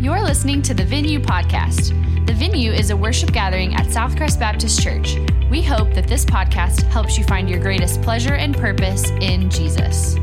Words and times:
You're 0.00 0.22
listening 0.22 0.62
to 0.62 0.72
the 0.72 0.82
Venue 0.82 1.20
Podcast. 1.20 1.88
The 2.26 2.32
Venue 2.32 2.72
is 2.72 2.88
a 2.88 2.96
worship 2.96 3.32
gathering 3.32 3.74
at 3.74 3.84
Southcrest 3.88 4.40
Baptist 4.40 4.82
Church. 4.82 5.16
We 5.50 5.60
hope 5.60 5.92
that 5.92 6.08
this 6.08 6.24
podcast 6.24 6.84
helps 6.84 7.18
you 7.18 7.24
find 7.24 7.50
your 7.50 7.60
greatest 7.60 8.00
pleasure 8.00 8.32
and 8.32 8.56
purpose 8.56 9.10
in 9.10 9.50
Jesus. 9.50 10.16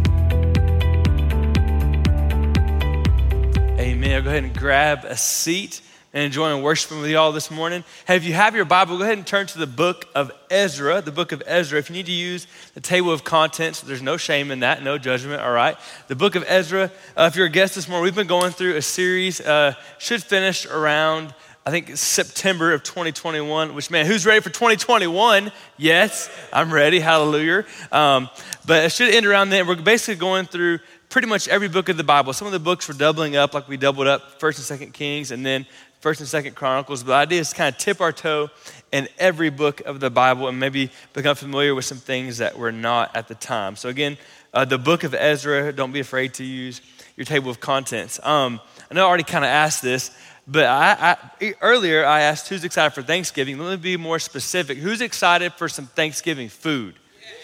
Amen. 3.79 4.23
Go 4.23 4.31
ahead 4.31 4.45
and 4.45 4.57
grab 4.57 5.05
a 5.05 5.15
seat 5.15 5.81
and 6.17 6.25
enjoying 6.25 6.63
worshiping 6.63 6.99
with 6.99 7.11
you 7.11 7.17
all 7.19 7.31
this 7.31 7.51
morning. 7.51 7.83
Hey, 8.07 8.15
if 8.15 8.25
you 8.25 8.33
have 8.33 8.55
your 8.55 8.65
Bible, 8.65 8.97
go 8.97 9.03
ahead 9.03 9.19
and 9.19 9.27
turn 9.27 9.45
to 9.45 9.59
the 9.59 9.67
book 9.67 10.07
of 10.15 10.31
Ezra, 10.49 10.99
the 10.99 11.11
book 11.11 11.31
of 11.31 11.43
Ezra. 11.45 11.77
If 11.77 11.91
you 11.91 11.95
need 11.95 12.07
to 12.07 12.11
use 12.11 12.47
the 12.73 12.81
table 12.81 13.11
of 13.11 13.23
contents, 13.23 13.81
there's 13.81 14.01
no 14.01 14.17
shame 14.17 14.49
in 14.49 14.61
that, 14.61 14.81
no 14.81 14.97
judgment, 14.97 15.43
all 15.43 15.51
right? 15.51 15.77
The 16.07 16.15
book 16.15 16.33
of 16.33 16.43
Ezra, 16.47 16.89
uh, 17.15 17.29
if 17.31 17.35
you're 17.35 17.45
a 17.45 17.51
guest 17.51 17.75
this 17.75 17.87
morning, 17.87 18.03
we've 18.03 18.15
been 18.15 18.25
going 18.25 18.51
through 18.51 18.77
a 18.77 18.81
series, 18.81 19.39
uh, 19.41 19.75
should 19.99 20.23
finish 20.23 20.65
around, 20.65 21.35
I 21.67 21.69
think, 21.69 21.95
September 21.95 22.73
of 22.73 22.81
2021, 22.81 23.75
which, 23.75 23.91
man, 23.91 24.07
who's 24.07 24.25
ready 24.25 24.41
for 24.41 24.49
2021? 24.49 25.51
Yes, 25.77 26.31
I'm 26.51 26.73
ready, 26.73 26.99
hallelujah. 26.99 27.63
Um, 27.91 28.27
but 28.65 28.85
it 28.85 28.91
should 28.91 29.13
end 29.13 29.27
around 29.27 29.51
then. 29.51 29.67
We're 29.67 29.75
basically 29.75 30.15
going 30.15 30.47
through 30.47 30.79
pretty 31.09 31.27
much 31.27 31.47
every 31.47 31.69
book 31.69 31.89
of 31.89 31.97
the 31.97 32.03
Bible. 32.03 32.33
Some 32.33 32.47
of 32.47 32.53
the 32.53 32.59
books 32.59 32.87
were 32.87 32.93
doubling 32.93 33.35
up, 33.35 33.53
like 33.53 33.67
we 33.67 33.77
doubled 33.77 34.07
up 34.07 34.39
First 34.39 34.59
and 34.59 34.65
Second 34.65 34.93
Kings, 34.93 35.31
and 35.31 35.45
then 35.45 35.65
First 35.99 36.19
and 36.19 36.29
Second 36.29 36.55
Chronicles. 36.55 37.03
But 37.03 37.07
the 37.07 37.15
idea 37.15 37.41
is 37.41 37.49
to 37.49 37.55
kind 37.55 37.73
of 37.73 37.79
tip 37.79 38.01
our 38.01 38.11
toe 38.11 38.49
in 38.91 39.07
every 39.17 39.49
book 39.49 39.81
of 39.81 39.99
the 39.99 40.09
Bible 40.09 40.47
and 40.47 40.59
maybe 40.59 40.91
become 41.13 41.35
familiar 41.35 41.75
with 41.75 41.85
some 41.85 41.97
things 41.97 42.37
that 42.37 42.57
were 42.57 42.71
not 42.71 43.15
at 43.15 43.27
the 43.27 43.35
time. 43.35 43.75
So 43.75 43.89
again, 43.89 44.17
uh, 44.53 44.65
the 44.65 44.77
book 44.77 45.03
of 45.03 45.13
Ezra. 45.13 45.71
Don't 45.73 45.91
be 45.91 45.99
afraid 45.99 46.33
to 46.35 46.43
use 46.43 46.81
your 47.15 47.25
table 47.25 47.49
of 47.49 47.59
contents. 47.59 48.19
Um, 48.23 48.61
I 48.89 48.93
know 48.93 49.05
I 49.05 49.07
already 49.07 49.23
kind 49.23 49.43
of 49.43 49.49
asked 49.49 49.81
this, 49.81 50.11
but 50.47 50.65
I, 50.65 51.17
I, 51.41 51.55
earlier 51.61 52.05
I 52.05 52.21
asked 52.21 52.47
who's 52.47 52.63
excited 52.63 52.93
for 52.93 53.03
Thanksgiving. 53.03 53.57
Let 53.57 53.71
me 53.71 53.77
be 53.77 53.97
more 53.97 54.19
specific. 54.19 54.77
Who's 54.77 55.01
excited 55.01 55.53
for 55.53 55.67
some 55.67 55.87
Thanksgiving 55.87 56.49
food? 56.49 56.95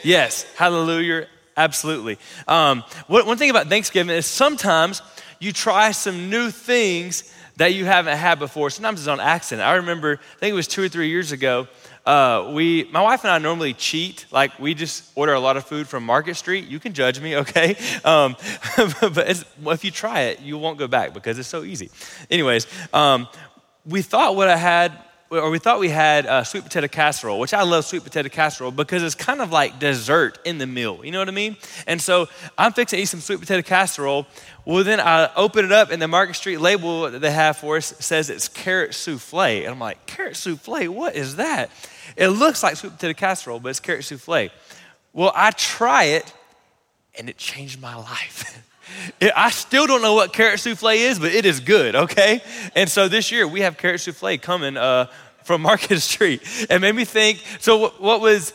Yes, 0.04 0.44
hallelujah, 0.56 1.28
absolutely. 1.58 2.18
Um, 2.48 2.84
one 3.08 3.38
thing 3.38 3.50
about 3.50 3.68
Thanksgiving 3.68 4.16
is 4.16 4.26
sometimes 4.26 5.02
you 5.40 5.52
try 5.52 5.92
some 5.92 6.30
new 6.30 6.50
things 6.50 7.34
that 7.58 7.74
you 7.74 7.86
haven't 7.86 8.18
had 8.18 8.40
before. 8.40 8.70
Sometimes 8.70 9.00
it's 9.00 9.08
on 9.08 9.20
accident. 9.20 9.68
I 9.68 9.76
remember, 9.76 10.20
I 10.20 10.40
think 10.40 10.52
it 10.52 10.56
was 10.56 10.68
two 10.68 10.84
or 10.84 10.90
three 10.90 11.10
years 11.10 11.32
ago, 11.32 11.68
uh, 12.06 12.52
we, 12.54 12.84
my 12.86 13.02
wife 13.02 13.24
and 13.24 13.32
I 13.32 13.38
normally 13.38 13.74
cheat. 13.74 14.26
Like 14.32 14.60
we 14.60 14.74
just 14.74 15.12
order 15.16 15.34
a 15.34 15.40
lot 15.40 15.56
of 15.56 15.66
food 15.66 15.88
from 15.88 16.06
Market 16.06 16.36
Street. 16.36 16.68
You 16.68 16.80
can 16.80 16.94
judge 16.94 17.20
me, 17.22 17.36
okay? 17.44 17.76
Um, 18.04 18.36
but 18.78 19.46
if 19.68 19.86
you 19.86 19.92
try 19.92 20.22
it, 20.22 20.42
you 20.42 20.58
won't 20.58 20.78
go 20.78 20.88
back 20.88 21.14
because 21.14 21.40
it's 21.40 21.48
so 21.48 21.64
easy. 21.64 21.92
Anyways, 22.30 22.68
um, 22.94 23.28
we 23.86 24.02
thought 24.02 24.36
what 24.36 24.50
I 24.50 24.58
had 24.58 24.98
or 25.40 25.50
we 25.50 25.60
thought 25.60 25.80
we 25.80 25.90
had 25.90 26.26
uh, 26.26 26.44
sweet 26.44 26.64
potato 26.64 26.88
casserole, 26.88 27.40
which 27.40 27.54
I 27.54 27.64
love 27.64 27.86
sweet 27.86 28.04
potato 28.04 28.30
casserole 28.30 28.72
because 28.72 29.04
it's 29.04 29.16
kind 29.16 29.42
of 29.42 29.52
like 29.52 29.80
dessert 29.80 30.40
in 30.46 30.58
the 30.58 30.68
meal. 30.68 31.04
You 31.04 31.12
know 31.12 31.20
what 31.20 31.28
I 31.28 31.32
mean? 31.32 31.58
And 31.88 32.02
so 32.02 32.28
I'm 32.58 32.74
fixing 32.74 32.98
to 32.98 33.04
eat 33.04 33.08
some 33.08 33.20
sweet 33.20 33.40
potato 33.40 33.62
casserole. 33.62 34.28
Well, 34.66 34.84
then 34.84 35.00
I 35.00 35.30
open 35.36 35.66
it 35.66 35.72
up, 35.72 35.92
and 35.92 36.02
the 36.02 36.08
Market 36.08 36.36
Street 36.36 36.58
label 36.58 37.10
that 37.10 37.20
they 37.20 37.32
have 37.32 37.58
for 37.58 37.78
us 37.78 37.94
says 38.00 38.30
it's 38.30 38.48
carrot 38.48 38.94
souffle. 38.94 39.64
And 39.64 39.68
I'm 39.68 39.80
like, 39.80 40.06
carrot 40.06 40.36
souffle? 40.36 40.88
What 40.88 41.16
is 41.16 41.36
that? 41.38 41.70
It 42.16 42.30
looks 42.30 42.64
like 42.64 42.76
sweet 42.76 42.94
potato 42.94 43.14
casserole, 43.14 43.60
but 43.60 43.70
it's 43.70 43.80
carrot 43.80 44.04
souffle. 44.06 44.50
Well, 45.12 45.32
I 45.36 45.52
try 45.52 46.06
it, 46.06 46.32
and 47.18 47.30
it 47.30 47.38
changed 47.38 47.82
my 47.82 47.96
life. 47.96 48.62
I 49.36 49.50
still 49.50 49.88
don't 49.88 50.02
know 50.02 50.14
what 50.14 50.34
carrot 50.34 50.60
souffle 50.60 50.90
is, 50.90 51.20
but 51.20 51.32
it 51.32 51.46
is 51.46 51.60
good, 51.60 51.96
okay? 51.96 52.42
And 52.76 52.90
so 52.90 53.08
this 53.08 53.32
year 53.32 53.48
we 53.48 53.62
have 53.62 53.78
carrot 53.78 54.02
souffle 54.02 54.38
coming 54.38 54.78
uh, 54.78 55.08
from 55.44 55.62
Market 55.62 56.00
Street. 56.12 56.42
It 56.70 56.80
made 56.80 56.96
me 56.96 57.06
think 57.06 57.44
so, 57.60 57.90
what 57.90 58.22
was 58.22 58.54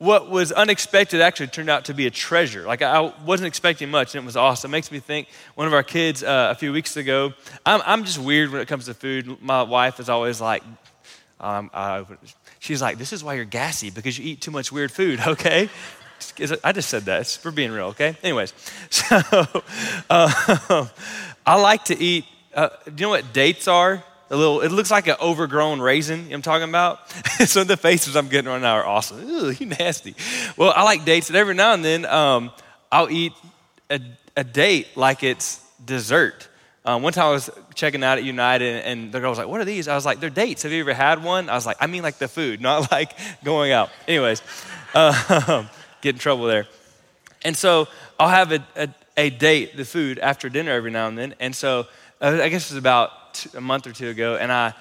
what 0.00 0.30
was 0.30 0.50
unexpected 0.50 1.20
actually 1.20 1.48
turned 1.48 1.68
out 1.68 1.84
to 1.84 1.92
be 1.92 2.06
a 2.06 2.10
treasure. 2.10 2.62
Like 2.62 2.80
I 2.80 3.12
wasn't 3.26 3.48
expecting 3.48 3.90
much, 3.90 4.14
and 4.14 4.24
it 4.24 4.26
was 4.26 4.36
awesome. 4.36 4.70
It 4.70 4.72
makes 4.72 4.90
me 4.90 4.98
think. 4.98 5.28
One 5.56 5.66
of 5.66 5.74
our 5.74 5.82
kids 5.82 6.22
uh, 6.22 6.48
a 6.50 6.54
few 6.54 6.72
weeks 6.72 6.96
ago. 6.96 7.34
I'm, 7.66 7.82
I'm 7.84 8.04
just 8.04 8.18
weird 8.18 8.50
when 8.50 8.62
it 8.62 8.66
comes 8.66 8.86
to 8.86 8.94
food. 8.94 9.42
My 9.42 9.62
wife 9.62 10.00
is 10.00 10.08
always 10.08 10.40
like, 10.40 10.62
um, 11.38 11.70
uh, 11.74 12.04
she's 12.60 12.80
like, 12.80 12.96
"This 12.96 13.12
is 13.12 13.22
why 13.22 13.34
you're 13.34 13.44
gassy 13.44 13.90
because 13.90 14.18
you 14.18 14.24
eat 14.24 14.40
too 14.40 14.50
much 14.50 14.72
weird 14.72 14.90
food." 14.90 15.20
Okay. 15.26 15.68
I 16.62 16.72
just 16.72 16.90
said 16.90 17.04
that. 17.04 17.38
We're 17.42 17.50
being 17.50 17.72
real, 17.72 17.86
okay? 17.86 18.14
Anyways, 18.22 18.52
so 18.90 19.22
uh, 20.10 20.86
I 21.46 21.60
like 21.60 21.84
to 21.86 21.98
eat. 21.98 22.24
Uh, 22.54 22.68
do 22.84 22.90
you 22.90 23.06
know 23.06 23.10
what 23.10 23.32
dates 23.32 23.68
are? 23.68 24.04
A 24.30 24.36
little, 24.36 24.60
it 24.60 24.70
looks 24.70 24.90
like 24.90 25.08
an 25.08 25.16
overgrown 25.20 25.80
raisin, 25.80 26.24
you 26.24 26.30
know 26.30 26.36
I'm 26.36 26.42
talking 26.42 26.68
about? 26.68 27.00
Of 27.40 27.66
the 27.66 27.76
faces 27.76 28.16
I'm 28.16 28.28
getting 28.28 28.48
right 28.48 28.60
now 28.60 28.74
are 28.76 28.86
awesome. 28.86 29.28
Ooh, 29.28 29.50
you 29.50 29.66
nasty. 29.66 30.14
Well, 30.56 30.72
I 30.76 30.84
like 30.84 31.04
dates, 31.04 31.28
and 31.28 31.36
every 31.36 31.54
now 31.54 31.72
and 31.72 31.84
then 31.84 32.04
um, 32.04 32.52
I'll 32.92 33.10
eat 33.10 33.32
a, 33.90 34.00
a, 34.36 34.44
date 34.44 34.88
like 34.94 35.24
it's 35.24 35.60
dessert. 35.84 36.48
Um, 36.84 37.02
one 37.02 37.12
time 37.12 37.26
I 37.26 37.30
was 37.30 37.50
checking 37.74 38.04
out 38.04 38.18
at 38.18 38.24
United, 38.24 38.84
and 38.84 39.10
the 39.10 39.20
girl 39.20 39.30
was 39.30 39.38
like, 39.38 39.48
What 39.48 39.60
are 39.60 39.64
these? 39.64 39.88
I 39.88 39.94
was 39.94 40.06
like, 40.06 40.20
They're 40.20 40.30
dates. 40.30 40.62
Have 40.62 40.70
you 40.70 40.80
ever 40.80 40.94
had 40.94 41.24
one? 41.24 41.48
I 41.48 41.54
was 41.54 41.66
like, 41.66 41.78
I 41.80 41.86
mean, 41.86 42.02
like 42.02 42.18
the 42.18 42.28
food, 42.28 42.60
not 42.60 42.92
like 42.92 43.12
going 43.42 43.72
out. 43.72 43.90
Anyways, 44.06 44.42
uh, 44.94 45.66
get 46.02 46.14
in 46.14 46.18
trouble 46.18 46.44
there. 46.44 46.68
And 47.42 47.56
so 47.56 47.88
I'll 48.18 48.28
have 48.28 48.52
a, 48.52 48.64
a, 48.76 48.88
a 49.16 49.30
date, 49.30 49.76
the 49.76 49.84
food, 49.84 50.18
after 50.18 50.48
dinner 50.48 50.72
every 50.72 50.90
now 50.90 51.08
and 51.08 51.18
then. 51.18 51.34
And 51.40 51.56
so 51.56 51.86
uh, 52.20 52.38
I 52.42 52.48
guess 52.48 52.70
it 52.70 52.74
was 52.74 52.78
a 53.54 53.60
month 53.60 53.86
or 53.86 53.92
two 53.92 54.08
ago, 54.08 54.36
and 54.36 54.52
I, 54.52 54.74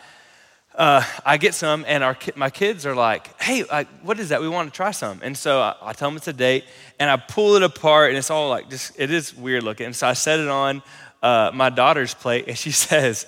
uh, 0.75 1.03
I 1.25 1.37
get 1.37 1.53
some, 1.53 1.83
and 1.87 2.03
our 2.03 2.17
my 2.35 2.49
kids 2.49 2.85
are 2.85 2.95
like, 2.95 3.41
"Hey, 3.41 3.61
what 4.01 4.19
is 4.19 4.29
that? 4.29 4.41
We 4.41 4.47
want 4.47 4.71
to 4.71 4.75
try 4.75 4.91
some." 4.91 5.19
And 5.23 5.37
so 5.37 5.61
I, 5.61 5.75
I, 5.81 5.93
tell 5.93 6.09
them 6.09 6.17
it's 6.17 6.27
a 6.27 6.33
date, 6.33 6.65
and 6.99 7.09
I 7.09 7.17
pull 7.17 7.55
it 7.55 7.63
apart, 7.63 8.09
and 8.09 8.17
it's 8.17 8.29
all 8.29 8.49
like 8.49 8.69
just 8.69 8.99
it 8.99 9.11
is 9.11 9.35
weird 9.35 9.63
looking. 9.63 9.87
And 9.87 9.95
so 9.95 10.07
I 10.07 10.13
set 10.13 10.39
it 10.39 10.47
on 10.47 10.81
uh, 11.21 11.51
my 11.53 11.69
daughter's 11.69 12.13
plate, 12.13 12.45
and 12.47 12.57
she 12.57 12.71
says. 12.87 13.25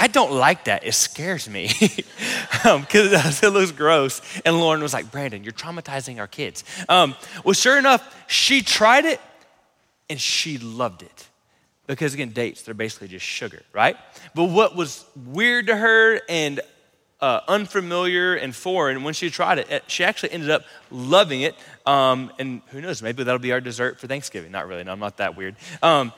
I 0.00 0.06
don't 0.06 0.30
like 0.30 0.66
that. 0.66 0.86
It 0.86 0.94
scares 0.94 1.48
me 1.48 1.72
because 1.80 2.64
um, 2.64 2.86
it 3.42 3.52
looks 3.52 3.72
gross. 3.72 4.22
And 4.44 4.60
Lauren 4.60 4.80
was 4.80 4.92
like, 4.92 5.10
Brandon, 5.10 5.42
you're 5.42 5.52
traumatizing 5.52 6.20
our 6.20 6.28
kids. 6.28 6.62
Um, 6.88 7.16
well, 7.42 7.52
sure 7.52 7.76
enough, 7.76 8.14
she 8.28 8.62
tried 8.62 9.06
it 9.06 9.20
and 10.08 10.20
she 10.20 10.58
loved 10.58 11.02
it 11.02 11.27
because 11.88 12.14
again, 12.14 12.30
dates, 12.30 12.62
they're 12.62 12.74
basically 12.74 13.08
just 13.08 13.26
sugar, 13.26 13.62
right? 13.72 13.96
But 14.34 14.44
what 14.44 14.76
was 14.76 15.04
weird 15.16 15.66
to 15.68 15.76
her 15.76 16.20
and 16.28 16.60
uh, 17.20 17.40
unfamiliar 17.48 18.34
and 18.34 18.54
foreign, 18.54 19.02
when 19.02 19.14
she 19.14 19.30
tried 19.30 19.58
it, 19.58 19.84
she 19.88 20.04
actually 20.04 20.32
ended 20.32 20.50
up 20.50 20.62
loving 20.90 21.40
it. 21.40 21.56
Um, 21.86 22.30
and 22.38 22.60
who 22.68 22.80
knows, 22.80 23.02
maybe 23.02 23.24
that'll 23.24 23.40
be 23.40 23.52
our 23.52 23.60
dessert 23.60 23.98
for 23.98 24.06
Thanksgiving. 24.06 24.52
Not 24.52 24.68
really, 24.68 24.84
no, 24.84 24.92
I'm 24.92 25.00
not 25.00 25.16
that 25.16 25.36
weird. 25.36 25.56
Um, 25.82 26.12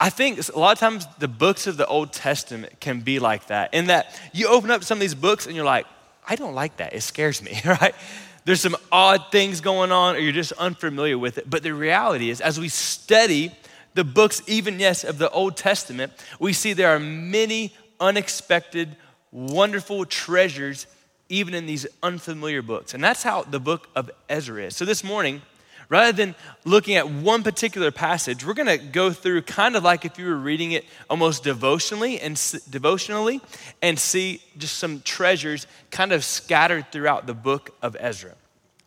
I 0.00 0.10
think 0.10 0.40
a 0.48 0.58
lot 0.58 0.72
of 0.72 0.78
times 0.78 1.06
the 1.18 1.28
books 1.28 1.66
of 1.66 1.76
the 1.76 1.86
Old 1.86 2.12
Testament 2.12 2.80
can 2.80 3.00
be 3.00 3.18
like 3.18 3.46
that, 3.46 3.72
in 3.72 3.86
that 3.86 4.18
you 4.32 4.48
open 4.48 4.70
up 4.70 4.82
some 4.82 4.96
of 4.96 5.00
these 5.00 5.14
books 5.14 5.46
and 5.46 5.54
you're 5.54 5.64
like, 5.64 5.86
I 6.26 6.36
don't 6.36 6.54
like 6.54 6.78
that. 6.78 6.94
It 6.94 7.02
scares 7.02 7.42
me, 7.42 7.60
right? 7.64 7.94
There's 8.46 8.60
some 8.60 8.76
odd 8.90 9.30
things 9.30 9.60
going 9.60 9.92
on, 9.92 10.16
or 10.16 10.18
you're 10.20 10.32
just 10.32 10.52
unfamiliar 10.52 11.18
with 11.18 11.36
it. 11.38 11.48
But 11.48 11.62
the 11.62 11.74
reality 11.74 12.30
is, 12.30 12.40
as 12.40 12.58
we 12.58 12.68
study 12.68 13.52
the 13.96 14.04
books, 14.04 14.42
even 14.46 14.78
yes, 14.78 15.02
of 15.04 15.18
the 15.18 15.30
Old 15.30 15.56
Testament, 15.56 16.12
we 16.38 16.52
see 16.52 16.74
there 16.74 16.94
are 16.94 17.00
many 17.00 17.74
unexpected, 17.98 18.94
wonderful 19.32 20.04
treasures 20.04 20.86
even 21.28 21.54
in 21.54 21.66
these 21.66 21.86
unfamiliar 22.02 22.62
books. 22.62 22.94
And 22.94 23.02
that's 23.02 23.22
how 23.22 23.42
the 23.42 23.58
book 23.58 23.88
of 23.96 24.10
Ezra 24.28 24.64
is. 24.64 24.76
So 24.76 24.84
this 24.84 25.02
morning, 25.02 25.42
rather 25.88 26.12
than 26.12 26.34
looking 26.64 26.94
at 26.94 27.08
one 27.10 27.42
particular 27.42 27.90
passage, 27.90 28.46
we're 28.46 28.54
going 28.54 28.68
to 28.68 28.78
go 28.78 29.10
through 29.10 29.42
kind 29.42 29.74
of 29.74 29.82
like 29.82 30.04
if 30.04 30.18
you 30.18 30.26
were 30.26 30.36
reading 30.36 30.72
it 30.72 30.84
almost 31.10 31.42
devotionally 31.42 32.20
and 32.20 32.36
devotionally 32.70 33.40
and 33.82 33.98
see 33.98 34.42
just 34.58 34.76
some 34.78 35.00
treasures 35.00 35.66
kind 35.90 36.12
of 36.12 36.22
scattered 36.22 36.92
throughout 36.92 37.26
the 37.26 37.34
book 37.34 37.74
of 37.82 37.96
Ezra. 37.98 38.34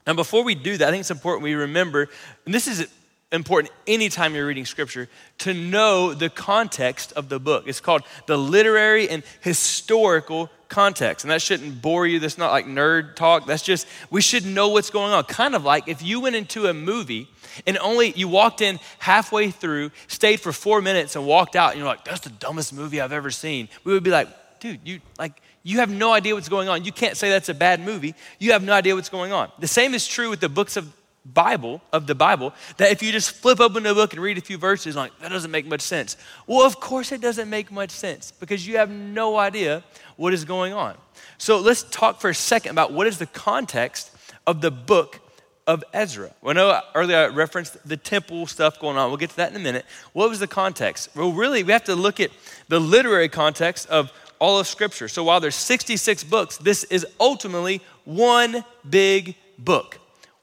Now, 0.08 0.14
before 0.14 0.44
we 0.44 0.56
do 0.56 0.78
that, 0.78 0.88
I 0.88 0.92
think 0.92 1.02
it's 1.02 1.12
important 1.12 1.44
we 1.44 1.56
remember, 1.56 2.10
and 2.46 2.54
this 2.54 2.68
is 2.68 2.88
important 3.32 3.72
anytime 3.86 4.34
you're 4.34 4.48
reading 4.48 4.66
scripture 4.66 5.08
to 5.40 5.54
know 5.54 6.14
the 6.14 6.30
context 6.30 7.14
of 7.14 7.30
the 7.30 7.40
book. 7.40 7.66
It's 7.68 7.80
called 7.80 8.04
the 8.26 8.38
literary 8.38 9.08
and 9.10 9.24
historical 9.42 10.50
context. 10.68 11.26
And 11.26 11.32
that 11.32 11.42
shouldn't 11.42 11.82
bore 11.82 12.08
you. 12.08 12.20
That's 12.20 12.38
not 12.38 12.52
like 12.52 12.66
nerd 12.66 13.16
talk. 13.16 13.46
That's 13.46 13.64
just, 13.64 13.88
we 14.10 14.22
should 14.22 14.46
know 14.46 14.70
what's 14.70 14.90
going 14.90 15.14
on. 15.14 15.24
Kind 15.26 15.56
of 15.56 15.64
like 15.64 15.88
if 15.88 16.02
you 16.02 16.22
went 16.22 16.36
into 16.36 16.68
a 16.68 16.74
movie 16.74 17.28
and 17.68 17.78
only 17.80 18.12
you 18.12 18.28
walked 18.28 18.62
in 18.62 18.80
halfway 19.00 19.52
through, 19.52 19.92
stayed 20.08 20.40
for 20.40 20.52
four 20.52 20.82
minutes, 20.82 21.16
and 21.16 21.26
walked 21.26 21.56
out, 21.56 21.72
and 21.72 21.80
you're 21.80 21.88
like, 21.88 22.06
that's 22.06 22.22
the 22.22 22.30
dumbest 22.30 22.74
movie 22.74 23.02
I've 23.02 23.12
ever 23.12 23.32
seen. 23.32 23.68
We 23.84 23.94
would 23.94 24.04
be 24.04 24.12
like, 24.12 24.28
dude, 24.60 24.80
you 24.84 25.02
like, 25.18 25.42
you 25.64 25.80
have 25.80 25.90
no 25.90 26.12
idea 26.14 26.36
what's 26.36 26.50
going 26.50 26.70
on. 26.70 26.86
You 26.86 26.92
can't 26.92 27.18
say 27.18 27.30
that's 27.30 27.50
a 27.50 27.54
bad 27.54 27.80
movie. 27.82 28.16
You 28.38 28.54
have 28.54 28.64
no 28.64 28.74
idea 28.74 28.96
what's 28.96 29.10
going 29.10 29.34
on. 29.34 29.52
The 29.60 29.68
same 29.68 29.94
is 29.94 30.08
true 30.08 30.30
with 30.30 30.40
the 30.40 30.50
books 30.50 30.78
of 30.78 30.94
Bible, 31.26 31.82
of 31.94 32.08
the 32.08 32.16
Bible, 32.16 32.54
that 32.78 32.92
if 32.92 33.04
you 33.04 33.12
just 33.12 33.32
flip 33.32 33.60
open 33.60 33.84
the 33.84 33.94
book 33.94 34.14
and 34.14 34.22
read 34.22 34.38
a 34.38 34.42
few 34.42 34.58
verses, 34.58 34.96
like, 34.96 35.18
that 35.20 35.30
doesn't 35.30 35.52
make 35.52 35.66
much 35.66 35.82
sense. 35.82 36.18
Well, 36.48 36.66
of 36.66 36.80
course 36.80 37.12
it 37.12 37.22
doesn't 37.22 37.50
make 37.50 37.72
much 37.72 37.92
sense 37.92 38.32
because 38.32 38.66
you 38.68 38.78
have 38.78 38.90
no 38.90 39.38
idea 39.38 39.84
what 40.16 40.34
is 40.34 40.46
going 40.46 40.74
on. 40.74 40.96
So 41.38 41.60
let's 41.60 41.84
talk 41.84 42.20
for 42.20 42.30
a 42.30 42.36
second 42.36 42.72
about 42.72 42.94
what 42.94 43.08
is 43.08 43.18
the 43.18 43.26
context 43.28 44.12
of 44.48 44.62
the 44.62 44.72
book 44.72 45.20
of 45.68 45.84
Ezra. 45.94 46.34
Well, 46.42 46.52
I 46.52 46.54
know 46.54 46.82
earlier 46.96 47.18
I 47.18 47.28
referenced 47.28 47.88
the 47.88 47.98
temple 47.98 48.48
stuff 48.48 48.80
going 48.80 48.98
on. 48.98 49.10
We'll 49.10 49.18
get 49.18 49.30
to 49.32 49.36
that 49.38 49.52
in 49.52 49.56
a 49.56 49.60
minute. 49.60 49.86
What 50.14 50.30
was 50.30 50.40
the 50.40 50.48
context? 50.48 51.10
Well, 51.16 51.32
really, 51.32 51.64
we 51.64 51.72
have 51.74 51.84
to 51.84 51.96
look 51.96 52.20
at 52.20 52.32
the 52.70 52.80
literary 52.80 53.30
context 53.30 53.88
of 53.90 54.12
all 54.40 54.60
of 54.60 54.68
Scripture. 54.68 55.08
So 55.08 55.24
while 55.24 55.40
there's 55.40 55.56
66 55.56 56.24
books, 56.24 56.58
this 56.58 56.86
is 56.86 57.06
ultimately 57.20 57.82
one 58.06 58.64
big 58.90 59.36
book 59.60 60.00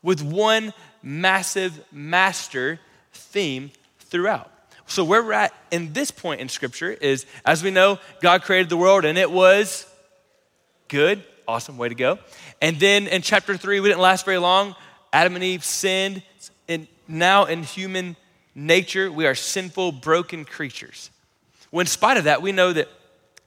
with 0.06 0.22
one 0.22 0.72
massive 1.02 1.84
master 1.90 2.78
theme 3.12 3.72
throughout. 3.98 4.50
So, 4.86 5.02
where 5.02 5.20
we're 5.20 5.32
at 5.32 5.52
in 5.72 5.92
this 5.92 6.12
point 6.12 6.40
in 6.40 6.48
Scripture 6.48 6.92
is, 6.92 7.26
as 7.44 7.60
we 7.60 7.72
know, 7.72 7.98
God 8.22 8.42
created 8.42 8.68
the 8.68 8.76
world 8.76 9.04
and 9.04 9.18
it 9.18 9.28
was 9.28 9.84
good. 10.86 11.24
Awesome, 11.48 11.76
way 11.76 11.88
to 11.88 11.96
go. 11.96 12.20
And 12.62 12.78
then 12.78 13.08
in 13.08 13.20
chapter 13.20 13.56
three, 13.56 13.80
we 13.80 13.88
didn't 13.88 14.00
last 14.00 14.24
very 14.24 14.38
long. 14.38 14.76
Adam 15.12 15.34
and 15.34 15.42
Eve 15.42 15.64
sinned, 15.64 16.22
and 16.68 16.86
now 17.08 17.46
in 17.46 17.64
human 17.64 18.14
nature, 18.54 19.10
we 19.10 19.26
are 19.26 19.34
sinful, 19.34 19.90
broken 19.90 20.44
creatures. 20.44 21.10
Well, 21.72 21.80
in 21.80 21.86
spite 21.88 22.16
of 22.16 22.24
that, 22.24 22.42
we 22.42 22.52
know 22.52 22.72
that 22.72 22.88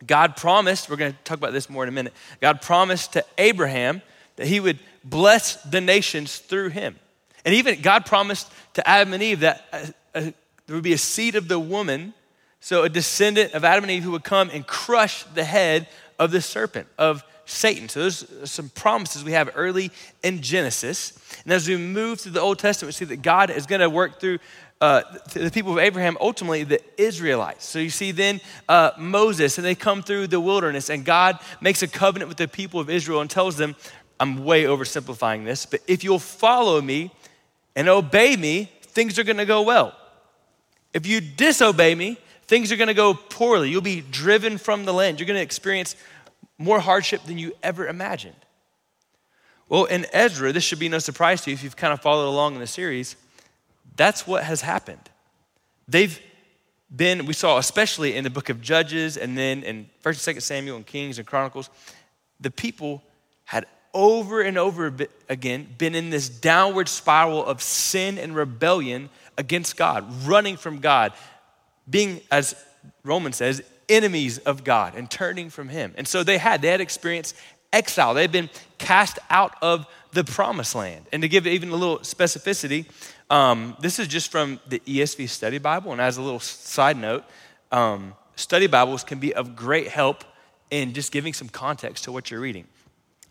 God 0.06 0.36
promised, 0.36 0.90
we're 0.90 0.98
going 0.98 1.14
to 1.14 1.18
talk 1.24 1.38
about 1.38 1.54
this 1.54 1.70
more 1.70 1.84
in 1.84 1.90
a 1.90 1.94
minute. 1.94 2.14
God 2.42 2.62
promised 2.62 3.14
to 3.14 3.26
Abraham 3.38 4.02
that 4.40 4.48
he 4.48 4.62
would 4.62 4.80
bless 5.04 5.62
the 5.64 5.82
nations 5.82 6.38
through 6.38 6.70
him. 6.70 6.98
And 7.44 7.54
even 7.56 7.82
God 7.82 8.06
promised 8.06 8.50
to 8.76 8.88
Adam 8.88 9.14
and 9.14 9.22
Eve 9.22 9.42
that 9.42 9.66
a, 9.74 9.76
uh, 9.76 9.86
a, 10.16 10.18
uh, 10.18 10.32
there 10.66 10.76
would 10.76 10.84
be 10.84 10.94
a 10.94 10.98
seed 10.98 11.36
of 11.36 11.48
the 11.48 11.60
woman, 11.60 12.14
so 12.60 12.84
a 12.84 12.90
descendant 12.90 13.54
of 13.54 13.66
Adam 13.66 13.84
and 13.84 13.92
Eve 13.92 14.04
who 14.04 14.12
would 14.12 14.24
come 14.24 14.50
and 14.54 14.66
crush 14.66 15.24
the 15.24 15.44
head 15.44 15.88
of 16.18 16.32
the 16.32 16.42
serpent, 16.42 16.88
of 16.98 17.24
Satan. 17.46 17.90
So 17.90 18.02
there's 18.02 18.26
some 18.50 18.70
promises 18.70 19.24
we 19.24 19.34
have 19.34 19.50
early 19.56 19.92
in 20.24 20.42
Genesis. 20.42 21.20
And 21.44 21.52
as 21.52 21.68
we 21.68 21.76
move 21.76 22.22
through 22.22 22.34
the 22.34 22.40
Old 22.40 22.60
Testament, 22.60 22.90
we 22.90 23.06
see 23.06 23.06
that 23.06 23.22
God 23.22 23.50
is 23.50 23.66
going 23.66 23.82
to 23.82 23.90
work 23.90 24.22
through 24.22 24.40
uh, 24.80 25.02
the 25.34 25.52
people 25.52 25.74
of 25.74 25.80
Abraham, 25.80 26.18
ultimately 26.22 26.64
the 26.64 26.82
Israelites. 26.98 27.66
So 27.66 27.80
you 27.80 27.90
see 27.90 28.12
then 28.12 28.40
uh, 28.70 28.92
Moses, 28.98 29.58
and 29.58 29.66
they 29.66 29.76
come 29.76 30.02
through 30.02 30.28
the 30.28 30.40
wilderness, 30.40 30.90
and 30.90 31.04
God 31.04 31.40
makes 31.60 31.82
a 31.82 31.88
covenant 31.88 32.30
with 32.30 32.38
the 32.38 32.48
people 32.48 32.80
of 32.80 32.90
Israel 32.90 33.20
and 33.20 33.30
tells 33.30 33.58
them, 33.58 33.76
I'm 34.20 34.44
way 34.44 34.64
oversimplifying 34.64 35.46
this, 35.46 35.66
but 35.66 35.82
if 35.88 36.04
you'll 36.04 36.20
follow 36.20 36.82
me 36.82 37.12
and 37.76 37.88
obey 37.88 38.36
me, 38.36 38.72
things 38.82 39.18
are 39.18 39.24
gonna 39.24 39.46
go 39.46 39.62
well. 39.62 39.96
If 40.94 41.06
you 41.08 41.22
disobey 41.22 41.96
me, 41.96 42.18
things 42.48 42.72
are 42.72 42.76
gonna 42.76 42.94
go 42.94 43.14
poorly. 43.14 43.70
You'll 43.70 43.82
be 43.82 44.02
driven 44.02 44.58
from 44.58 44.86
the 44.86 44.94
land. 44.94 45.20
You're 45.20 45.28
gonna 45.28 45.40
experience 45.40 45.96
more 46.58 46.80
hardship 46.80 47.24
than 47.24 47.38
you 47.38 47.54
ever 47.64 47.88
imagined. 47.88 48.36
Well, 49.70 49.86
in 49.86 50.08
Ezra, 50.12 50.52
this 50.52 50.64
should 50.64 50.80
be 50.80 50.90
no 50.90 51.00
surprise 51.00 51.42
to 51.42 51.52
you 51.52 51.54
if 51.54 51.64
you've 51.64 51.78
kind 51.78 51.94
of 51.94 52.02
followed 52.02 52.28
along 52.28 52.56
in 52.56 52.60
the 52.60 52.68
series. 52.68 53.16
That's 53.96 54.26
what 54.26 54.44
has 54.44 54.62
happened. 54.62 55.10
They've 55.88 56.20
been, 56.94 57.26
we 57.26 57.34
saw 57.34 57.58
especially 57.58 58.16
in 58.16 58.24
the 58.24 58.30
book 58.30 58.50
of 58.50 58.62
Judges 58.62 59.16
and 59.16 59.38
then 59.38 59.64
in 59.64 59.90
1st 60.04 60.28
and 60.28 60.38
2nd 60.38 60.42
Samuel 60.42 60.78
and 60.78 60.86
Kings 60.86 61.20
and 61.20 61.28
Chronicles, 61.28 61.70
the 62.40 62.50
people 62.50 63.04
had 63.46 63.66
over 63.94 64.42
and 64.42 64.58
over 64.58 64.94
again 65.28 65.68
been 65.78 65.96
in 65.96 66.10
this 66.10 66.30
downward 66.30 66.88
spiral 66.88 67.46
of 67.46 67.62
sin 67.62 68.18
and 68.18 68.36
rebellion 68.36 69.10
against 69.38 69.78
God, 69.78 70.06
running 70.26 70.58
from 70.58 70.80
God, 70.80 71.14
being, 71.90 72.22
as 72.32 72.56
Romans 73.04 73.38
says, 73.38 73.64
enemies 73.88 74.38
of 74.40 74.64
God 74.64 74.96
and 74.96 75.10
turning 75.10 75.50
from 75.50 75.70
Him. 75.70 75.94
And 75.98 76.08
so 76.08 76.24
they 76.24 76.38
had, 76.38 76.62
they 76.62 76.68
had 76.68 76.82
experienced 76.82 77.36
exile. 77.74 78.14
They 78.14 78.22
had 78.22 78.32
been 78.32 78.50
cast 78.78 79.20
out 79.30 79.56
of 79.62 79.88
the 80.12 80.24
promised 80.24 80.76
land. 80.76 81.06
And 81.12 81.22
to 81.22 81.28
give 81.28 81.48
even 81.48 81.70
a 81.70 81.76
little 81.76 82.00
specificity, 82.00 82.86
um, 83.30 83.76
this 83.80 84.00
is 84.00 84.08
just 84.08 84.32
from 84.32 84.60
the 84.68 84.80
ESV 84.80 85.30
Study 85.30 85.58
Bible. 85.58 85.92
And 85.92 86.02
as 86.02 86.18
a 86.18 86.22
little 86.22 86.40
side 86.40 86.98
note, 86.98 87.24
um, 87.72 88.16
study 88.36 88.68
Bibles 88.68 89.04
can 89.04 89.20
be 89.20 89.34
of 89.34 89.56
great 89.56 89.88
help 89.88 90.24
in 90.72 90.94
just 90.94 91.12
giving 91.12 91.34
some 91.34 91.50
context 91.50 92.06
to 92.06 92.12
what 92.12 92.32
you're 92.32 92.40
reading. 92.40 92.66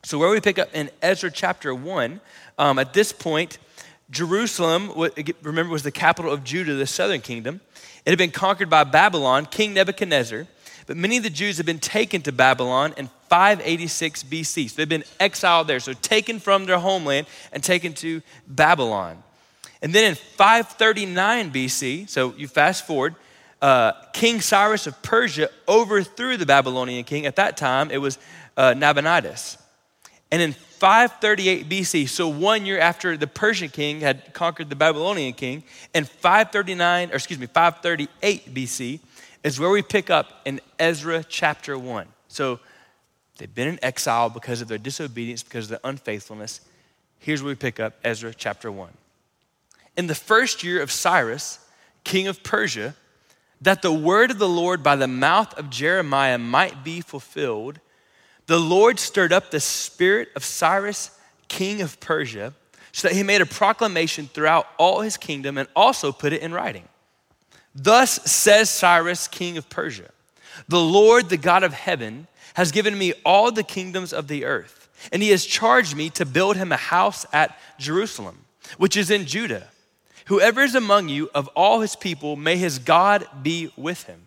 So, 0.04 0.18
where 0.18 0.30
we 0.30 0.40
pick 0.40 0.58
up 0.58 0.68
in 0.72 0.90
Ezra 1.02 1.30
chapter 1.30 1.74
1, 1.74 2.20
um, 2.58 2.78
at 2.78 2.92
this 2.92 3.12
point, 3.12 3.58
Jerusalem, 4.10 4.92
remember, 5.42 5.72
was 5.72 5.82
the 5.82 5.90
capital 5.90 6.32
of 6.32 6.44
Judah, 6.44 6.74
the 6.74 6.86
southern 6.86 7.20
kingdom. 7.20 7.60
It 8.06 8.10
had 8.10 8.18
been 8.18 8.30
conquered 8.30 8.70
by 8.70 8.84
Babylon, 8.84 9.44
King 9.46 9.74
Nebuchadnezzar, 9.74 10.46
but 10.86 10.96
many 10.96 11.18
of 11.18 11.22
the 11.22 11.30
Jews 11.30 11.58
had 11.58 11.66
been 11.66 11.78
taken 11.78 12.22
to 12.22 12.32
Babylon 12.32 12.94
in 12.96 13.10
586 13.28 14.22
BC. 14.22 14.70
So 14.70 14.76
they've 14.76 14.88
been 14.88 15.04
exiled 15.20 15.66
there, 15.66 15.80
so 15.80 15.92
taken 15.92 16.38
from 16.38 16.64
their 16.64 16.78
homeland 16.78 17.26
and 17.52 17.62
taken 17.62 17.92
to 17.94 18.22
Babylon. 18.46 19.22
And 19.82 19.94
then 19.94 20.04
in 20.04 20.14
539 20.14 21.52
BC, 21.52 22.08
so 22.08 22.34
you 22.36 22.48
fast 22.48 22.86
forward, 22.86 23.14
uh, 23.60 23.92
King 24.12 24.40
Cyrus 24.40 24.86
of 24.86 25.02
Persia 25.02 25.50
overthrew 25.68 26.36
the 26.36 26.46
Babylonian 26.46 27.04
king. 27.04 27.26
At 27.26 27.36
that 27.36 27.56
time, 27.56 27.90
it 27.90 27.98
was 27.98 28.18
uh, 28.56 28.74
Nabonidus. 28.74 29.58
And 30.30 30.42
in 30.42 30.52
538 30.52 31.68
BC, 31.68 32.08
so 32.08 32.28
one 32.28 32.66
year 32.66 32.78
after 32.78 33.16
the 33.16 33.26
Persian 33.26 33.68
king 33.68 34.00
had 34.00 34.34
conquered 34.34 34.68
the 34.68 34.76
Babylonian 34.76 35.32
king, 35.32 35.64
in 35.94 36.04
539, 36.04 37.10
or 37.10 37.14
excuse 37.14 37.38
me, 37.38 37.46
538 37.46 38.54
BC, 38.54 39.00
is 39.42 39.58
where 39.58 39.70
we 39.70 39.82
pick 39.82 40.10
up 40.10 40.42
in 40.44 40.60
Ezra 40.78 41.24
chapter 41.24 41.78
1. 41.78 42.06
So 42.28 42.60
they've 43.38 43.52
been 43.52 43.68
in 43.68 43.78
exile 43.82 44.28
because 44.28 44.60
of 44.60 44.68
their 44.68 44.78
disobedience, 44.78 45.42
because 45.42 45.64
of 45.64 45.70
their 45.70 45.90
unfaithfulness. 45.90 46.60
Here's 47.18 47.42
where 47.42 47.50
we 47.50 47.56
pick 47.56 47.80
up 47.80 47.94
Ezra 48.04 48.34
chapter 48.34 48.70
1. 48.70 48.90
In 49.96 50.06
the 50.06 50.14
first 50.14 50.62
year 50.62 50.80
of 50.82 50.92
Cyrus, 50.92 51.58
king 52.04 52.28
of 52.28 52.42
Persia, 52.42 52.94
that 53.60 53.82
the 53.82 53.92
word 53.92 54.30
of 54.30 54.38
the 54.38 54.48
Lord 54.48 54.82
by 54.82 54.94
the 54.94 55.08
mouth 55.08 55.58
of 55.58 55.70
Jeremiah 55.70 56.38
might 56.38 56.84
be 56.84 57.00
fulfilled, 57.00 57.80
the 58.48 58.58
Lord 58.58 58.98
stirred 58.98 59.32
up 59.32 59.50
the 59.50 59.60
spirit 59.60 60.30
of 60.34 60.42
Cyrus, 60.42 61.10
king 61.48 61.82
of 61.82 62.00
Persia, 62.00 62.54
so 62.92 63.06
that 63.06 63.14
he 63.14 63.22
made 63.22 63.42
a 63.42 63.46
proclamation 63.46 64.26
throughout 64.26 64.66
all 64.78 65.02
his 65.02 65.18
kingdom 65.18 65.58
and 65.58 65.68
also 65.76 66.12
put 66.12 66.32
it 66.32 66.40
in 66.40 66.54
writing. 66.54 66.88
Thus 67.74 68.14
says 68.24 68.70
Cyrus, 68.70 69.28
king 69.28 69.58
of 69.58 69.68
Persia 69.68 70.10
The 70.66 70.80
Lord, 70.80 71.28
the 71.28 71.36
God 71.36 71.62
of 71.62 71.74
heaven, 71.74 72.26
has 72.54 72.72
given 72.72 72.96
me 72.96 73.12
all 73.24 73.52
the 73.52 73.62
kingdoms 73.62 74.14
of 74.14 74.28
the 74.28 74.46
earth, 74.46 74.88
and 75.12 75.22
he 75.22 75.28
has 75.28 75.44
charged 75.44 75.94
me 75.94 76.08
to 76.10 76.24
build 76.24 76.56
him 76.56 76.72
a 76.72 76.76
house 76.76 77.26
at 77.34 77.56
Jerusalem, 77.78 78.46
which 78.78 78.96
is 78.96 79.10
in 79.10 79.26
Judah. 79.26 79.68
Whoever 80.24 80.62
is 80.62 80.74
among 80.74 81.10
you 81.10 81.28
of 81.34 81.48
all 81.48 81.80
his 81.80 81.96
people, 81.96 82.34
may 82.34 82.56
his 82.56 82.78
God 82.78 83.26
be 83.42 83.70
with 83.76 84.04
him. 84.04 84.22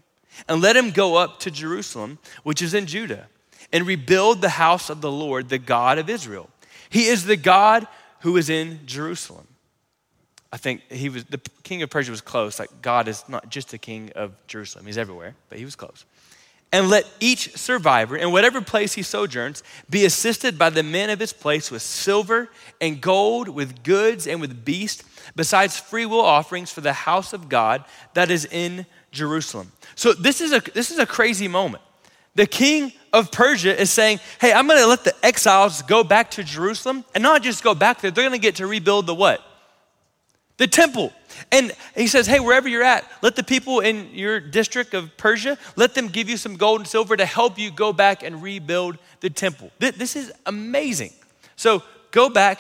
And 0.48 0.62
let 0.62 0.78
him 0.78 0.92
go 0.92 1.16
up 1.16 1.40
to 1.42 1.52
Jerusalem, 1.52 2.20
which 2.44 2.62
is 2.62 2.76
in 2.76 2.86
Judah 2.86 3.28
and 3.74 3.86
rebuild 3.88 4.42
the 4.42 4.50
house 4.50 4.90
of 4.90 5.02
the 5.02 5.12
Lord, 5.12 5.50
the 5.50 5.58
God 5.58 5.98
of 5.98 6.10
Israel. 6.10 6.50
He 6.90 7.06
is 7.06 7.26
the 7.26 7.38
God 7.38 7.88
who 8.20 8.38
is 8.38 8.50
in 8.50 8.80
Jerusalem. 8.86 9.48
I 10.52 10.58
think 10.58 10.82
he 10.92 11.10
was 11.10 11.24
the 11.26 11.40
king 11.64 11.82
of 11.82 11.90
Persia 11.90 12.12
was 12.12 12.22
close. 12.22 12.60
Like 12.60 12.82
God 12.82 13.08
is 13.08 13.24
not 13.30 13.50
just 13.50 13.70
the 13.70 13.78
king 13.78 14.12
of 14.16 14.34
Jerusalem, 14.48 14.86
he's 14.86 14.98
everywhere, 14.98 15.36
but 15.50 15.58
he 15.58 15.66
was 15.66 15.76
close. 15.76 16.06
And 16.74 16.90
let 16.90 17.06
each 17.20 17.58
survivor, 17.58 18.16
in 18.16 18.32
whatever 18.32 18.62
place 18.62 18.94
he 18.94 19.04
sojourns, 19.04 19.62
be 19.90 20.06
assisted 20.06 20.58
by 20.58 20.70
the 20.70 20.84
men 20.84 21.10
of 21.10 21.20
his 21.20 21.34
place 21.34 21.70
with 21.70 21.82
silver 21.82 22.50
and 22.80 23.02
gold, 23.02 23.50
with 23.50 23.84
goods 23.84 24.26
and 24.26 24.40
with 24.40 24.64
beasts, 24.64 25.04
besides 25.36 25.78
free 25.78 26.06
will 26.06 26.22
offerings 26.22 26.72
for 26.72 26.80
the 26.80 26.94
house 26.94 27.34
of 27.34 27.50
God 27.50 27.84
that 28.14 28.32
is 28.32 28.46
in 28.46 28.86
Jerusalem. 29.12 29.72
So 29.96 30.14
this 30.14 30.40
is 30.40 30.54
a 30.54 30.62
this 30.74 30.92
is 30.92 31.00
a 31.00 31.06
crazy 31.06 31.48
moment. 31.48 31.84
The 32.36 32.48
king 32.48 32.94
of 33.14 33.32
Persia 33.32 33.80
is 33.80 33.90
saying, 33.90 34.20
Hey, 34.40 34.54
I'm 34.54 34.68
gonna 34.68 34.88
let 34.88 35.04
the 35.04 35.14
exiles 35.26 35.82
go 35.82 36.04
back 36.04 36.32
to 36.32 36.44
Jerusalem 36.44 37.04
and 37.14 37.22
not 37.22 37.44
just 37.44 37.64
go 37.64 37.76
back 37.76 38.02
there, 38.02 38.12
they're 38.12 38.26
gonna 38.26 38.38
get 38.38 38.56
to 38.56 38.68
rebuild 38.68 39.08
the 39.08 39.16
what? 39.16 39.42
The 40.58 40.68
temple. 40.68 41.12
And 41.52 41.72
he 41.96 42.08
says, 42.08 42.28
Hey, 42.28 42.40
wherever 42.40 42.68
you're 42.68 42.84
at, 42.84 43.10
let 43.22 43.36
the 43.36 43.44
people 43.44 43.80
in 43.80 44.10
your 44.14 44.40
district 44.40 44.94
of 44.94 45.16
Persia, 45.18 45.58
let 45.76 45.94
them 45.96 46.08
give 46.08 46.30
you 46.30 46.38
some 46.38 46.56
gold 46.56 46.82
and 46.82 46.88
silver 46.88 47.18
to 47.18 47.26
help 47.26 47.58
you 47.58 47.72
go 47.72 47.94
back 47.94 48.24
and 48.24 48.42
rebuild 48.42 48.98
the 49.20 49.30
temple. 49.30 49.72
This 49.80 50.16
is 50.16 50.32
amazing. 50.46 51.12
So 51.56 51.84
go 52.12 52.30
back 52.30 52.60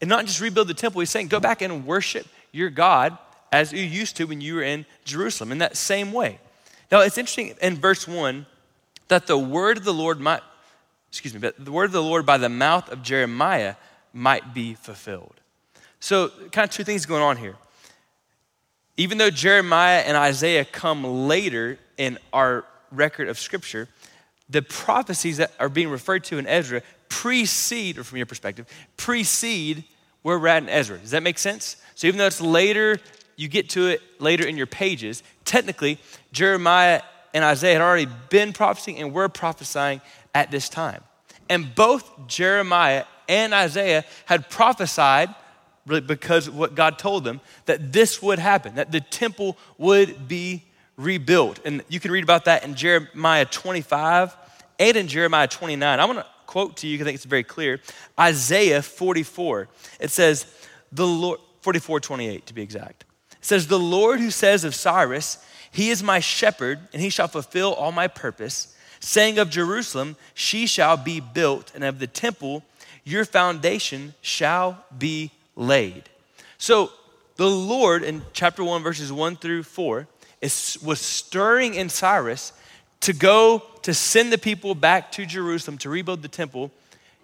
and 0.00 0.08
not 0.10 0.26
just 0.26 0.40
rebuild 0.40 0.68
the 0.68 0.74
temple, 0.74 1.00
he's 1.00 1.10
saying, 1.10 1.28
Go 1.28 1.40
back 1.40 1.62
and 1.62 1.86
worship 1.86 2.26
your 2.52 2.70
God 2.70 3.16
as 3.50 3.72
you 3.72 3.82
used 3.82 4.16
to 4.16 4.24
when 4.24 4.40
you 4.40 4.56
were 4.56 4.62
in 4.62 4.84
Jerusalem 5.04 5.52
in 5.52 5.58
that 5.58 5.76
same 5.76 6.12
way. 6.12 6.38
Now, 6.90 7.00
it's 7.00 7.18
interesting 7.18 7.54
in 7.62 7.76
verse 7.76 8.06
1 8.06 8.46
that 9.08 9.26
the 9.26 9.38
word 9.38 9.76
of 9.76 9.84
the 9.84 9.94
Lord 9.94 10.20
might, 10.20 10.42
excuse 11.10 11.34
me, 11.34 11.40
but 11.40 11.62
the 11.62 11.72
word 11.72 11.86
of 11.86 11.92
the 11.92 12.02
Lord 12.02 12.24
by 12.26 12.38
the 12.38 12.48
mouth 12.48 12.90
of 12.90 13.02
Jeremiah 13.02 13.76
might 14.12 14.54
be 14.54 14.74
fulfilled. 14.74 15.34
So, 16.00 16.30
kind 16.52 16.68
of 16.68 16.70
two 16.70 16.84
things 16.84 17.06
going 17.06 17.22
on 17.22 17.36
here. 17.36 17.56
Even 18.96 19.18
though 19.18 19.30
Jeremiah 19.30 20.00
and 20.00 20.16
Isaiah 20.16 20.64
come 20.64 21.26
later 21.26 21.78
in 21.96 22.18
our 22.32 22.64
record 22.92 23.28
of 23.28 23.38
Scripture, 23.38 23.88
the 24.48 24.62
prophecies 24.62 25.38
that 25.38 25.52
are 25.58 25.68
being 25.68 25.88
referred 25.88 26.24
to 26.24 26.38
in 26.38 26.46
Ezra 26.46 26.82
precede, 27.08 27.98
or 27.98 28.04
from 28.04 28.18
your 28.18 28.26
perspective, 28.26 28.66
precede 28.96 29.84
where 30.22 30.38
we're 30.38 30.48
at 30.48 30.62
in 30.62 30.68
Ezra. 30.68 30.98
Does 30.98 31.10
that 31.10 31.22
make 31.22 31.38
sense? 31.38 31.76
So 31.94 32.06
even 32.06 32.18
though 32.18 32.26
it's 32.26 32.40
later, 32.40 32.98
you 33.36 33.48
get 33.48 33.70
to 33.70 33.88
it 33.88 34.02
later 34.18 34.46
in 34.46 34.56
your 34.56 34.66
pages, 34.66 35.22
technically, 35.44 35.98
Jeremiah 36.32 37.02
and 37.34 37.44
Isaiah 37.44 37.74
had 37.74 37.82
already 37.82 38.08
been 38.30 38.52
prophesying 38.52 38.98
and 38.98 39.12
were 39.12 39.28
prophesying 39.28 40.00
at 40.34 40.50
this 40.50 40.68
time. 40.68 41.02
And 41.50 41.74
both 41.74 42.26
Jeremiah 42.26 43.04
and 43.28 43.52
Isaiah 43.52 44.04
had 44.24 44.48
prophesied 44.48 45.34
because 45.84 46.48
of 46.48 46.56
what 46.56 46.74
God 46.74 46.98
told 46.98 47.24
them 47.24 47.42
that 47.66 47.92
this 47.92 48.22
would 48.22 48.38
happen, 48.38 48.76
that 48.76 48.92
the 48.92 49.00
temple 49.00 49.58
would 49.76 50.26
be 50.26 50.64
rebuilt. 50.96 51.60
And 51.64 51.82
you 51.88 52.00
can 52.00 52.10
read 52.10 52.24
about 52.24 52.46
that 52.46 52.64
in 52.64 52.74
Jeremiah 52.74 53.44
25 53.44 54.34
and 54.78 54.96
in 54.96 55.08
Jeremiah 55.08 55.48
29. 55.48 56.00
I 56.00 56.04
want 56.06 56.20
to 56.20 56.26
quote 56.46 56.78
to 56.78 56.86
you 56.86 56.94
because 56.96 57.06
I 57.06 57.08
think 57.08 57.16
it's 57.16 57.24
very 57.24 57.44
clear. 57.44 57.80
Isaiah 58.18 58.80
44. 58.80 59.68
It 60.00 60.10
says, 60.10 60.46
the 60.92 61.06
Lord, 61.06 61.40
44, 61.60 62.00
28 62.00 62.46
to 62.46 62.54
be 62.54 62.62
exact. 62.62 63.04
It 63.32 63.44
says, 63.44 63.66
The 63.66 63.78
Lord 63.78 64.20
who 64.20 64.30
says 64.30 64.64
of 64.64 64.74
Cyrus, 64.74 65.44
He 65.74 65.90
is 65.90 66.04
my 66.04 66.20
shepherd, 66.20 66.78
and 66.92 67.02
he 67.02 67.10
shall 67.10 67.26
fulfill 67.26 67.74
all 67.74 67.90
my 67.90 68.06
purpose, 68.06 68.76
saying 69.00 69.40
of 69.40 69.50
Jerusalem, 69.50 70.14
She 70.32 70.68
shall 70.68 70.96
be 70.96 71.18
built, 71.18 71.72
and 71.74 71.82
of 71.82 71.98
the 71.98 72.06
temple, 72.06 72.62
your 73.02 73.24
foundation 73.24 74.14
shall 74.20 74.84
be 74.96 75.32
laid. 75.56 76.04
So 76.58 76.92
the 77.34 77.50
Lord 77.50 78.04
in 78.04 78.22
chapter 78.32 78.62
1, 78.62 78.84
verses 78.84 79.12
1 79.12 79.34
through 79.34 79.64
4, 79.64 80.06
is, 80.40 80.78
was 80.80 81.00
stirring 81.00 81.74
in 81.74 81.88
Cyrus 81.88 82.52
to 83.00 83.12
go 83.12 83.60
to 83.82 83.92
send 83.92 84.32
the 84.32 84.38
people 84.38 84.76
back 84.76 85.10
to 85.10 85.26
Jerusalem 85.26 85.76
to 85.78 85.90
rebuild 85.90 86.22
the 86.22 86.28
temple. 86.28 86.70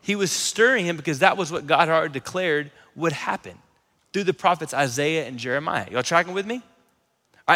He 0.03 0.17
was 0.17 0.33
stirring 0.33 0.87
him 0.87 0.97
because 0.97 1.21
that 1.21 1.37
was 1.37 1.53
what 1.53 1.69
God 1.69 1.87
had 1.87 2.13
declared 2.13 2.73
would 2.97 3.13
happen 3.13 3.57
through 4.13 4.25
the 4.25 4.35
prophets 4.35 4.75
Isaiah 4.75 5.29
and 5.29 5.39
Jeremiah. 5.39 5.87
Y'all 5.89 6.03
tracking 6.03 6.35
with 6.35 6.47
me? 6.47 6.63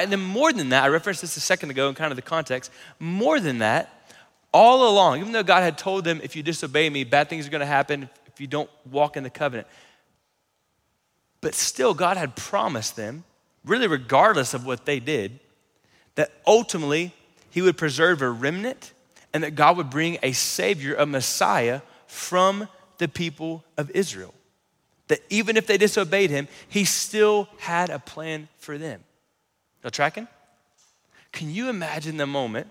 And 0.03 0.11
then 0.11 0.21
more 0.21 0.53
than 0.53 0.71
that, 0.71 0.85
I 0.85 0.89
referenced 0.89 1.21
this 1.21 1.37
a 1.37 1.41
second 1.41 1.71
ago 1.71 1.89
in 1.89 1.95
kind 1.95 2.11
of 2.11 2.17
the 2.17 2.23
context. 2.23 2.71
More 2.99 3.39
than 3.39 3.59
that, 3.59 3.91
all 4.53 4.89
along, 4.89 5.21
even 5.21 5.33
though 5.33 5.43
God 5.43 5.63
had 5.63 5.79
told 5.79 6.05
them, 6.05 6.21
if 6.23 6.37
you 6.37 6.43
disobey 6.43 6.89
me, 6.89 7.05
bad 7.05 7.29
things 7.29 7.47
are 7.47 7.51
going 7.51 7.61
to 7.61 7.67
happen 7.67 8.09
if 8.27 8.41
you 8.41 8.47
don't 8.47 8.71
walk 8.91 9.17
in 9.17 9.23
the 9.23 9.31
covenant. 9.31 9.67
But 11.41 11.55
still, 11.55 11.95
God 11.95 12.17
had 12.17 12.37
promised 12.37 12.97
them, 12.97 13.25
really 13.65 13.87
regardless 13.87 14.55
of 14.55 14.65
what 14.65 14.85
they 14.85 15.01
did, 15.01 15.41
that 16.15 16.33
ultimately 16.47 17.13
He 17.51 17.63
would 17.63 17.77
preserve 17.77 18.23
a 18.23 18.31
remnant 18.31 18.93
and 19.33 19.43
that 19.43 19.55
God 19.55 19.77
would 19.77 19.91
bring 19.91 20.19
a 20.23 20.33
Savior, 20.33 20.95
a 20.95 21.07
Messiah, 21.07 21.81
from 22.07 22.69
the 22.99 23.09
people 23.09 23.65
of 23.77 23.91
Israel. 23.91 24.33
That 25.09 25.21
even 25.29 25.57
if 25.57 25.67
they 25.67 25.77
disobeyed 25.77 26.31
Him, 26.31 26.49
He 26.69 26.85
still 26.85 27.49
had 27.59 27.91
a 27.91 27.99
plan 27.99 28.49
for 28.59 28.79
them. 28.79 29.03
Y'all 29.85 29.91
tracking? 29.91 30.27
Can 31.31 31.51
you 31.51 31.69
imagine 31.69 32.17
the 32.17 32.27
moment 32.27 32.67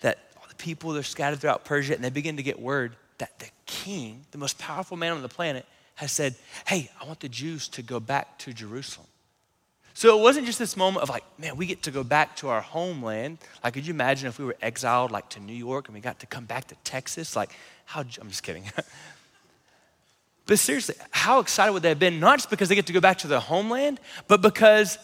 that 0.00 0.18
all 0.36 0.44
the 0.48 0.54
people 0.54 0.96
are 0.96 1.02
scattered 1.02 1.40
throughout 1.40 1.64
Persia 1.64 1.94
and 1.94 2.04
they 2.04 2.10
begin 2.10 2.36
to 2.36 2.44
get 2.44 2.60
word 2.60 2.94
that 3.18 3.38
the 3.40 3.48
king, 3.66 4.24
the 4.30 4.38
most 4.38 4.58
powerful 4.58 4.96
man 4.96 5.12
on 5.12 5.20
the 5.20 5.28
planet, 5.28 5.66
has 5.96 6.12
said, 6.12 6.36
Hey, 6.64 6.90
I 7.00 7.06
want 7.06 7.20
the 7.20 7.28
Jews 7.28 7.66
to 7.68 7.82
go 7.82 7.98
back 7.98 8.38
to 8.38 8.52
Jerusalem. 8.52 9.08
So 9.94 10.16
it 10.16 10.22
wasn't 10.22 10.46
just 10.46 10.60
this 10.60 10.76
moment 10.76 11.02
of 11.02 11.08
like, 11.08 11.24
man, 11.38 11.56
we 11.56 11.66
get 11.66 11.82
to 11.82 11.90
go 11.90 12.04
back 12.04 12.36
to 12.36 12.48
our 12.48 12.60
homeland. 12.60 13.38
Like, 13.64 13.74
could 13.74 13.86
you 13.86 13.92
imagine 13.92 14.28
if 14.28 14.38
we 14.38 14.44
were 14.44 14.56
exiled 14.62 15.10
like 15.10 15.28
to 15.30 15.40
New 15.40 15.52
York 15.52 15.88
and 15.88 15.94
we 15.94 16.00
got 16.00 16.20
to 16.20 16.26
come 16.26 16.44
back 16.44 16.68
to 16.68 16.76
Texas? 16.84 17.34
Like, 17.34 17.50
how, 17.84 18.00
I'm 18.00 18.28
just 18.28 18.44
kidding. 18.44 18.64
but 20.50 20.58
seriously, 20.58 20.96
how 21.12 21.38
excited 21.38 21.70
would 21.70 21.84
they 21.84 21.90
have 21.90 22.00
been? 22.00 22.18
Not 22.18 22.38
just 22.38 22.50
because 22.50 22.68
they 22.68 22.74
get 22.74 22.86
to 22.86 22.92
go 22.92 23.00
back 23.00 23.18
to 23.18 23.28
their 23.28 23.38
homeland, 23.38 24.00
but 24.26 24.42
because 24.42 24.98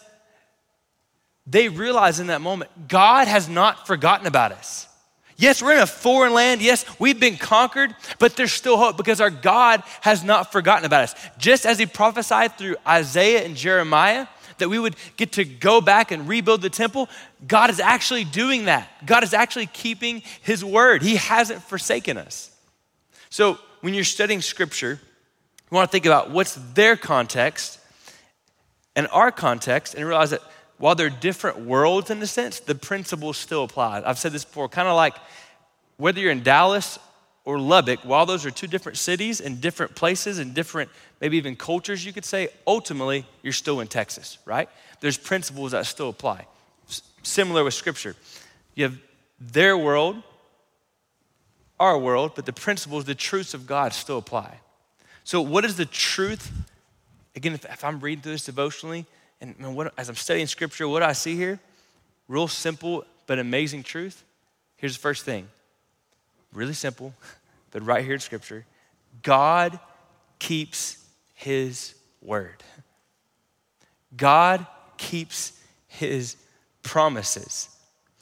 they 1.45 1.69
realize 1.69 2.19
in 2.19 2.27
that 2.27 2.41
moment, 2.41 2.89
God 2.89 3.29
has 3.29 3.47
not 3.47 3.87
forgotten 3.87 4.27
about 4.27 4.51
us. 4.51 4.89
Yes, 5.37 5.61
we're 5.61 5.75
in 5.75 5.79
a 5.79 5.87
foreign 5.87 6.33
land. 6.33 6.61
Yes, 6.61 6.83
we've 6.99 7.17
been 7.17 7.37
conquered, 7.37 7.95
but 8.19 8.35
there's 8.35 8.51
still 8.51 8.75
hope 8.75 8.97
because 8.97 9.21
our 9.21 9.29
God 9.29 9.83
has 10.01 10.21
not 10.21 10.51
forgotten 10.51 10.83
about 10.83 11.03
us. 11.03 11.15
Just 11.37 11.65
as 11.65 11.79
He 11.79 11.85
prophesied 11.85 12.57
through 12.57 12.75
Isaiah 12.85 13.45
and 13.45 13.55
Jeremiah, 13.55 14.27
that 14.57 14.67
we 14.67 14.77
would 14.77 14.97
get 15.15 15.31
to 15.33 15.45
go 15.45 15.79
back 15.79 16.11
and 16.11 16.27
rebuild 16.27 16.61
the 16.61 16.69
temple, 16.69 17.07
God 17.47 17.69
is 17.69 17.79
actually 17.79 18.25
doing 18.25 18.65
that. 18.65 18.89
God 19.05 19.23
is 19.23 19.33
actually 19.33 19.67
keeping 19.67 20.23
his 20.41 20.65
word. 20.65 21.03
He 21.03 21.15
hasn't 21.15 21.63
forsaken 21.63 22.17
us. 22.17 22.53
So 23.29 23.59
when 23.79 23.93
you're 23.93 24.03
studying 24.03 24.41
scripture, 24.41 24.99
you 25.69 25.75
want 25.75 25.89
to 25.89 25.91
think 25.91 26.05
about 26.05 26.31
what's 26.31 26.55
their 26.73 26.95
context 26.95 27.79
and 28.95 29.07
our 29.11 29.31
context 29.31 29.95
and 29.95 30.05
realize 30.05 30.29
that 30.31 30.41
while 30.77 30.95
they're 30.95 31.09
different 31.09 31.59
worlds 31.59 32.09
in 32.09 32.21
a 32.21 32.27
sense, 32.27 32.59
the 32.59 32.75
principles 32.75 33.37
still 33.37 33.63
apply. 33.63 34.01
I've 34.05 34.19
said 34.19 34.31
this 34.31 34.45
before, 34.45 34.69
kind 34.69 34.87
of 34.87 34.95
like 34.95 35.15
whether 35.97 36.19
you're 36.19 36.31
in 36.31 36.43
Dallas 36.43 36.99
or 37.43 37.59
Lubbock, 37.59 37.99
while 38.01 38.25
those 38.25 38.45
are 38.45 38.51
two 38.51 38.67
different 38.67 38.97
cities 38.97 39.41
and 39.41 39.59
different 39.59 39.95
places 39.95 40.39
and 40.39 40.53
different, 40.53 40.89
maybe 41.19 41.37
even 41.37 41.55
cultures, 41.55 42.05
you 42.05 42.13
could 42.13 42.25
say, 42.25 42.49
ultimately, 42.65 43.25
you're 43.41 43.53
still 43.53 43.79
in 43.79 43.87
Texas, 43.87 44.37
right? 44.45 44.69
There's 44.99 45.17
principles 45.17 45.71
that 45.71 45.85
still 45.85 46.09
apply. 46.09 46.45
S- 46.87 47.01
similar 47.23 47.63
with 47.63 47.73
Scripture. 47.73 48.15
You 48.75 48.83
have 48.85 48.97
their 49.39 49.77
world, 49.77 50.21
our 51.79 51.97
world, 51.97 52.33
but 52.35 52.45
the 52.45 52.53
principles, 52.53 53.05
the 53.05 53.15
truths 53.15 53.53
of 53.53 53.65
God 53.65 53.93
still 53.93 54.17
apply. 54.17 54.59
So, 55.27 55.41
what 55.41 55.65
is 55.65 55.75
the 55.75 55.85
truth? 55.85 56.53
Again, 57.35 57.53
if, 57.53 57.65
if 57.65 57.83
I'm 57.83 57.99
reading 57.99 58.21
through 58.21 58.31
this 58.31 58.45
devotionally, 58.45 59.05
and 59.41 59.59
man, 59.59 59.75
what, 59.75 59.93
as 59.97 60.07
I'm 60.07 60.15
studying 60.15 60.47
Scripture, 60.47 60.87
what 60.87 61.01
do 61.01 61.05
I 61.05 61.11
see 61.11 61.35
here? 61.35 61.59
Real 62.29 62.47
simple 62.47 63.03
but 63.25 63.37
amazing 63.37 63.83
truth. 63.83 64.23
Here's 64.77 64.95
the 64.95 65.01
first 65.01 65.25
thing 65.25 65.49
really 66.53 66.71
simple, 66.71 67.13
but 67.71 67.85
right 67.85 68.05
here 68.05 68.13
in 68.13 68.21
Scripture 68.21 68.65
God 69.21 69.77
keeps 70.39 70.97
His 71.33 71.93
word. 72.21 72.63
God 74.15 74.65
keeps 74.95 75.59
His 75.89 76.37
promises. 76.83 77.67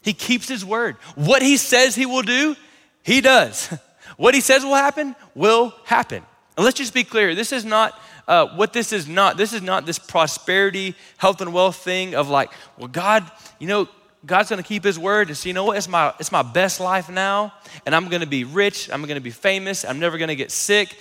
He 0.01 0.13
keeps 0.13 0.47
His 0.47 0.65
word. 0.65 0.95
What 1.13 1.43
He 1.43 1.57
says 1.57 1.93
He 1.93 2.07
will 2.07 2.23
do, 2.23 2.55
He 3.03 3.21
does. 3.21 3.71
What 4.17 4.33
He 4.33 4.41
says 4.41 4.63
will 4.63 4.75
happen, 4.75 5.15
will 5.35 5.73
happen. 5.83 6.23
And 6.57 6.63
let's 6.63 6.77
just 6.77 6.93
be 6.93 7.03
clear 7.03 7.35
this 7.35 7.51
is 7.51 7.65
not. 7.65 7.99
Uh, 8.27 8.47
what 8.55 8.73
this 8.73 8.91
is 8.91 9.07
not, 9.07 9.37
this 9.37 9.53
is 9.53 9.61
not 9.61 9.85
this 9.85 9.99
prosperity, 9.99 10.95
health, 11.17 11.41
and 11.41 11.53
wealth 11.53 11.75
thing 11.75 12.15
of 12.15 12.27
like, 12.27 12.49
well, 12.75 12.87
God, 12.87 13.29
you 13.59 13.67
know, 13.67 13.87
God's 14.25 14.49
gonna 14.49 14.63
keep 14.63 14.83
his 14.83 14.97
word 14.97 15.27
and 15.27 15.37
say, 15.37 15.49
you 15.49 15.53
know 15.53 15.63
what, 15.63 15.77
it's 15.77 15.87
my, 15.87 16.11
it's 16.19 16.31
my 16.31 16.41
best 16.41 16.79
life 16.79 17.07
now, 17.07 17.53
and 17.85 17.93
I'm 17.93 18.07
gonna 18.07 18.25
be 18.25 18.43
rich, 18.43 18.89
I'm 18.91 19.03
gonna 19.05 19.21
be 19.21 19.29
famous, 19.29 19.85
I'm 19.85 19.99
never 19.99 20.17
gonna 20.17 20.33
get 20.33 20.49
sick. 20.49 20.97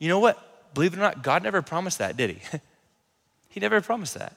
You 0.00 0.08
know 0.08 0.18
what? 0.18 0.74
Believe 0.74 0.92
it 0.92 0.96
or 0.96 1.02
not, 1.02 1.22
God 1.22 1.44
never 1.44 1.62
promised 1.62 1.98
that, 1.98 2.16
did 2.16 2.30
he? 2.30 2.58
he 3.50 3.60
never 3.60 3.80
promised 3.80 4.14
that. 4.14 4.32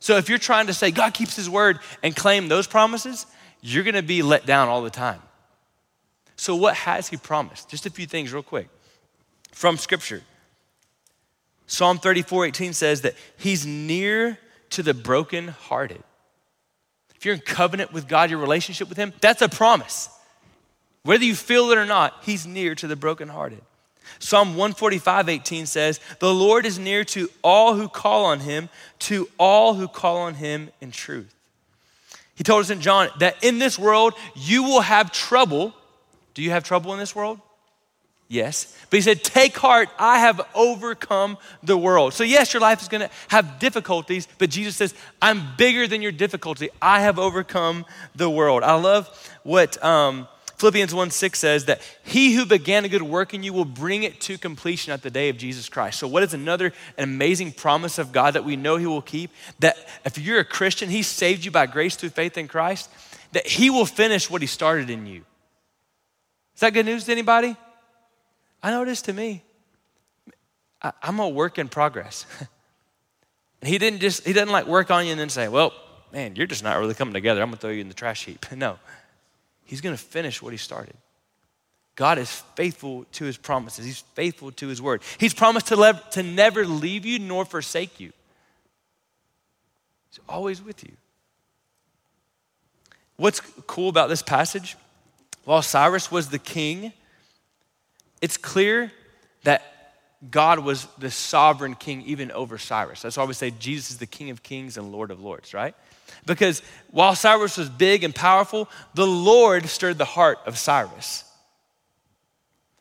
So 0.00 0.16
if 0.16 0.28
you're 0.28 0.38
trying 0.38 0.66
to 0.66 0.74
say 0.74 0.90
God 0.90 1.14
keeps 1.14 1.36
his 1.36 1.48
word 1.48 1.78
and 2.02 2.16
claim 2.16 2.48
those 2.48 2.66
promises, 2.66 3.26
you're 3.60 3.84
gonna 3.84 4.02
be 4.02 4.22
let 4.22 4.44
down 4.44 4.68
all 4.68 4.82
the 4.82 4.90
time. 4.90 5.22
So, 6.36 6.56
what 6.56 6.74
has 6.74 7.08
he 7.08 7.16
promised? 7.16 7.68
Just 7.70 7.86
a 7.86 7.90
few 7.90 8.06
things, 8.06 8.32
real 8.32 8.42
quick, 8.42 8.68
from 9.54 9.78
scripture. 9.78 10.22
Psalm 11.66 11.98
34 11.98 12.46
18 12.46 12.72
says 12.74 13.00
that 13.02 13.14
he's 13.36 13.64
near 13.64 14.38
to 14.70 14.82
the 14.82 14.92
brokenhearted. 14.92 16.02
If 17.16 17.24
you're 17.24 17.34
in 17.36 17.40
covenant 17.40 17.92
with 17.92 18.06
God, 18.06 18.28
your 18.28 18.38
relationship 18.38 18.88
with 18.88 18.98
Him, 18.98 19.14
that's 19.20 19.40
a 19.40 19.48
promise. 19.48 20.10
Whether 21.04 21.24
you 21.24 21.34
feel 21.34 21.70
it 21.70 21.78
or 21.78 21.86
not, 21.86 22.20
He's 22.22 22.46
near 22.46 22.74
to 22.74 22.86
the 22.86 22.96
brokenhearted. 22.96 23.62
Psalm 24.18 24.48
145, 24.50 25.30
18 25.30 25.64
says, 25.66 26.00
The 26.18 26.34
Lord 26.34 26.66
is 26.66 26.78
near 26.78 27.02
to 27.04 27.30
all 27.42 27.74
who 27.74 27.88
call 27.88 28.26
on 28.26 28.40
Him, 28.40 28.68
to 29.00 29.28
all 29.38 29.74
who 29.74 29.88
call 29.88 30.18
on 30.18 30.34
Him 30.34 30.68
in 30.82 30.90
truth. 30.90 31.34
He 32.34 32.44
told 32.44 32.62
us 32.62 32.70
in 32.70 32.82
John 32.82 33.08
that 33.20 33.42
in 33.42 33.58
this 33.58 33.78
world 33.78 34.12
you 34.34 34.64
will 34.64 34.82
have 34.82 35.10
trouble. 35.10 35.72
Do 36.34 36.42
you 36.42 36.50
have 36.50 36.64
trouble 36.64 36.92
in 36.92 36.98
this 36.98 37.14
world? 37.14 37.40
Yes. 38.34 38.76
But 38.90 38.96
he 38.96 39.00
said, 39.02 39.22
Take 39.22 39.56
heart, 39.56 39.88
I 39.96 40.18
have 40.18 40.40
overcome 40.56 41.38
the 41.62 41.78
world. 41.78 42.14
So, 42.14 42.24
yes, 42.24 42.52
your 42.52 42.60
life 42.60 42.82
is 42.82 42.88
going 42.88 43.02
to 43.02 43.10
have 43.28 43.60
difficulties, 43.60 44.26
but 44.38 44.50
Jesus 44.50 44.74
says, 44.74 44.92
I'm 45.22 45.54
bigger 45.56 45.86
than 45.86 46.02
your 46.02 46.10
difficulty. 46.10 46.68
I 46.82 47.02
have 47.02 47.20
overcome 47.20 47.86
the 48.16 48.28
world. 48.28 48.64
I 48.64 48.74
love 48.74 49.08
what 49.44 49.82
um, 49.84 50.26
Philippians 50.56 50.92
1 50.92 51.10
6 51.10 51.38
says 51.38 51.66
that 51.66 51.80
he 52.02 52.34
who 52.34 52.44
began 52.44 52.84
a 52.84 52.88
good 52.88 53.02
work 53.02 53.34
in 53.34 53.44
you 53.44 53.52
will 53.52 53.64
bring 53.64 54.02
it 54.02 54.20
to 54.22 54.36
completion 54.36 54.92
at 54.92 55.02
the 55.02 55.10
day 55.10 55.28
of 55.28 55.36
Jesus 55.36 55.68
Christ. 55.68 56.00
So, 56.00 56.08
what 56.08 56.24
is 56.24 56.34
another 56.34 56.72
an 56.98 57.04
amazing 57.04 57.52
promise 57.52 58.00
of 58.00 58.10
God 58.10 58.34
that 58.34 58.44
we 58.44 58.56
know 58.56 58.78
he 58.78 58.86
will 58.86 59.00
keep? 59.00 59.30
That 59.60 59.76
if 60.04 60.18
you're 60.18 60.40
a 60.40 60.44
Christian, 60.44 60.90
he 60.90 61.04
saved 61.04 61.44
you 61.44 61.52
by 61.52 61.66
grace 61.66 61.94
through 61.94 62.08
faith 62.08 62.36
in 62.36 62.48
Christ, 62.48 62.90
that 63.30 63.46
he 63.46 63.70
will 63.70 63.86
finish 63.86 64.28
what 64.28 64.40
he 64.40 64.48
started 64.48 64.90
in 64.90 65.06
you. 65.06 65.24
Is 66.56 66.62
that 66.62 66.72
good 66.72 66.86
news 66.86 67.04
to 67.04 67.12
anybody? 67.12 67.56
I 68.64 68.70
know 68.70 68.80
it 68.80 68.88
is 68.88 69.02
to 69.02 69.12
me. 69.12 69.42
I, 70.80 70.92
I'm 71.02 71.20
a 71.20 71.28
work 71.28 71.58
in 71.58 71.68
progress. 71.68 72.24
and 73.60 73.68
he 73.68 73.76
didn't 73.76 74.00
just, 74.00 74.26
he 74.26 74.32
doesn't 74.32 74.48
like 74.48 74.66
work 74.66 74.90
on 74.90 75.04
you 75.04 75.12
and 75.12 75.20
then 75.20 75.28
say, 75.28 75.48
well, 75.48 75.74
man, 76.14 76.34
you're 76.34 76.46
just 76.46 76.64
not 76.64 76.78
really 76.78 76.94
coming 76.94 77.12
together. 77.12 77.42
I'm 77.42 77.48
going 77.48 77.58
to 77.58 77.60
throw 77.60 77.70
you 77.70 77.82
in 77.82 77.88
the 77.88 77.94
trash 77.94 78.24
heap. 78.24 78.46
No, 78.56 78.78
he's 79.66 79.82
going 79.82 79.94
to 79.94 80.02
finish 80.02 80.40
what 80.40 80.54
he 80.54 80.56
started. 80.56 80.96
God 81.94 82.18
is 82.18 82.30
faithful 82.54 83.04
to 83.12 83.26
his 83.26 83.36
promises. 83.36 83.84
He's 83.84 84.00
faithful 84.14 84.50
to 84.52 84.66
his 84.66 84.80
word. 84.80 85.02
He's 85.18 85.34
promised 85.34 85.66
to, 85.68 86.02
to 86.12 86.22
never 86.22 86.64
leave 86.64 87.04
you 87.04 87.18
nor 87.18 87.44
forsake 87.44 88.00
you. 88.00 88.12
He's 90.08 90.20
always 90.26 90.62
with 90.62 90.82
you. 90.82 90.92
What's 93.16 93.40
cool 93.66 93.90
about 93.90 94.08
this 94.08 94.22
passage? 94.22 94.76
While 95.44 95.60
Cyrus 95.60 96.10
was 96.10 96.30
the 96.30 96.38
king, 96.38 96.94
it's 98.24 98.38
clear 98.38 98.90
that 99.42 99.62
God 100.30 100.60
was 100.60 100.86
the 100.96 101.10
sovereign 101.10 101.74
king 101.74 102.00
even 102.06 102.30
over 102.30 102.56
Cyrus. 102.56 103.02
That's 103.02 103.18
why 103.18 103.24
we 103.24 103.34
say 103.34 103.50
Jesus 103.50 103.90
is 103.90 103.98
the 103.98 104.06
king 104.06 104.30
of 104.30 104.42
kings 104.42 104.78
and 104.78 104.90
lord 104.92 105.10
of 105.10 105.20
lords, 105.20 105.52
right? 105.52 105.74
Because 106.24 106.62
while 106.90 107.14
Cyrus 107.14 107.58
was 107.58 107.68
big 107.68 108.02
and 108.02 108.14
powerful, 108.14 108.70
the 108.94 109.06
Lord 109.06 109.66
stirred 109.66 109.98
the 109.98 110.06
heart 110.06 110.38
of 110.46 110.56
Cyrus. 110.56 111.24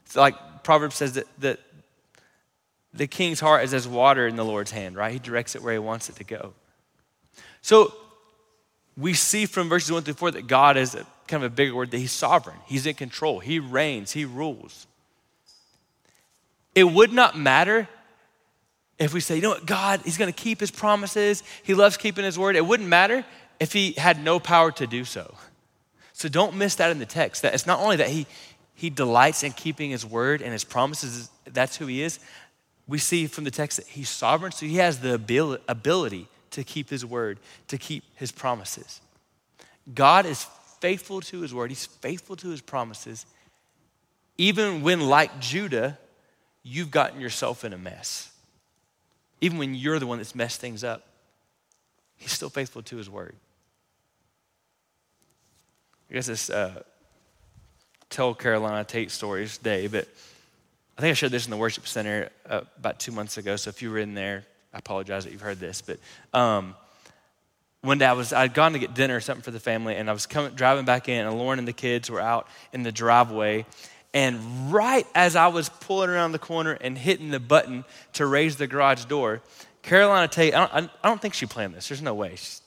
It's 0.06 0.16
like 0.16 0.64
Proverbs 0.64 0.96
says 0.96 1.16
that, 1.16 1.28
that 1.40 1.60
the 2.94 3.08
king's 3.08 3.42
heart 3.42 3.66
is 3.66 3.74
as 3.74 3.86
water 3.86 4.26
in 4.26 4.38
the 4.38 4.46
Lord's 4.46 4.72
hand, 4.72 4.96
right? 4.96 5.12
He 5.12 5.20
directs 5.20 5.58
it 5.58 5.62
where 5.62 5.74
he 5.74 5.80
wants 5.80 6.08
it 6.08 6.16
to 6.16 6.24
go. 6.24 6.54
So 7.62 7.94
we 8.96 9.14
see 9.14 9.46
from 9.46 9.68
verses 9.68 9.92
1 9.92 10.04
through 10.04 10.14
4 10.14 10.32
that 10.32 10.48
God 10.48 10.78
is 10.78 10.96
a, 10.96 11.06
kind 11.28 11.44
of 11.44 11.52
a 11.52 11.54
bigger 11.54 11.76
word, 11.76 11.92
that 11.92 11.98
he's 11.98 12.14
sovereign, 12.14 12.60
he's 12.66 12.86
in 12.86 12.96
control, 12.96 13.42
he 13.42 13.60
reigns, 13.60 14.14
he 14.14 14.24
rules. 14.24 14.88
It 16.76 16.86
would 16.86 17.14
not 17.14 17.38
matter 17.38 17.88
if 19.00 19.14
we 19.14 19.20
say, 19.20 19.36
you 19.36 19.42
know 19.42 19.50
what, 19.50 19.66
God, 19.66 20.02
He's 20.04 20.18
to 20.18 20.32
keep 20.32 20.60
His 20.60 20.72
promises, 20.72 21.44
He 21.64 21.74
loves 21.74 21.98
keeping 21.98 22.24
His 22.24 22.38
word. 22.38 22.56
It 22.56 22.66
wouldn't 22.66 22.90
matter 22.90 23.26
if 23.60 23.74
He 23.74 23.94
had 23.94 24.24
no 24.24 24.40
power 24.40 24.72
to 24.74 24.88
do 24.88 25.04
so. 25.04 25.36
So 26.14 26.30
don't 26.30 26.56
miss 26.56 26.76
that 26.76 26.92
in 26.92 27.00
the 27.00 27.06
text. 27.06 27.42
That 27.42 27.54
it's 27.54 27.68
not 27.68 27.80
only 27.80 27.98
that 27.98 28.10
He 28.10 28.28
He 28.76 28.90
delights 28.90 29.44
in 29.44 29.52
keeping 29.52 29.92
His 29.92 30.06
word 30.06 30.42
and 30.42 30.54
His 30.54 30.64
promises, 30.64 31.30
that's 31.46 31.78
who 31.78 31.88
He 31.88 32.02
is. 32.02 32.20
We 32.88 32.98
see 32.98 33.28
from 33.28 33.44
the 33.44 33.52
text 33.52 33.78
that 33.78 33.88
He's 33.88 34.10
sovereign, 34.10 34.52
so 34.52 34.66
He 34.66 34.78
has 34.78 35.00
the 35.00 35.16
ability 35.16 36.28
to 36.52 36.64
keep 36.64 36.90
His 36.90 37.06
word, 37.06 37.40
to 37.68 37.78
keep 37.78 38.04
His 38.16 38.32
promises. 38.32 39.02
God 39.94 40.26
is 40.26 40.46
faithful 40.80 41.22
to 41.22 41.42
His 41.42 41.54
word, 41.54 41.72
He's 41.72 41.86
faithful 41.86 42.36
to 42.38 42.50
His 42.50 42.62
promises, 42.62 43.26
even 44.38 44.82
when, 44.82 45.02
like 45.02 45.40
Judah, 45.40 45.98
you've 46.64 46.92
gotten 46.92 47.20
yourself 47.20 47.64
in 47.64 47.74
a 47.74 47.78
mess. 47.78 48.32
Even 49.42 49.58
when 49.58 49.76
you're 49.76 50.00
the 50.00 50.08
one 50.08 50.18
that's 50.18 50.36
messed 50.36 50.62
things 50.62 50.84
up, 50.84 51.06
he's 52.16 52.32
still 52.32 52.50
faithful 52.50 52.82
to 52.84 52.98
his 52.98 53.10
word. 53.10 53.36
I 56.10 56.14
guess 56.14 56.28
this 56.28 56.50
uh, 56.50 56.84
tell 58.10 58.34
Carolina 58.34 58.84
Tate 58.84 59.12
stories 59.12 59.58
day, 59.58 59.88
but 59.88 60.08
I 60.98 61.02
think 61.02 61.12
I 61.12 61.14
shared 61.14 61.32
this 61.32 61.46
in 61.46 61.52
the 61.52 61.58
worship 61.58 61.88
center 61.88 62.30
uh, 62.48 62.62
about 62.78 63.00
two 63.00 63.12
months 63.12 63.38
ago. 63.38 63.56
So 63.56 63.70
if 63.70 63.82
you 63.82 63.90
were 63.90 63.98
in 63.98 64.14
there, 64.14 64.46
I 64.74 64.78
apologize 64.78 65.24
that 65.24 65.32
you've 65.32 65.42
heard 65.42 65.60
this. 65.60 65.82
But 65.82 66.00
um, 66.38 66.76
one 67.82 67.98
day 67.98 68.06
I 68.06 68.14
was 68.14 68.32
I'd 68.32 68.54
gone 68.54 68.74
to 68.74 68.80
get 68.80 68.94
dinner 68.94 69.18
or 69.18 69.20
something 69.20 69.42
for 69.42 69.52
the 69.52 69.60
family, 69.60 69.96
and 69.96 70.10
I 70.10 70.14
was 70.14 70.26
coming 70.26 70.54
driving 70.54 70.86
back 70.86 71.10
in, 71.10 71.26
and 71.26 71.38
Lauren 71.38 71.60
and 71.60 71.68
the 71.68 71.74
kids 71.74 72.10
were 72.10 72.22
out 72.22 72.48
in 72.72 72.84
the 72.84 72.92
driveway, 72.92 73.66
and 74.14 74.72
right 74.72 75.08
as 75.16 75.36
I 75.36 75.48
was 75.48 75.70
pulling 75.70 76.10
around 76.10 76.34
the 76.34 76.40
corner 76.40 76.74
and 76.74 76.98
hitting 76.98 77.32
the 77.32 77.40
button 77.40 77.84
to 78.14 78.26
raise 78.26 78.58
the 78.58 78.68
garage 78.68 79.06
door, 79.06 79.42
Carolina 79.82 80.28
Tate, 80.28 80.54
I 80.54 80.68
don't, 80.68 80.92
I 81.04 81.10
don't 81.10 81.22
think 81.22 81.34
she 81.34 81.46
planned 81.46 81.74
this. 81.74 81.90
There's 81.90 82.02
no 82.02 82.14
way. 82.14 82.32
She's, 82.32 82.62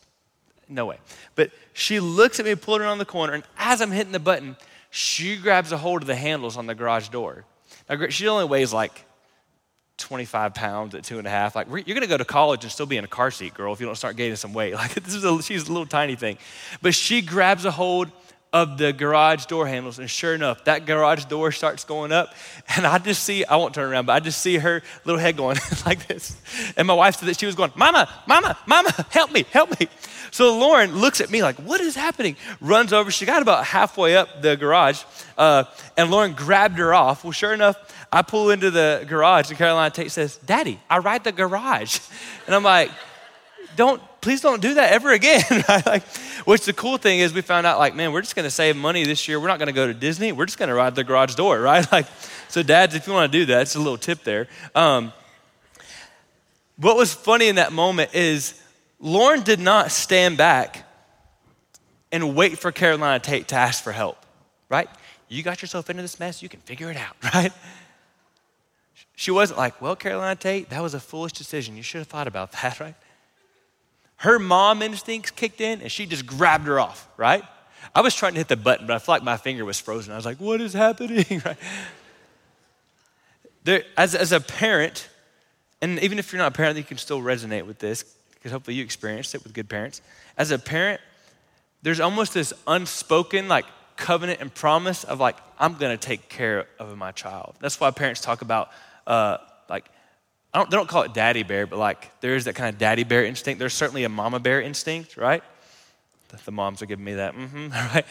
no 0.68 0.86
way. 0.86 0.98
But 1.34 1.50
she 1.72 2.00
looks 2.00 2.40
at 2.40 2.46
me 2.46 2.54
pulling 2.54 2.82
around 2.82 2.98
the 2.98 3.04
corner, 3.04 3.32
and 3.32 3.44
as 3.56 3.80
I'm 3.80 3.92
hitting 3.92 4.12
the 4.12 4.18
button, 4.18 4.56
she 4.90 5.36
grabs 5.36 5.72
a 5.72 5.78
hold 5.78 6.02
of 6.02 6.06
the 6.06 6.16
handles 6.16 6.56
on 6.56 6.66
the 6.66 6.74
garage 6.74 7.08
door. 7.08 7.44
Now, 7.88 8.08
she 8.08 8.26
only 8.26 8.44
weighs 8.44 8.72
like 8.72 9.04
25 9.98 10.54
pounds 10.54 10.94
at 10.94 11.04
two 11.04 11.18
and 11.18 11.26
a 11.26 11.30
half. 11.30 11.54
Like, 11.54 11.68
you're 11.68 11.82
going 11.82 12.00
to 12.00 12.06
go 12.06 12.16
to 12.16 12.24
college 12.24 12.64
and 12.64 12.72
still 12.72 12.86
be 12.86 12.96
in 12.96 13.04
a 13.04 13.08
car 13.08 13.30
seat, 13.30 13.54
girl, 13.54 13.72
if 13.72 13.80
you 13.80 13.86
don't 13.86 13.94
start 13.94 14.16
gaining 14.16 14.36
some 14.36 14.52
weight. 14.52 14.74
Like, 14.74 14.94
this 14.94 15.14
is 15.14 15.24
a, 15.24 15.42
she's 15.42 15.68
a 15.68 15.72
little 15.72 15.86
tiny 15.86 16.16
thing. 16.16 16.38
But 16.82 16.94
she 16.94 17.22
grabs 17.22 17.64
a 17.64 17.70
hold 17.70 18.10
of 18.62 18.78
the 18.78 18.90
garage 18.90 19.44
door 19.44 19.66
handles. 19.66 19.98
And 19.98 20.08
sure 20.08 20.34
enough, 20.34 20.64
that 20.64 20.86
garage 20.86 21.26
door 21.26 21.52
starts 21.52 21.84
going 21.84 22.10
up. 22.10 22.34
And 22.74 22.86
I 22.86 22.96
just 22.96 23.22
see, 23.22 23.44
I 23.44 23.56
won't 23.56 23.74
turn 23.74 23.92
around, 23.92 24.06
but 24.06 24.14
I 24.14 24.20
just 24.20 24.40
see 24.40 24.56
her 24.56 24.82
little 25.04 25.20
head 25.20 25.36
going 25.36 25.58
like 25.86 26.06
this. 26.06 26.34
And 26.74 26.88
my 26.88 26.94
wife 26.94 27.16
said 27.16 27.28
that 27.28 27.38
she 27.38 27.44
was 27.44 27.54
going, 27.54 27.72
Mama, 27.74 28.08
Mama, 28.26 28.56
Mama, 28.66 28.90
help 29.10 29.30
me, 29.30 29.44
help 29.50 29.78
me. 29.78 29.88
So 30.30 30.58
Lauren 30.58 30.96
looks 30.96 31.20
at 31.20 31.30
me 31.30 31.42
like, 31.42 31.56
What 31.56 31.82
is 31.82 31.94
happening? 31.94 32.36
Runs 32.62 32.94
over. 32.94 33.10
She 33.10 33.26
got 33.26 33.42
about 33.42 33.66
halfway 33.66 34.16
up 34.16 34.40
the 34.40 34.56
garage. 34.56 35.02
Uh, 35.36 35.64
and 35.98 36.10
Lauren 36.10 36.32
grabbed 36.32 36.78
her 36.78 36.94
off. 36.94 37.24
Well, 37.24 37.32
sure 37.32 37.52
enough, 37.52 37.76
I 38.10 38.22
pull 38.22 38.50
into 38.50 38.70
the 38.70 39.04
garage 39.06 39.50
and 39.50 39.58
Carolina 39.58 39.90
Tate 39.90 40.10
says, 40.10 40.38
Daddy, 40.38 40.80
I 40.88 40.98
ride 40.98 41.24
the 41.24 41.32
garage. 41.32 42.00
And 42.46 42.54
I'm 42.54 42.62
like, 42.62 42.92
don't 43.74 44.00
please 44.26 44.40
don't 44.40 44.60
do 44.60 44.74
that 44.74 44.90
ever 44.90 45.12
again 45.12 45.40
right? 45.68 45.86
like 45.86 46.04
which 46.46 46.64
the 46.64 46.72
cool 46.72 46.96
thing 46.96 47.20
is 47.20 47.32
we 47.32 47.42
found 47.42 47.64
out 47.64 47.78
like 47.78 47.94
man 47.94 48.10
we're 48.10 48.20
just 48.20 48.34
going 48.34 48.42
to 48.42 48.50
save 48.50 48.74
money 48.74 49.04
this 49.04 49.28
year. 49.28 49.38
We're 49.38 49.46
not 49.46 49.60
going 49.60 49.68
to 49.68 49.72
go 49.72 49.86
to 49.86 49.94
disney. 49.94 50.32
We're 50.32 50.46
just 50.46 50.58
going 50.58 50.68
to 50.68 50.74
ride 50.74 50.96
the 50.96 51.04
garage 51.04 51.36
door 51.36 51.60
right? 51.70 51.86
Like 51.92 52.06
so 52.48 52.64
dads 52.64 52.96
if 52.96 53.06
you 53.06 53.12
want 53.12 53.30
to 53.30 53.38
do 53.38 53.46
that 53.46 53.62
it's 53.62 53.76
a 53.76 53.78
little 53.78 53.96
tip 53.96 54.24
there. 54.24 54.48
Um, 54.74 55.12
what 56.76 56.96
was 56.96 57.14
funny 57.14 57.46
in 57.46 57.54
that 57.54 57.70
moment 57.72 58.16
is 58.16 58.60
lauren 58.98 59.42
did 59.42 59.60
not 59.60 59.92
stand 59.92 60.36
back 60.36 60.88
and 62.10 62.34
wait 62.34 62.58
for 62.58 62.72
carolina 62.72 63.20
tate 63.20 63.46
to 63.48 63.54
ask 63.54 63.84
for 63.84 63.92
help 63.92 64.26
right? 64.68 64.88
You 65.28 65.44
got 65.44 65.62
yourself 65.62 65.88
into 65.88 66.02
this 66.02 66.18
mess 66.18 66.42
you 66.42 66.48
can 66.48 66.58
figure 66.62 66.90
it 66.90 66.96
out 66.96 67.14
right? 67.32 67.52
She 69.14 69.30
wasn't 69.30 69.60
like 69.60 69.80
well 69.80 69.94
carolina 69.94 70.34
tate 70.34 70.70
that 70.70 70.82
was 70.82 70.94
a 70.94 71.00
foolish 71.00 71.30
decision. 71.30 71.76
You 71.76 71.84
should 71.84 71.98
have 71.98 72.08
thought 72.08 72.26
about 72.26 72.50
that 72.50 72.80
right 72.80 72.96
her 74.16 74.38
mom 74.38 74.82
instincts 74.82 75.30
kicked 75.30 75.60
in 75.60 75.82
and 75.82 75.92
she 75.92 76.06
just 76.06 76.26
grabbed 76.26 76.66
her 76.66 76.80
off, 76.80 77.08
right? 77.16 77.44
I 77.94 78.00
was 78.00 78.14
trying 78.14 78.32
to 78.32 78.38
hit 78.38 78.48
the 78.48 78.56
button, 78.56 78.86
but 78.86 78.94
I 78.94 78.98
felt 78.98 79.16
like 79.16 79.22
my 79.22 79.36
finger 79.36 79.64
was 79.64 79.78
frozen. 79.78 80.12
I 80.12 80.16
was 80.16 80.26
like, 80.26 80.38
what 80.38 80.60
is 80.60 80.72
happening? 80.72 81.24
right? 81.44 81.56
There, 83.64 83.84
as, 83.96 84.14
as 84.14 84.32
a 84.32 84.40
parent, 84.40 85.08
and 85.80 85.98
even 86.00 86.18
if 86.18 86.32
you're 86.32 86.40
not 86.40 86.52
a 86.52 86.56
parent, 86.56 86.76
you 86.76 86.84
can 86.84 86.98
still 86.98 87.20
resonate 87.20 87.66
with 87.66 87.78
this 87.78 88.04
because 88.34 88.52
hopefully 88.52 88.76
you 88.76 88.84
experienced 88.84 89.34
it 89.34 89.42
with 89.44 89.52
good 89.52 89.68
parents. 89.68 90.02
As 90.38 90.50
a 90.50 90.58
parent, 90.58 91.00
there's 91.82 92.00
almost 92.00 92.34
this 92.34 92.52
unspoken 92.66 93.48
like 93.48 93.66
covenant 93.96 94.40
and 94.40 94.54
promise 94.54 95.04
of 95.04 95.20
like, 95.20 95.36
I'm 95.58 95.74
gonna 95.74 95.96
take 95.96 96.28
care 96.28 96.66
of 96.78 96.96
my 96.96 97.12
child. 97.12 97.54
That's 97.60 97.80
why 97.80 97.90
parents 97.90 98.20
talk 98.20 98.42
about 98.42 98.70
uh, 99.06 99.38
like 99.68 99.86
don't, 100.54 100.70
they 100.70 100.76
don't 100.76 100.88
call 100.88 101.02
it 101.02 101.12
daddy 101.14 101.42
bear, 101.42 101.66
but 101.66 101.78
like 101.78 102.18
there 102.20 102.34
is 102.34 102.44
that 102.46 102.54
kind 102.54 102.72
of 102.72 102.78
daddy 102.78 103.04
bear 103.04 103.24
instinct. 103.24 103.58
There's 103.58 103.74
certainly 103.74 104.04
a 104.04 104.08
mama 104.08 104.40
bear 104.40 104.60
instinct, 104.60 105.16
right? 105.16 105.42
The 106.44 106.52
moms 106.52 106.82
are 106.82 106.86
giving 106.86 107.04
me 107.04 107.14
that, 107.14 107.34
mm-hmm, 107.34 107.68
right? 107.94 108.06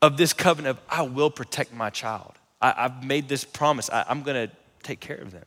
Of 0.00 0.16
this 0.16 0.32
covenant 0.32 0.78
of 0.78 0.84
I 0.88 1.02
will 1.02 1.30
protect 1.30 1.72
my 1.72 1.90
child. 1.90 2.32
I, 2.60 2.82
have 2.82 3.04
made 3.04 3.28
this 3.28 3.44
promise. 3.44 3.90
I, 3.90 4.04
I'm 4.08 4.22
going 4.22 4.48
to 4.48 4.54
take 4.82 5.00
care 5.00 5.16
of 5.16 5.32
them. 5.32 5.44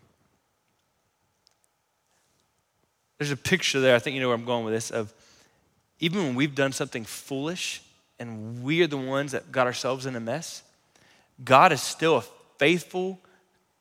There's 3.18 3.32
a 3.32 3.38
picture 3.38 3.80
there, 3.80 3.96
I 3.96 4.00
think 4.00 4.16
you 4.16 4.22
know 4.22 4.28
where 4.28 4.36
I'm 4.36 4.46
going 4.46 4.66
with 4.66 4.74
this, 4.74 4.92
of 4.92 5.14
even 6.00 6.24
when 6.24 6.36
we've 6.36 6.54
done 6.54 6.74
something 6.74 7.06
foolish 7.06 7.82
and 8.20 8.64
we 8.64 8.82
are 8.82 8.88
the 8.88 8.98
ones 8.98 9.32
that 9.32 9.52
got 9.52 9.68
ourselves 9.68 10.06
in 10.06 10.16
a 10.16 10.20
mess, 10.20 10.64
God 11.44 11.72
is 11.72 11.82
still 11.82 12.18
a 12.18 12.24
faithful 12.58 13.20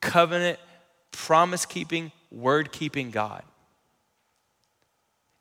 covenant 0.00 0.58
promise 1.14 1.66
keeping, 1.66 2.12
word 2.30 2.72
keeping 2.72 3.10
God. 3.10 3.42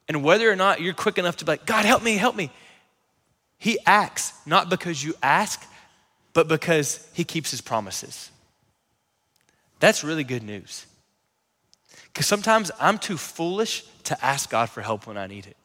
And 0.08 0.24
whether 0.24 0.52
or 0.52 0.56
not 0.56 0.82
you're 0.82 0.94
quick 0.94 1.18
enough 1.18 1.38
to 1.38 1.46
be 1.46 1.52
like, 1.52 1.66
God, 1.66 1.86
help 1.86 2.04
me, 2.04 2.18
help 2.18 2.36
me, 2.36 2.52
He 3.58 3.80
acts 3.86 4.34
not 4.46 4.70
because 4.70 5.04
you 5.04 5.14
ask, 5.24 5.66
but 6.34 6.48
because 6.48 7.08
He 7.14 7.24
keeps 7.24 7.52
His 7.52 7.62
promises. 7.62 8.30
That's 9.80 10.04
really 10.04 10.24
good 10.24 10.44
news. 10.44 10.86
Because 12.06 12.28
sometimes 12.28 12.72
I'm 12.80 12.98
too 12.98 13.18
foolish 13.18 13.84
to 14.04 14.24
ask 14.24 14.50
God 14.50 14.70
for 14.70 14.82
help 14.82 15.08
when 15.08 15.18
I 15.18 15.28
need 15.28 15.48
it. 15.48 15.58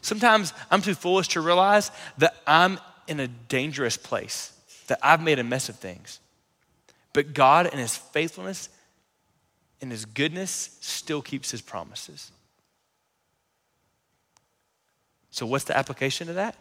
Sometimes 0.00 0.52
I'm 0.70 0.82
too 0.82 0.94
foolish 0.94 1.28
to 1.28 1.40
realize 1.40 1.90
that 2.18 2.34
I'm 2.46 2.78
in 3.06 3.20
a 3.20 3.28
dangerous 3.28 3.96
place, 3.96 4.52
that 4.88 4.98
I've 5.02 5.22
made 5.22 5.38
a 5.38 5.44
mess 5.44 5.68
of 5.68 5.76
things. 5.76 6.20
But 7.12 7.32
God, 7.32 7.66
in 7.66 7.78
His 7.78 7.96
faithfulness, 7.96 8.68
in 9.80 9.90
His 9.90 10.04
goodness, 10.04 10.76
still 10.80 11.22
keeps 11.22 11.50
His 11.50 11.60
promises. 11.60 12.30
So, 15.30 15.46
what's 15.46 15.64
the 15.64 15.76
application 15.76 16.28
of 16.28 16.36
that? 16.36 16.56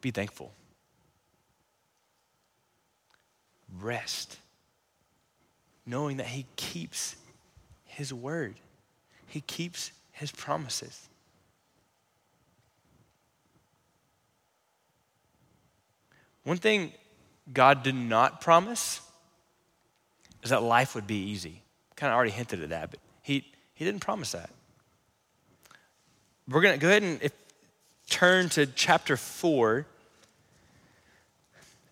Be 0.00 0.10
thankful. 0.10 0.52
Rest, 3.80 4.38
knowing 5.84 6.16
that 6.16 6.26
He 6.26 6.46
keeps 6.56 7.16
His 7.84 8.12
word, 8.12 8.56
He 9.26 9.42
keeps 9.42 9.92
His 10.12 10.32
promises. 10.32 11.08
One 16.44 16.56
thing 16.56 16.92
God 17.52 17.82
did 17.82 17.94
not 17.94 18.40
promise 18.40 19.02
is 20.42 20.50
that 20.50 20.62
life 20.62 20.94
would 20.94 21.06
be 21.06 21.30
easy. 21.30 21.62
Kind 21.96 22.10
of 22.10 22.16
already 22.16 22.30
hinted 22.30 22.62
at 22.62 22.70
that, 22.70 22.90
but 22.90 23.00
He, 23.22 23.44
he 23.74 23.84
didn't 23.84 24.00
promise 24.00 24.32
that. 24.32 24.50
We're 26.48 26.62
going 26.62 26.74
to 26.74 26.80
go 26.80 26.88
ahead 26.88 27.02
and 27.02 27.22
if, 27.22 27.32
turn 28.08 28.48
to 28.50 28.66
chapter 28.66 29.16
4. 29.16 29.86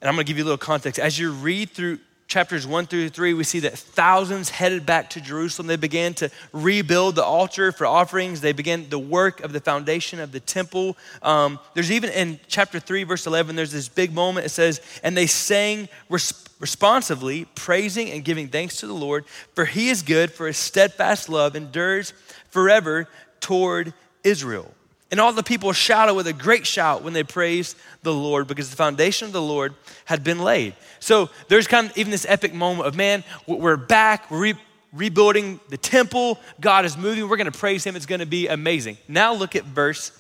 And 0.01 0.09
I'm 0.09 0.15
going 0.15 0.27
to 0.27 0.31
give 0.31 0.37
you 0.37 0.45
a 0.45 0.47
little 0.47 0.59
context. 0.59 1.01
As 1.01 1.19
you 1.19 1.33
read 1.33 1.71
through 1.71 1.99
chapters 2.29 2.67
1 2.67 2.87
through 2.87 3.09
3, 3.09 3.33
we 3.33 3.43
see 3.43 3.61
that 3.61 3.79
thousands 3.79 4.51
headed 4.51 4.85
back 4.85 5.09
to 5.11 5.21
Jerusalem. 5.21 5.67
They 5.67 5.77
began 5.77 6.13
to 6.15 6.31
rebuild 6.53 7.15
the 7.15 7.25
altar 7.25 7.73
for 7.73 7.87
offerings, 7.87 8.43
they 8.43 8.53
began 8.53 8.89
the 8.91 8.99
work 8.99 9.41
of 9.41 9.53
the 9.55 9.61
foundation 9.61 10.21
of 10.21 10.31
the 10.31 10.41
temple. 10.41 10.97
Um, 11.23 11.59
there's 11.73 11.91
even 11.91 12.11
in 12.11 12.39
chapter 12.47 12.79
3, 12.79 13.05
verse 13.05 13.27
11, 13.27 13.57
there's 13.57 13.73
this 13.73 13.89
big 13.89 14.13
moment. 14.13 14.45
It 14.45 14.51
says, 14.51 14.83
And 15.03 15.17
they 15.17 15.27
sang 15.27 15.89
res- 16.11 16.45
responsively, 16.61 17.47
praising 17.55 18.11
and 18.11 18.23
giving 18.23 18.49
thanks 18.49 18.77
to 18.77 18.87
the 18.87 18.93
Lord, 18.93 19.25
for 19.55 19.65
he 19.65 19.89
is 19.89 20.03
good, 20.03 20.31
for 20.31 20.47
his 20.47 20.59
steadfast 20.59 21.31
love 21.31 21.57
endures 21.57 22.13
forever 22.51 23.09
toward 23.41 23.95
Israel. 24.23 24.75
And 25.11 25.21
all 25.21 25.33
the 25.33 25.43
people 25.43 25.73
shouted 25.73 26.15
with 26.15 26.27
a 26.27 26.33
great 26.33 26.67
shout 26.67 27.03
when 27.03 27.15
they 27.15 27.23
praised 27.23 27.77
the 28.03 28.13
Lord 28.13 28.47
because 28.47 28.69
the 28.69 28.77
foundation 28.77 29.27
of 29.27 29.33
the 29.33 29.41
Lord 29.41 29.75
had 30.05 30.23
been 30.23 30.39
laid. 30.39 30.75
So 31.01 31.31
there's 31.49 31.67
kind 31.67 31.89
of 31.89 31.97
even 31.97 32.11
this 32.11 32.27
epic 32.29 32.53
moment 32.53 32.87
of, 32.87 32.95
man, 32.95 33.25
we're 33.47 33.77
back, 33.77 34.31
we're 34.31 34.41
re- 34.41 34.55
rebuilding 34.93 35.61
the 35.71 35.79
temple, 35.79 36.39
God 36.61 36.85
is 36.85 36.97
moving, 36.97 37.29
we're 37.29 37.39
gonna 37.39 37.51
praise 37.53 37.85
Him, 37.85 37.97
it's 37.97 38.07
gonna 38.07 38.27
be 38.27 38.49
amazing. 38.49 38.99
Now 39.09 39.33
look 39.33 39.57
at 39.57 39.65
verse, 39.65 40.13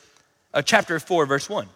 uh, 0.55 0.63
chapter 0.63 0.99
4, 0.99 1.27
verse 1.27 1.51
1. 1.51 1.69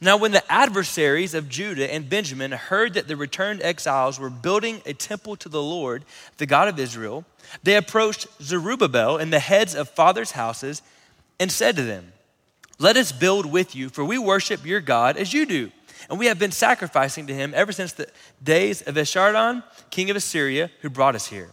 Now, 0.00 0.16
when 0.16 0.32
the 0.32 0.52
adversaries 0.52 1.34
of 1.34 1.48
Judah 1.48 1.92
and 1.92 2.08
Benjamin 2.08 2.52
heard 2.52 2.94
that 2.94 3.08
the 3.08 3.16
returned 3.16 3.62
exiles 3.62 4.20
were 4.20 4.30
building 4.30 4.82
a 4.86 4.92
temple 4.92 5.36
to 5.36 5.48
the 5.48 5.62
Lord, 5.62 6.04
the 6.38 6.46
God 6.46 6.68
of 6.68 6.78
Israel, 6.78 7.24
they 7.62 7.76
approached 7.76 8.26
Zerubbabel 8.40 9.16
and 9.16 9.32
the 9.32 9.40
heads 9.40 9.74
of 9.74 9.88
fathers' 9.88 10.32
houses 10.32 10.82
and 11.40 11.50
said 11.50 11.74
to 11.76 11.82
them, 11.82 12.12
Let 12.78 12.96
us 12.96 13.10
build 13.10 13.46
with 13.46 13.74
you, 13.74 13.88
for 13.88 14.04
we 14.04 14.18
worship 14.18 14.64
your 14.64 14.80
God 14.80 15.16
as 15.16 15.32
you 15.32 15.46
do. 15.46 15.72
And 16.08 16.18
we 16.18 16.26
have 16.26 16.38
been 16.38 16.52
sacrificing 16.52 17.26
to 17.26 17.34
him 17.34 17.52
ever 17.56 17.72
since 17.72 17.92
the 17.92 18.08
days 18.42 18.82
of 18.82 18.94
Esarhaddon, 18.94 19.64
king 19.90 20.10
of 20.10 20.16
Assyria, 20.16 20.70
who 20.82 20.90
brought 20.90 21.14
us 21.14 21.26
here. 21.26 21.50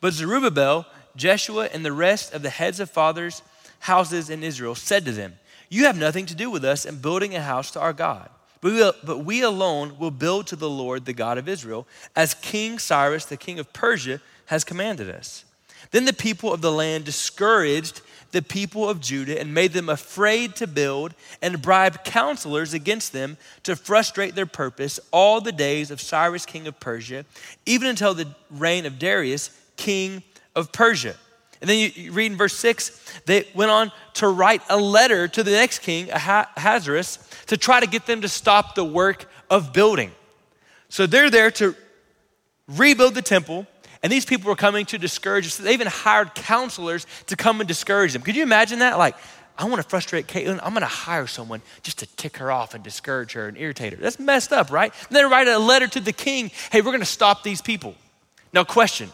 But 0.00 0.12
Zerubbabel, 0.12 0.86
Jeshua, 1.16 1.68
and 1.72 1.84
the 1.84 1.92
rest 1.92 2.34
of 2.34 2.42
the 2.42 2.50
heads 2.50 2.80
of 2.80 2.90
fathers' 2.90 3.42
houses 3.80 4.28
in 4.28 4.42
Israel 4.42 4.74
said 4.74 5.04
to 5.04 5.12
them, 5.12 5.38
You 5.68 5.84
have 5.84 5.98
nothing 5.98 6.26
to 6.26 6.34
do 6.34 6.50
with 6.50 6.64
us 6.64 6.84
in 6.84 7.00
building 7.00 7.34
a 7.34 7.40
house 7.40 7.70
to 7.72 7.80
our 7.80 7.92
God. 7.92 8.28
But 8.60 8.72
we, 8.72 8.92
but 9.04 9.18
we 9.18 9.42
alone 9.42 9.98
will 9.98 10.10
build 10.10 10.48
to 10.48 10.56
the 10.56 10.70
Lord, 10.70 11.04
the 11.04 11.12
God 11.12 11.38
of 11.38 11.48
Israel, 11.48 11.86
as 12.16 12.34
King 12.34 12.78
Cyrus, 12.78 13.24
the 13.24 13.36
king 13.36 13.58
of 13.58 13.72
Persia, 13.72 14.20
has 14.46 14.64
commanded 14.64 15.08
us. 15.08 15.44
Then 15.90 16.06
the 16.06 16.12
people 16.12 16.52
of 16.52 16.60
the 16.60 16.72
land 16.72 17.04
discouraged 17.04 18.00
the 18.30 18.42
people 18.42 18.88
of 18.88 19.00
Judah 19.00 19.40
and 19.40 19.54
made 19.54 19.72
them 19.72 19.88
afraid 19.88 20.54
to 20.56 20.66
build 20.66 21.14
and 21.40 21.62
bribed 21.62 22.04
counselors 22.04 22.74
against 22.74 23.12
them 23.12 23.36
to 23.62 23.74
frustrate 23.74 24.34
their 24.34 24.46
purpose 24.46 25.00
all 25.10 25.40
the 25.40 25.52
days 25.52 25.90
of 25.90 26.00
Cyrus, 26.00 26.44
king 26.44 26.66
of 26.66 26.78
Persia, 26.78 27.24
even 27.64 27.88
until 27.88 28.14
the 28.14 28.28
reign 28.50 28.86
of 28.86 28.98
Darius, 28.98 29.50
king 29.76 30.22
of 30.54 30.72
Persia. 30.72 31.14
And 31.60 31.68
then 31.68 31.90
you, 31.94 32.12
read 32.12 32.32
in 32.32 32.38
verse 32.38 32.56
6, 32.56 33.20
they 33.26 33.44
went 33.54 33.70
on 33.70 33.90
to 34.14 34.28
write 34.28 34.62
a 34.68 34.76
letter 34.76 35.26
to 35.28 35.42
the 35.42 35.50
next 35.50 35.80
king, 35.80 36.10
Ahasuerus, 36.10 37.18
to 37.46 37.56
try 37.56 37.80
to 37.80 37.86
get 37.86 38.06
them 38.06 38.20
to 38.20 38.28
stop 38.28 38.74
the 38.74 38.84
work 38.84 39.28
of 39.50 39.72
building. 39.72 40.12
So 40.88 41.06
they're 41.06 41.30
there 41.30 41.50
to 41.52 41.74
rebuild 42.68 43.14
the 43.14 43.22
temple 43.22 43.66
and 44.02 44.12
these 44.12 44.24
people 44.24 44.48
were 44.48 44.56
coming 44.56 44.86
to 44.86 44.98
discourage 44.98 45.46
us. 45.46 45.56
They 45.56 45.72
even 45.72 45.88
hired 45.88 46.34
counselors 46.34 47.06
to 47.26 47.36
come 47.36 47.60
and 47.60 47.68
discourage 47.68 48.12
them. 48.12 48.22
Could 48.22 48.36
you 48.36 48.42
imagine 48.42 48.78
that? 48.78 48.98
Like, 48.98 49.16
I 49.58 49.64
want 49.64 49.82
to 49.82 49.88
frustrate 49.88 50.28
Caitlin. 50.28 50.60
I'm 50.62 50.72
going 50.72 50.82
to 50.82 50.86
hire 50.86 51.26
someone 51.26 51.62
just 51.82 51.98
to 51.98 52.06
tick 52.16 52.36
her 52.36 52.52
off 52.52 52.74
and 52.74 52.84
discourage 52.84 53.32
her 53.32 53.48
and 53.48 53.58
irritate 53.58 53.92
her. 53.92 53.98
That's 53.98 54.20
messed 54.20 54.52
up, 54.52 54.70
right? 54.70 54.92
And 55.08 55.16
then 55.16 55.28
write 55.28 55.48
a 55.48 55.58
letter 55.58 55.88
to 55.88 56.00
the 56.00 56.12
king 56.12 56.52
hey, 56.70 56.80
we're 56.80 56.92
going 56.92 57.00
to 57.00 57.06
stop 57.06 57.42
these 57.42 57.60
people. 57.60 57.96
Now, 58.52 58.62
question. 58.62 59.10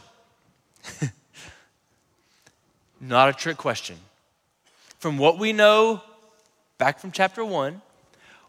Not 3.00 3.30
a 3.30 3.32
trick 3.32 3.56
question. 3.56 3.96
From 4.98 5.16
what 5.16 5.38
we 5.38 5.52
know 5.54 6.02
back 6.76 6.98
from 6.98 7.10
chapter 7.10 7.44
one, 7.44 7.80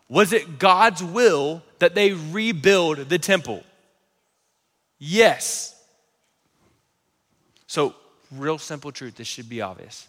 was 0.09 0.33
it 0.33 0.59
God's 0.59 1.03
will 1.03 1.63
that 1.79 1.95
they 1.95 2.11
rebuild 2.11 3.09
the 3.09 3.17
temple? 3.17 3.63
Yes. 4.99 5.74
So, 7.75 7.93
real 8.31 8.57
simple 8.57 8.93
truth, 8.93 9.15
this 9.15 9.27
should 9.27 9.49
be 9.49 9.59
obvious, 9.59 10.07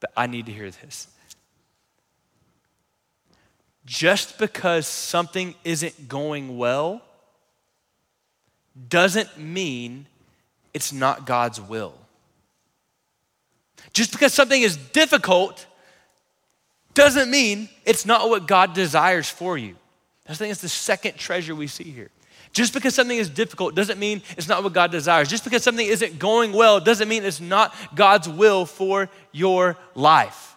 but 0.00 0.10
I 0.16 0.26
need 0.26 0.46
to 0.46 0.52
hear 0.52 0.70
this. 0.70 1.08
Just 3.84 4.38
because 4.38 4.86
something 4.86 5.54
isn't 5.62 6.08
going 6.08 6.56
well 6.56 7.02
doesn't 8.88 9.36
mean 9.36 10.06
it's 10.72 10.90
not 10.90 11.26
God's 11.26 11.60
will. 11.60 11.92
Just 13.92 14.10
because 14.12 14.32
something 14.32 14.62
is 14.62 14.78
difficult 14.78 15.66
doesn't 16.94 17.30
mean 17.30 17.68
it's 17.84 18.06
not 18.06 18.30
what 18.30 18.48
God 18.48 18.72
desires 18.72 19.28
for 19.28 19.58
you. 19.58 19.76
I 20.26 20.32
think 20.32 20.50
it's 20.50 20.62
the 20.62 20.70
second 20.70 21.18
treasure 21.18 21.54
we 21.54 21.66
see 21.66 21.84
here. 21.84 22.10
Just 22.56 22.72
because 22.72 22.94
something 22.94 23.18
is 23.18 23.28
difficult 23.28 23.74
doesn't 23.74 23.98
mean 23.98 24.22
it's 24.38 24.48
not 24.48 24.64
what 24.64 24.72
God 24.72 24.90
desires. 24.90 25.28
Just 25.28 25.44
because 25.44 25.62
something 25.62 25.86
isn't 25.86 26.18
going 26.18 26.54
well 26.54 26.80
doesn't 26.80 27.06
mean 27.06 27.22
it's 27.22 27.38
not 27.38 27.74
God's 27.94 28.30
will 28.30 28.64
for 28.64 29.10
your 29.30 29.76
life. 29.94 30.56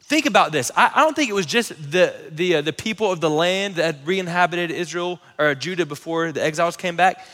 Think 0.00 0.26
about 0.26 0.52
this. 0.52 0.70
I, 0.76 0.90
I 0.94 1.00
don't 1.00 1.16
think 1.16 1.30
it 1.30 1.32
was 1.32 1.46
just 1.46 1.70
the, 1.90 2.14
the, 2.30 2.56
uh, 2.56 2.60
the 2.60 2.74
people 2.74 3.10
of 3.10 3.22
the 3.22 3.30
land 3.30 3.76
that 3.76 4.00
re 4.04 4.18
inhabited 4.18 4.70
Israel 4.70 5.18
or 5.38 5.54
Judah 5.54 5.86
before 5.86 6.30
the 6.30 6.42
exiles 6.42 6.76
came 6.76 6.94
back. 6.94 7.24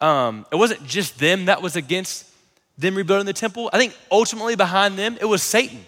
Um, 0.00 0.44
it 0.50 0.56
wasn't 0.56 0.84
just 0.84 1.20
them 1.20 1.44
that 1.44 1.62
was 1.62 1.76
against 1.76 2.28
them 2.76 2.96
rebuilding 2.96 3.26
the 3.26 3.32
temple. 3.32 3.70
I 3.72 3.78
think 3.78 3.96
ultimately 4.10 4.56
behind 4.56 4.98
them, 4.98 5.16
it 5.20 5.26
was 5.26 5.40
Satan. 5.40 5.84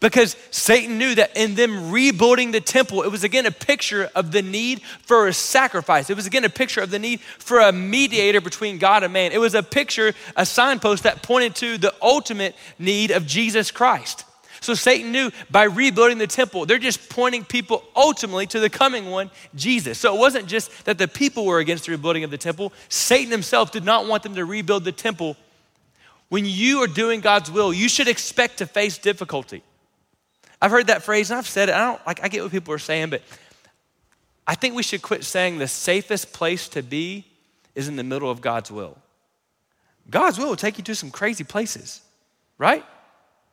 Because 0.00 0.36
Satan 0.50 0.98
knew 0.98 1.14
that 1.14 1.36
in 1.36 1.54
them 1.54 1.90
rebuilding 1.90 2.52
the 2.52 2.60
temple, 2.60 3.02
it 3.02 3.10
was 3.10 3.24
again 3.24 3.46
a 3.46 3.50
picture 3.50 4.08
of 4.14 4.32
the 4.32 4.42
need 4.42 4.82
for 4.82 5.26
a 5.26 5.32
sacrifice. 5.32 6.10
It 6.10 6.16
was 6.16 6.26
again 6.26 6.44
a 6.44 6.50
picture 6.50 6.80
of 6.80 6.90
the 6.90 6.98
need 6.98 7.20
for 7.20 7.60
a 7.60 7.72
mediator 7.72 8.40
between 8.40 8.78
God 8.78 9.02
and 9.02 9.12
man. 9.12 9.32
It 9.32 9.40
was 9.40 9.54
a 9.54 9.62
picture, 9.62 10.14
a 10.36 10.46
signpost 10.46 11.02
that 11.02 11.22
pointed 11.22 11.54
to 11.56 11.78
the 11.78 11.94
ultimate 12.02 12.54
need 12.78 13.10
of 13.10 13.26
Jesus 13.26 13.70
Christ. 13.70 14.24
So 14.60 14.74
Satan 14.74 15.12
knew 15.12 15.30
by 15.50 15.64
rebuilding 15.64 16.18
the 16.18 16.26
temple, 16.26 16.66
they're 16.66 16.78
just 16.78 17.08
pointing 17.08 17.44
people 17.44 17.84
ultimately 17.94 18.46
to 18.48 18.60
the 18.60 18.70
coming 18.70 19.10
one, 19.10 19.30
Jesus. 19.54 19.98
So 19.98 20.14
it 20.14 20.18
wasn't 20.18 20.46
just 20.46 20.84
that 20.84 20.98
the 20.98 21.08
people 21.08 21.46
were 21.46 21.60
against 21.60 21.86
the 21.86 21.92
rebuilding 21.92 22.24
of 22.24 22.30
the 22.30 22.38
temple, 22.38 22.72
Satan 22.88 23.30
himself 23.30 23.70
did 23.70 23.84
not 23.84 24.06
want 24.06 24.22
them 24.22 24.34
to 24.34 24.44
rebuild 24.44 24.84
the 24.84 24.92
temple. 24.92 25.36
When 26.28 26.44
you 26.44 26.82
are 26.82 26.88
doing 26.88 27.20
God's 27.20 27.50
will, 27.50 27.72
you 27.72 27.88
should 27.88 28.08
expect 28.08 28.58
to 28.58 28.66
face 28.66 28.98
difficulty. 28.98 29.62
I've 30.60 30.70
heard 30.70 30.88
that 30.88 31.02
phrase 31.02 31.30
and 31.30 31.38
I've 31.38 31.46
said 31.46 31.68
it. 31.68 31.74
I 31.74 31.78
don't 31.78 32.06
like 32.06 32.22
I 32.22 32.28
get 32.28 32.42
what 32.42 32.50
people 32.50 32.74
are 32.74 32.78
saying, 32.78 33.10
but 33.10 33.22
I 34.46 34.54
think 34.54 34.74
we 34.74 34.82
should 34.82 35.02
quit 35.02 35.24
saying 35.24 35.58
the 35.58 35.68
safest 35.68 36.32
place 36.32 36.68
to 36.70 36.82
be 36.82 37.26
is 37.74 37.86
in 37.86 37.96
the 37.96 38.04
middle 38.04 38.30
of 38.30 38.40
God's 38.40 38.70
will. 38.70 38.98
God's 40.10 40.38
will 40.38 40.48
will 40.48 40.56
take 40.56 40.78
you 40.78 40.84
to 40.84 40.94
some 40.94 41.10
crazy 41.10 41.44
places, 41.44 42.00
right? 42.56 42.84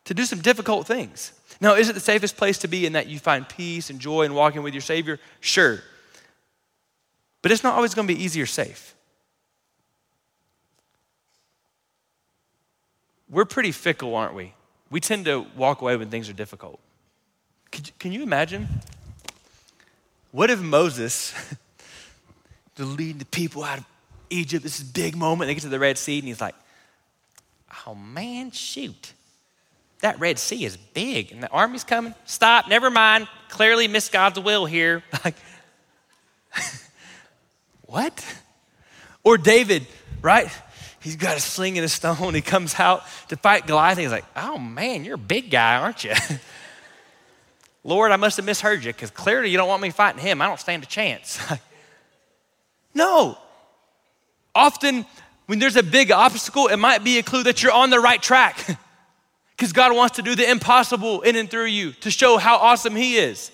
To 0.05 0.13
do 0.13 0.25
some 0.25 0.39
difficult 0.39 0.87
things. 0.87 1.33
Now, 1.59 1.75
is 1.75 1.89
it 1.89 1.93
the 1.93 1.99
safest 1.99 2.37
place 2.37 2.57
to 2.59 2.67
be 2.67 2.85
in 2.85 2.93
that 2.93 3.07
you 3.07 3.19
find 3.19 3.47
peace 3.47 3.89
and 3.89 3.99
joy 3.99 4.23
in 4.23 4.33
walking 4.33 4.63
with 4.63 4.73
your 4.73 4.81
Savior? 4.81 5.19
Sure. 5.41 5.81
But 7.41 7.51
it's 7.51 7.63
not 7.63 7.75
always 7.75 7.93
going 7.93 8.07
to 8.07 8.13
be 8.13 8.23
easy 8.23 8.41
or 8.41 8.45
safe. 8.45 8.95
We're 13.29 13.45
pretty 13.45 13.71
fickle, 13.71 14.15
aren't 14.15 14.33
we? 14.33 14.53
We 14.89 14.99
tend 14.99 15.25
to 15.25 15.45
walk 15.55 15.81
away 15.81 15.97
when 15.97 16.09
things 16.09 16.29
are 16.29 16.33
difficult. 16.33 16.79
Could, 17.75 17.99
can 17.99 18.11
you 18.13 18.23
imagine 18.23 18.69
What 20.31 20.49
if 20.49 20.61
Moses, 20.61 21.33
to 22.75 22.85
lead 22.85 23.19
the 23.19 23.25
people 23.25 23.65
out 23.65 23.79
of 23.79 23.85
Egypt, 24.29 24.63
this 24.63 24.79
is 24.79 24.89
a 24.89 24.93
big 24.93 25.17
moment, 25.17 25.49
they 25.49 25.55
get 25.55 25.63
to 25.63 25.69
the 25.69 25.77
Red 25.77 25.97
Sea, 25.97 26.19
and 26.19 26.27
he's 26.27 26.39
like, 26.39 26.55
oh 27.85 27.93
man, 27.93 28.51
shoot. 28.51 29.11
That 29.99 30.21
Red 30.21 30.39
Sea 30.39 30.63
is 30.63 30.77
big, 30.77 31.33
and 31.33 31.43
the 31.43 31.49
army's 31.49 31.83
coming. 31.83 32.15
Stop, 32.23 32.69
never 32.69 32.89
mind. 32.89 33.27
Clearly 33.49 33.89
missed 33.89 34.13
God's 34.13 34.39
will 34.39 34.65
here. 34.65 35.03
Like, 35.25 35.35
what? 37.81 38.25
Or 39.21 39.37
David, 39.37 39.85
right? 40.21 40.49
He's 41.01 41.17
got 41.17 41.35
a 41.35 41.41
sling 41.41 41.77
and 41.77 41.83
a 41.83 41.89
stone. 41.89 42.33
He 42.35 42.41
comes 42.41 42.79
out 42.79 43.03
to 43.27 43.35
fight 43.35 43.67
Goliath. 43.67 43.97
He's 43.97 44.11
like, 44.11 44.25
oh 44.37 44.57
man, 44.57 45.03
you're 45.03 45.15
a 45.15 45.17
big 45.17 45.51
guy, 45.51 45.75
aren't 45.75 46.05
you? 46.05 46.13
Lord, 47.85 48.11
I 48.11 48.15
must 48.15 48.37
have 48.37 48.47
misheard 48.47 48.83
you 48.83 48.91
because 48.91 49.11
clearly 49.11 49.51
you 49.51 49.57
don't 49.57 49.67
want 49.67 49.79
me 49.83 49.91
fighting 49.91 50.19
him. 50.19 50.41
I 50.41 50.47
don't 50.47 50.59
stand 50.59 50.81
a 50.81 50.87
chance. 50.87 51.39
no. 52.95 53.37
Often, 54.55 55.05
when 55.45 55.59
there's 55.59 55.75
a 55.75 55.83
big 55.83 56.11
obstacle, 56.11 56.65
it 56.65 56.77
might 56.77 57.03
be 57.03 57.19
a 57.19 57.23
clue 57.23 57.43
that 57.43 57.61
you're 57.61 57.71
on 57.71 57.91
the 57.91 57.99
right 57.99 58.19
track 58.19 58.57
because 59.55 59.71
God 59.71 59.95
wants 59.95 60.15
to 60.15 60.23
do 60.23 60.33
the 60.33 60.49
impossible 60.49 61.21
in 61.21 61.35
and 61.35 61.47
through 61.47 61.67
you 61.67 61.91
to 62.01 62.09
show 62.09 62.37
how 62.37 62.55
awesome 62.55 62.95
He 62.95 63.17
is. 63.17 63.51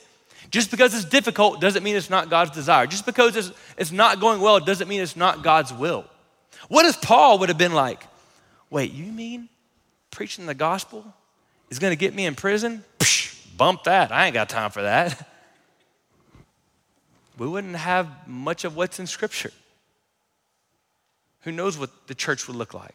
Just 0.49 0.71
because 0.71 0.93
it's 0.93 1.03
difficult 1.03 1.59
doesn't 1.59 1.83
mean 1.83 1.97
it's 1.97 2.09
not 2.09 2.29
God's 2.29 2.51
desire. 2.51 2.87
Just 2.87 3.05
because 3.05 3.35
it's, 3.35 3.51
it's 3.77 3.91
not 3.91 4.21
going 4.21 4.39
well 4.39 4.61
doesn't 4.61 4.87
mean 4.87 5.01
it's 5.01 5.17
not 5.17 5.43
God's 5.43 5.73
will. 5.73 6.05
What 6.69 6.85
if 6.85 7.01
Paul 7.01 7.39
would 7.39 7.49
have 7.49 7.57
been 7.57 7.73
like, 7.73 8.01
wait, 8.69 8.93
you 8.93 9.11
mean 9.11 9.49
preaching 10.09 10.45
the 10.45 10.53
gospel 10.53 11.03
is 11.69 11.79
going 11.79 11.91
to 11.91 11.97
get 11.97 12.13
me 12.13 12.25
in 12.25 12.35
prison? 12.35 12.85
Psh, 12.99 13.30
bump 13.57 13.83
that. 13.83 14.11
I 14.11 14.25
ain't 14.25 14.33
got 14.33 14.49
time 14.49 14.71
for 14.71 14.81
that. 14.81 15.27
We 17.37 17.47
wouldn't 17.47 17.75
have 17.75 18.07
much 18.27 18.65
of 18.65 18.75
what's 18.75 18.99
in 18.99 19.07
Scripture. 19.07 19.49
Who 21.39 21.51
knows 21.51 21.75
what 21.75 21.89
the 22.05 22.13
church 22.13 22.47
would 22.47 22.55
look 22.55 22.75
like? 22.75 22.93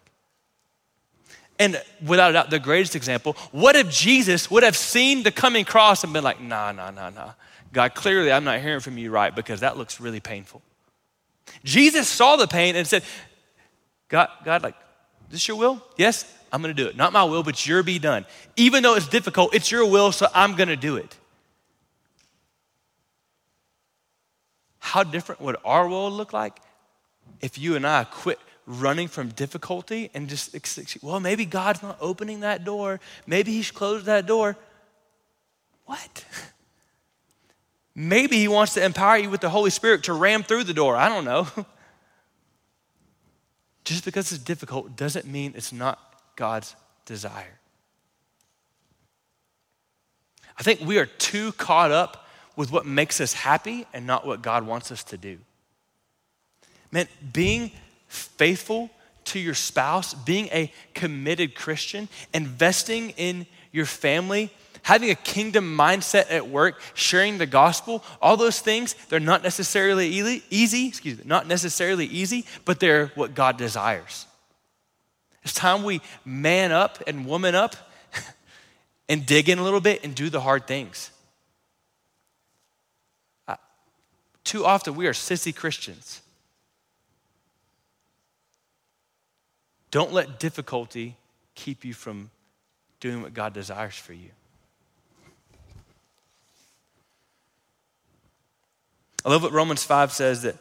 And 1.59 1.83
without 2.05 2.31
a 2.31 2.33
doubt, 2.35 2.51
the 2.51 2.61
greatest 2.61 2.95
example, 2.95 3.33
what 3.51 3.75
if 3.75 3.91
Jesus 3.91 4.49
would 4.49 4.63
have 4.63 4.77
seen 4.77 5.25
the 5.25 5.33
coming 5.33 5.65
cross 5.65 6.05
and 6.05 6.13
been 6.13 6.23
like, 6.23 6.41
nah, 6.41 6.71
nah, 6.71 6.93
nah, 6.93 7.11
nah. 7.11 7.33
God, 7.73 7.95
clearly 7.95 8.31
I'm 8.31 8.45
not 8.45 8.61
hearing 8.61 8.79
from 8.79 8.99
you 8.99 9.11
right 9.11 9.35
because 9.35 9.61
that 9.61 9.77
looks 9.77 10.01
really 10.01 10.21
painful. 10.21 10.63
Jesus 11.65 12.07
saw 12.07 12.37
the 12.37 12.47
pain 12.47 12.77
and 12.77 12.87
said, 12.87 13.03
God, 14.09 14.29
God, 14.45 14.63
like, 14.63 14.77
this 15.31 15.49
your 15.49 15.57
will? 15.57 15.83
Yes, 15.97 16.25
I'm 16.53 16.63
gonna 16.63 16.75
do 16.75 16.87
it. 16.87 16.97
Not 16.97 17.13
my 17.13 17.25
will, 17.25 17.43
but 17.43 17.67
your 17.67 17.83
be 17.83 17.99
done. 17.99 18.25
Even 18.57 18.83
though 18.83 18.95
it's 18.95 19.09
difficult, 19.09 19.55
it's 19.55 19.71
your 19.71 19.87
will, 19.87 20.13
so 20.13 20.29
I'm 20.35 20.55
gonna 20.55 20.77
do 20.77 20.97
it. 20.97 21.17
How 24.79 25.03
different 25.03 25.41
would 25.41 25.57
our 25.65 25.89
world 25.89 26.13
look 26.13 26.33
like 26.33 26.59
if 27.41 27.59
you 27.59 27.77
and 27.77 27.87
I 27.87 28.05
quit 28.05 28.39
running 28.67 29.09
from 29.09 29.29
difficulty 29.31 30.11
and 30.15 30.29
just, 30.29 30.55
well, 31.03 31.21
maybe 31.21 31.45
God's 31.45 31.83
not 31.83 31.97
opening 32.01 32.41
that 32.41 32.65
door. 32.65 33.01
Maybe 33.27 33.53
He's 33.53 33.71
closed 33.71 34.07
that 34.07 34.27
door. 34.27 34.57
What? 35.85 36.25
Maybe 37.95 38.37
He 38.37 38.49
wants 38.49 38.75
to 38.75 38.85
empower 38.85 39.17
you 39.17 39.31
with 39.31 39.41
the 39.41 39.49
Holy 39.49 39.71
Spirit 39.71 40.05
to 40.05 40.13
ram 40.13 40.43
through 40.43 40.65
the 40.65 40.75
door. 40.75 40.97
I 40.97 41.09
don't 41.09 41.25
know. 41.25 41.47
Just 43.87 44.05
because 44.05 44.33
it's 44.33 44.43
difficult 44.43 44.97
doesn't 44.97 45.27
mean 45.27 45.55
it's 45.57 45.73
not 45.73 46.01
God's 46.35 46.75
desire. 47.05 47.61
I 50.59 50.65
think 50.65 50.81
we 50.81 50.99
are 50.99 51.07
too 51.07 51.53
caught 51.53 51.93
up 51.93 52.27
with 52.57 52.73
what 52.73 52.85
makes 52.85 53.21
us 53.21 53.33
happy 53.33 53.87
and 53.95 54.05
not 54.05 54.27
what 54.27 54.43
God 54.43 54.67
wants 54.67 54.91
us 54.91 55.05
to 55.05 55.17
do. 55.17 55.39
Man, 56.91 57.07
being 57.33 57.71
faithful 58.09 58.91
to 59.27 59.39
your 59.39 59.55
spouse, 59.55 60.15
being 60.15 60.47
a 60.47 60.73
committed 60.93 61.55
Christian, 61.55 62.09
investing 62.35 63.11
in 63.11 63.47
your 63.71 63.87
family, 63.87 64.51
having 64.87 65.11
a 65.11 65.17
kingdom 65.17 65.77
mindset 65.77 66.31
at 66.31 66.47
work, 66.47 66.81
sharing 66.95 67.39
the 67.39 67.47
gospel, 67.47 68.05
all 68.23 68.37
those 68.37 68.61
things, 68.61 68.95
they're 69.09 69.19
not 69.19 69.43
necessarily 69.43 70.07
easy, 70.07 70.87
excuse 70.87 71.19
me, 71.19 71.25
not 71.27 71.49
necessarily 71.49 72.07
easy, 72.07 72.47
but 72.65 72.79
they're 72.79 73.09
what 73.17 73.35
God 73.35 73.57
desires. 73.57 74.27
It's 75.43 75.53
time 75.53 75.83
we 75.83 76.01
man 76.25 76.71
up 76.71 77.03
and 77.09 77.27
woman 77.27 77.57
up 77.57 77.75
and 79.09 79.27
dig 79.27 79.49
in 79.49 79.59
a 79.59 79.65
little 79.65 79.81
bit 79.81 80.05
and 80.05 80.15
do 80.15 80.31
the 80.31 80.41
hard 80.41 80.69
things. 80.69 81.11
Too 84.45 84.65
often 84.65 84.95
we 84.95 85.09
are 85.09 85.13
sissy 85.13 85.53
Christians. 85.53 86.21
Don't 89.91 90.13
let 90.13 90.39
difficulty 90.39 91.17
keep 91.57 91.85
you 91.85 91.93
from 91.93 92.31
doing 93.01 93.21
what 93.21 93.35
God 93.35 93.53
desires 93.53 93.97
for 93.97 94.13
you. 94.13 94.31
I 99.27 99.31
love 99.31 99.43
what 99.43 99.51
Romans 99.53 99.83
5 99.83 100.13
says 100.13 100.43
that 100.43 100.55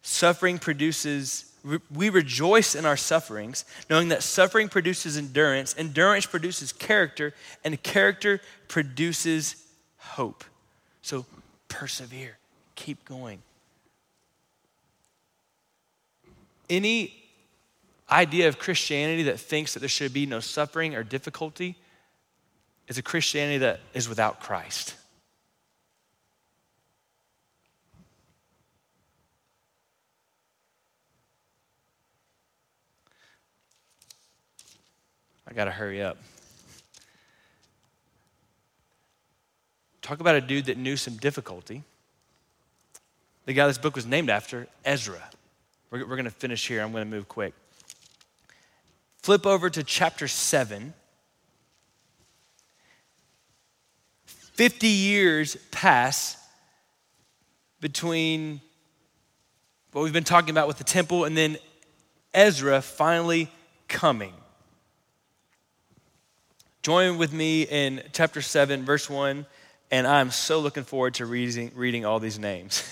suffering 0.00 0.58
produces, 0.58 1.52
we 1.94 2.08
rejoice 2.08 2.74
in 2.74 2.86
our 2.86 2.96
sufferings, 2.96 3.66
knowing 3.90 4.08
that 4.08 4.22
suffering 4.22 4.70
produces 4.70 5.18
endurance, 5.18 5.74
endurance 5.76 6.24
produces 6.24 6.72
character, 6.72 7.34
and 7.62 7.80
character 7.82 8.40
produces 8.68 9.56
hope. 9.98 10.44
So 11.02 11.26
persevere, 11.68 12.38
keep 12.74 13.04
going. 13.04 13.42
Any 16.70 17.14
idea 18.10 18.48
of 18.48 18.58
Christianity 18.58 19.24
that 19.24 19.38
thinks 19.38 19.74
that 19.74 19.80
there 19.80 19.90
should 19.90 20.14
be 20.14 20.24
no 20.24 20.40
suffering 20.40 20.94
or 20.94 21.02
difficulty 21.02 21.76
is 22.88 22.96
a 22.96 23.02
Christianity 23.02 23.58
that 23.58 23.80
is 23.92 24.08
without 24.08 24.40
Christ. 24.40 24.94
I 35.54 35.56
got 35.56 35.66
to 35.66 35.70
hurry 35.70 36.02
up. 36.02 36.18
Talk 40.02 40.18
about 40.18 40.34
a 40.34 40.40
dude 40.40 40.64
that 40.64 40.76
knew 40.76 40.96
some 40.96 41.16
difficulty. 41.16 41.84
The 43.46 43.52
guy 43.52 43.68
this 43.68 43.78
book 43.78 43.94
was 43.94 44.04
named 44.04 44.30
after, 44.30 44.66
Ezra. 44.84 45.22
We're, 45.92 46.00
we're 46.00 46.16
going 46.16 46.24
to 46.24 46.32
finish 46.32 46.66
here. 46.66 46.82
I'm 46.82 46.90
going 46.90 47.08
to 47.08 47.10
move 47.10 47.28
quick. 47.28 47.54
Flip 49.22 49.46
over 49.46 49.70
to 49.70 49.84
chapter 49.84 50.26
7. 50.26 50.92
50 54.24 54.88
years 54.88 55.56
pass 55.70 56.36
between 57.80 58.60
what 59.92 60.02
we've 60.02 60.12
been 60.12 60.24
talking 60.24 60.50
about 60.50 60.66
with 60.66 60.78
the 60.78 60.84
temple 60.84 61.24
and 61.24 61.36
then 61.36 61.58
Ezra 62.32 62.82
finally 62.82 63.48
coming. 63.86 64.32
Join 66.84 67.16
with 67.16 67.32
me 67.32 67.62
in 67.62 68.02
chapter 68.12 68.42
7, 68.42 68.84
verse 68.84 69.08
1, 69.08 69.46
and 69.90 70.06
I'm 70.06 70.30
so 70.30 70.60
looking 70.60 70.84
forward 70.84 71.14
to 71.14 71.24
reading, 71.24 71.72
reading 71.74 72.04
all 72.04 72.20
these 72.20 72.38
names. 72.38 72.84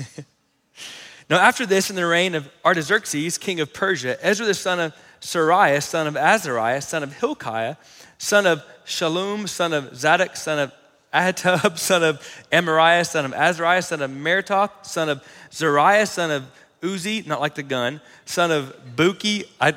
now, 1.29 1.37
after 1.37 1.67
this, 1.67 1.91
in 1.91 1.97
the 1.97 2.07
reign 2.07 2.35
of 2.35 2.49
Artaxerxes, 2.65 3.37
king 3.37 3.61
of 3.61 3.75
Persia, 3.75 4.17
Ezra 4.25 4.47
the 4.47 4.55
son 4.55 4.81
of 4.81 4.95
Seraiah, 5.21 5.83
son 5.83 6.07
of 6.07 6.17
Azariah, 6.17 6.81
son 6.81 7.03
of 7.03 7.13
Hilkiah, 7.13 7.77
son 8.17 8.47
of 8.47 8.65
Shallum, 8.87 9.47
son 9.47 9.75
of 9.75 9.95
Zadok, 9.95 10.37
son 10.37 10.59
of 10.59 10.73
Ahitub, 11.13 11.77
son 11.77 12.03
of 12.03 12.47
Amariah, 12.51 13.07
son 13.07 13.27
of 13.27 13.35
Azariah, 13.35 13.83
son 13.83 14.01
of 14.01 14.11
Meraioth, 14.11 14.87
son 14.87 15.11
of 15.11 15.23
Zariah, 15.51 16.09
son 16.09 16.31
of 16.31 16.45
Uzzi, 16.81 17.27
not 17.27 17.43
like 17.43 17.57
the 17.57 17.63
gun, 17.63 18.01
son 18.25 18.51
of 18.51 18.75
Bukki. 18.97 19.47
I 19.61 19.75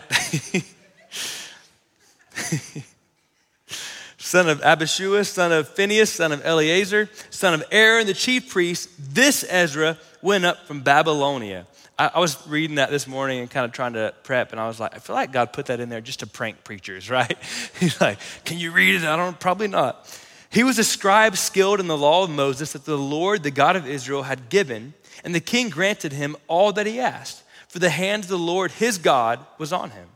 son 4.35 4.49
of 4.49 4.59
Abishua, 4.59 5.25
son 5.25 5.53
of 5.53 5.65
Phinehas, 5.69 6.11
son 6.11 6.33
of 6.33 6.45
Eleazar, 6.45 7.07
son 7.29 7.53
of 7.53 7.63
Aaron, 7.71 8.05
the 8.05 8.13
chief 8.13 8.49
priest, 8.49 8.89
this 8.99 9.45
Ezra 9.47 9.97
went 10.21 10.43
up 10.43 10.67
from 10.67 10.81
Babylonia. 10.81 11.65
I, 11.97 12.11
I, 12.15 12.19
was 12.19 12.45
reading 12.45 12.75
that 12.75 12.89
this 12.89 13.07
morning 13.07 13.39
and 13.39 13.49
kind 13.49 13.63
of 13.63 13.71
trying 13.71 13.93
to 13.93 14.13
prep, 14.23 14.51
and 14.51 14.59
I 14.59 14.67
was 14.67 14.77
like, 14.77 14.93
I 14.93 14.99
feel 14.99 15.15
like 15.15 15.31
God 15.31 15.53
put 15.53 15.67
that 15.67 15.79
in 15.79 15.87
there 15.87 16.01
just 16.01 16.19
to 16.19 16.27
prank 16.27 16.65
preachers, 16.65 17.09
right? 17.19 17.37
He's 17.79 18.01
like, 18.01 18.19
Can 18.43 18.57
you 18.57 18.71
read 18.71 18.95
it? 18.95 19.05
I 19.05 19.15
don't, 19.15 19.39
probably 19.39 19.69
not. 19.69 20.05
He 20.49 20.65
was 20.65 20.77
a 20.79 20.83
scribe 20.83 21.37
skilled 21.37 21.79
in 21.79 21.87
the 21.87 21.97
law 21.97 22.25
of 22.25 22.29
Moses 22.29 22.73
that 22.73 22.83
the 22.83 22.97
Lord, 22.97 23.41
the 23.41 23.51
God 23.51 23.77
of 23.77 23.87
Israel, 23.87 24.23
had 24.23 24.49
given, 24.49 24.95
and 25.23 25.33
the 25.33 25.39
king 25.39 25.69
granted 25.69 26.11
him 26.11 26.35
all 26.49 26.73
that 26.73 26.85
he 26.85 26.99
asked, 26.99 27.41
for 27.69 27.79
the 27.79 27.89
hand 27.89 28.23
of 28.23 28.29
the 28.29 28.37
Lord, 28.37 28.71
his 28.71 28.97
God, 28.97 29.39
was 29.57 29.71
on 29.71 29.91
him. 29.91 30.09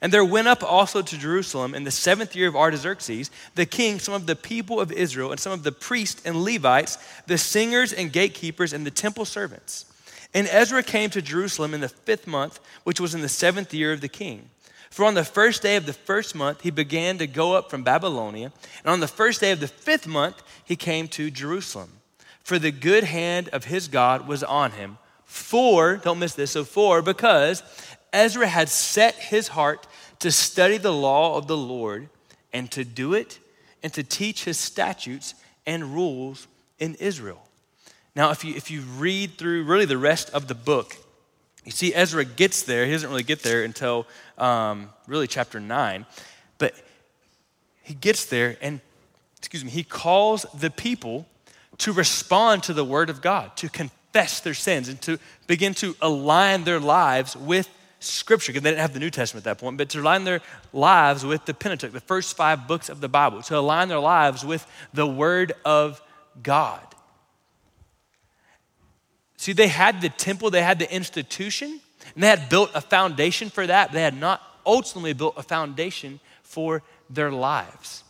And 0.00 0.12
there 0.12 0.24
went 0.24 0.48
up 0.48 0.62
also 0.62 1.02
to 1.02 1.18
Jerusalem 1.18 1.74
in 1.74 1.84
the 1.84 1.90
seventh 1.90 2.34
year 2.34 2.48
of 2.48 2.56
Artaxerxes, 2.56 3.30
the 3.54 3.66
king, 3.66 3.98
some 3.98 4.14
of 4.14 4.26
the 4.26 4.36
people 4.36 4.80
of 4.80 4.92
Israel, 4.92 5.30
and 5.30 5.40
some 5.40 5.52
of 5.52 5.62
the 5.62 5.72
priests 5.72 6.22
and 6.24 6.42
Levites, 6.42 6.98
the 7.26 7.38
singers 7.38 7.92
and 7.92 8.12
gatekeepers, 8.12 8.72
and 8.72 8.86
the 8.86 8.90
temple 8.90 9.24
servants. 9.24 9.84
And 10.32 10.46
Ezra 10.48 10.82
came 10.82 11.10
to 11.10 11.22
Jerusalem 11.22 11.74
in 11.74 11.80
the 11.80 11.88
fifth 11.88 12.26
month, 12.26 12.60
which 12.84 13.00
was 13.00 13.14
in 13.14 13.20
the 13.20 13.28
seventh 13.28 13.74
year 13.74 13.92
of 13.92 14.00
the 14.00 14.08
king. 14.08 14.48
For 14.90 15.04
on 15.04 15.14
the 15.14 15.24
first 15.24 15.62
day 15.62 15.76
of 15.76 15.86
the 15.86 15.92
first 15.92 16.34
month, 16.34 16.62
he 16.62 16.70
began 16.70 17.18
to 17.18 17.26
go 17.26 17.54
up 17.54 17.70
from 17.70 17.84
Babylonia. 17.84 18.52
And 18.84 18.92
on 18.92 19.00
the 19.00 19.08
first 19.08 19.40
day 19.40 19.52
of 19.52 19.60
the 19.60 19.68
fifth 19.68 20.06
month, 20.06 20.42
he 20.64 20.76
came 20.76 21.08
to 21.08 21.30
Jerusalem. 21.30 21.90
For 22.42 22.58
the 22.58 22.72
good 22.72 23.04
hand 23.04 23.48
of 23.50 23.66
his 23.66 23.86
God 23.86 24.26
was 24.26 24.42
on 24.42 24.72
him. 24.72 24.98
For, 25.24 25.96
don't 25.98 26.18
miss 26.18 26.34
this, 26.34 26.50
so 26.50 26.64
for, 26.64 27.02
because 27.02 27.62
Ezra 28.12 28.46
had 28.46 28.68
set 28.68 29.14
his 29.14 29.48
heart 29.48 29.86
to 30.20 30.30
study 30.30 30.78
the 30.78 30.92
law 30.92 31.36
of 31.36 31.46
the 31.46 31.56
Lord 31.56 32.08
and 32.52 32.70
to 32.72 32.84
do 32.84 33.14
it 33.14 33.38
and 33.82 33.92
to 33.94 34.02
teach 34.02 34.44
his 34.44 34.58
statutes 34.58 35.34
and 35.66 35.94
rules 35.94 36.46
in 36.78 36.94
Israel. 36.96 37.42
Now, 38.14 38.30
if 38.30 38.44
you, 38.44 38.54
if 38.54 38.70
you 38.70 38.80
read 38.80 39.38
through 39.38 39.64
really 39.64 39.84
the 39.84 39.98
rest 39.98 40.30
of 40.30 40.48
the 40.48 40.54
book, 40.54 40.96
you 41.64 41.72
see 41.72 41.94
Ezra 41.94 42.24
gets 42.24 42.62
there. 42.62 42.86
He 42.86 42.92
doesn't 42.92 43.08
really 43.08 43.22
get 43.22 43.42
there 43.42 43.62
until 43.64 44.06
um, 44.38 44.90
really 45.06 45.26
chapter 45.26 45.60
9. 45.60 46.06
But 46.58 46.74
he 47.82 47.94
gets 47.94 48.26
there 48.26 48.56
and, 48.60 48.80
excuse 49.38 49.64
me, 49.64 49.70
he 49.70 49.84
calls 49.84 50.44
the 50.54 50.70
people 50.70 51.26
to 51.78 51.92
respond 51.92 52.62
to 52.64 52.74
the 52.74 52.84
word 52.84 53.10
of 53.10 53.22
God, 53.22 53.56
to 53.56 53.68
confess 53.68 54.40
their 54.40 54.54
sins, 54.54 54.88
and 54.88 55.00
to 55.02 55.18
begin 55.46 55.72
to 55.74 55.96
align 56.02 56.64
their 56.64 56.80
lives 56.80 57.36
with 57.36 57.68
Scripture, 58.00 58.52
because 58.52 58.62
they 58.62 58.70
didn't 58.70 58.80
have 58.80 58.94
the 58.94 58.98
New 58.98 59.10
Testament 59.10 59.46
at 59.46 59.58
that 59.58 59.62
point, 59.62 59.76
but 59.76 59.90
to 59.90 60.00
align 60.00 60.24
their 60.24 60.40
lives 60.72 61.24
with 61.24 61.44
the 61.44 61.54
Pentateuch, 61.54 61.92
the 61.92 62.00
first 62.00 62.34
five 62.34 62.66
books 62.66 62.88
of 62.88 63.00
the 63.00 63.08
Bible, 63.08 63.42
to 63.42 63.58
align 63.58 63.88
their 63.88 64.00
lives 64.00 64.44
with 64.44 64.66
the 64.94 65.06
Word 65.06 65.52
of 65.64 66.02
God. 66.42 66.80
See, 69.36 69.52
they 69.52 69.68
had 69.68 70.00
the 70.00 70.08
temple, 70.08 70.50
they 70.50 70.62
had 70.62 70.78
the 70.78 70.92
institution, 70.92 71.80
and 72.14 72.22
they 72.22 72.28
had 72.28 72.48
built 72.48 72.70
a 72.74 72.80
foundation 72.80 73.50
for 73.50 73.66
that. 73.66 73.92
They 73.92 74.02
had 74.02 74.18
not 74.18 74.42
ultimately 74.64 75.12
built 75.12 75.34
a 75.36 75.42
foundation 75.42 76.20
for 76.42 76.82
their 77.10 77.30
lives. 77.30 78.02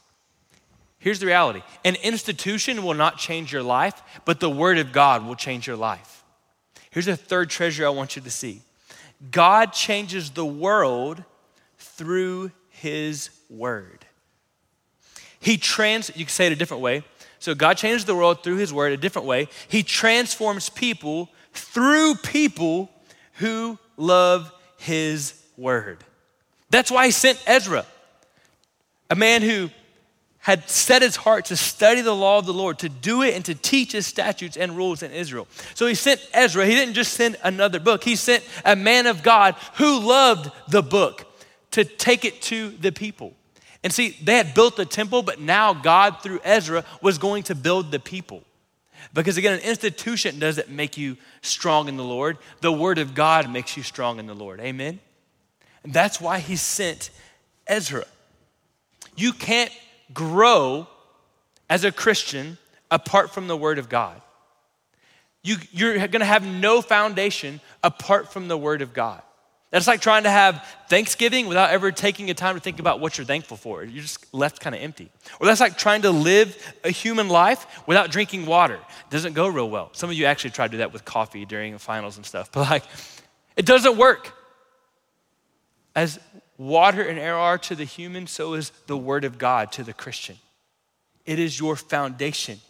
Here's 0.98 1.18
the 1.18 1.26
reality 1.26 1.62
an 1.84 1.96
institution 1.96 2.84
will 2.84 2.94
not 2.94 3.18
change 3.18 3.52
your 3.52 3.62
life, 3.62 4.00
but 4.24 4.38
the 4.38 4.50
Word 4.50 4.78
of 4.78 4.92
God 4.92 5.26
will 5.26 5.34
change 5.34 5.66
your 5.66 5.76
life. 5.76 6.22
Here's 6.90 7.08
a 7.08 7.16
third 7.16 7.50
treasure 7.50 7.86
I 7.86 7.90
want 7.90 8.14
you 8.14 8.22
to 8.22 8.30
see 8.30 8.62
God 9.30 9.72
changes 9.72 10.30
the 10.30 10.46
world 10.46 11.22
through 11.78 12.52
his 12.68 13.30
word. 13.48 14.06
He 15.40 15.56
trans, 15.56 16.10
you 16.16 16.24
can 16.24 16.32
say 16.32 16.46
it 16.46 16.52
a 16.52 16.56
different 16.56 16.82
way. 16.82 17.02
So 17.38 17.54
God 17.54 17.76
changes 17.76 18.04
the 18.04 18.14
world 18.14 18.42
through 18.42 18.56
his 18.56 18.72
word 18.72 18.92
a 18.92 18.96
different 18.96 19.26
way. 19.26 19.48
He 19.68 19.82
transforms 19.82 20.68
people 20.68 21.30
through 21.52 22.16
people 22.16 22.90
who 23.34 23.78
love 23.96 24.52
his 24.78 25.34
word. 25.56 26.04
That's 26.70 26.90
why 26.90 27.06
he 27.06 27.10
sent 27.10 27.42
Ezra, 27.46 27.86
a 29.08 29.16
man 29.16 29.42
who 29.42 29.70
had 30.40 30.68
set 30.68 31.02
his 31.02 31.16
heart 31.16 31.44
to 31.46 31.56
study 31.56 32.00
the 32.00 32.14
law 32.14 32.38
of 32.38 32.46
the 32.46 32.52
Lord, 32.52 32.78
to 32.78 32.88
do 32.88 33.22
it 33.22 33.34
and 33.34 33.44
to 33.44 33.54
teach 33.54 33.92
his 33.92 34.06
statutes 34.06 34.56
and 34.56 34.76
rules 34.76 35.02
in 35.02 35.12
Israel. 35.12 35.46
So 35.74 35.86
he 35.86 35.94
sent 35.94 36.26
Ezra. 36.32 36.64
He 36.64 36.74
didn't 36.74 36.94
just 36.94 37.12
send 37.12 37.36
another 37.42 37.78
book, 37.78 38.02
he 38.04 38.16
sent 38.16 38.44
a 38.64 38.74
man 38.74 39.06
of 39.06 39.22
God 39.22 39.54
who 39.74 40.00
loved 40.00 40.50
the 40.68 40.82
book 40.82 41.26
to 41.72 41.84
take 41.84 42.24
it 42.24 42.42
to 42.42 42.70
the 42.70 42.90
people. 42.90 43.34
And 43.82 43.92
see, 43.92 44.16
they 44.22 44.36
had 44.36 44.54
built 44.54 44.76
the 44.76 44.84
temple, 44.84 45.22
but 45.22 45.40
now 45.40 45.72
God, 45.72 46.22
through 46.22 46.40
Ezra, 46.42 46.84
was 47.00 47.18
going 47.18 47.44
to 47.44 47.54
build 47.54 47.90
the 47.90 48.00
people. 48.00 48.42
Because 49.14 49.36
again, 49.36 49.54
an 49.54 49.60
institution 49.60 50.38
doesn't 50.38 50.68
make 50.68 50.96
you 50.98 51.16
strong 51.42 51.88
in 51.88 51.96
the 51.96 52.04
Lord, 52.04 52.38
the 52.60 52.72
word 52.72 52.98
of 52.98 53.14
God 53.14 53.50
makes 53.50 53.76
you 53.76 53.82
strong 53.82 54.18
in 54.18 54.26
the 54.26 54.34
Lord. 54.34 54.60
Amen? 54.60 55.00
And 55.82 55.92
that's 55.92 56.20
why 56.20 56.38
he 56.38 56.56
sent 56.56 57.10
Ezra. 57.66 58.04
You 59.16 59.32
can't 59.32 59.72
grow 60.12 60.86
as 61.68 61.84
a 61.84 61.92
Christian 61.92 62.58
apart 62.90 63.32
from 63.32 63.48
the 63.48 63.56
Word 63.56 63.78
of 63.78 63.88
God. 63.88 64.20
You, 65.42 65.56
you're 65.72 65.96
going 65.96 66.20
to 66.20 66.26
have 66.26 66.44
no 66.44 66.82
foundation 66.82 67.60
apart 67.82 68.32
from 68.32 68.48
the 68.48 68.58
Word 68.58 68.82
of 68.82 68.92
God. 68.92 69.22
That's 69.70 69.86
like 69.86 70.00
trying 70.00 70.24
to 70.24 70.30
have 70.30 70.66
Thanksgiving 70.88 71.46
without 71.46 71.70
ever 71.70 71.92
taking 71.92 72.28
a 72.28 72.34
time 72.34 72.56
to 72.56 72.60
think 72.60 72.80
about 72.80 72.98
what 72.98 73.16
you're 73.16 73.24
thankful 73.24 73.56
for. 73.56 73.84
You're 73.84 74.02
just 74.02 74.34
left 74.34 74.60
kind 74.60 74.74
of 74.74 74.82
empty. 74.82 75.10
Or 75.38 75.46
that's 75.46 75.60
like 75.60 75.78
trying 75.78 76.02
to 76.02 76.10
live 76.10 76.74
a 76.82 76.90
human 76.90 77.28
life 77.28 77.86
without 77.86 78.10
drinking 78.10 78.46
water. 78.46 78.74
It 78.74 79.10
doesn't 79.10 79.34
go 79.34 79.46
real 79.46 79.70
well. 79.70 79.90
Some 79.92 80.10
of 80.10 80.16
you 80.16 80.24
actually 80.24 80.50
try 80.50 80.66
to 80.66 80.72
do 80.72 80.78
that 80.78 80.92
with 80.92 81.04
coffee 81.04 81.44
during 81.44 81.78
finals 81.78 82.16
and 82.16 82.26
stuff, 82.26 82.50
but 82.50 82.68
like, 82.68 82.82
it 83.56 83.64
doesn't 83.64 83.96
work. 83.96 84.34
As 85.94 86.18
water 86.60 87.02
and 87.02 87.18
air 87.18 87.36
are 87.36 87.56
to 87.56 87.74
the 87.74 87.84
human, 87.84 88.26
so 88.26 88.52
is 88.52 88.70
the 88.86 88.96
Word 88.96 89.24
of 89.24 89.38
God 89.38 89.72
to 89.72 89.82
the 89.82 89.94
Christian. 89.94 90.36
It 91.24 91.38
is 91.38 91.58
your 91.58 91.74
foundation. 91.74 92.60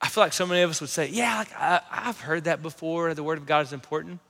I 0.00 0.08
feel 0.08 0.24
like 0.24 0.32
so 0.32 0.46
many 0.46 0.62
of 0.62 0.70
us 0.70 0.80
would 0.80 0.88
say, 0.88 1.08
Yeah, 1.08 1.36
like, 1.38 1.52
I, 1.54 1.80
have 1.90 2.20
heard 2.20 2.44
that 2.44 2.62
before. 2.62 3.12
The 3.12 3.22
Word 3.22 3.36
of 3.36 3.44
God 3.44 3.66
is 3.66 3.74
important. 3.74 4.20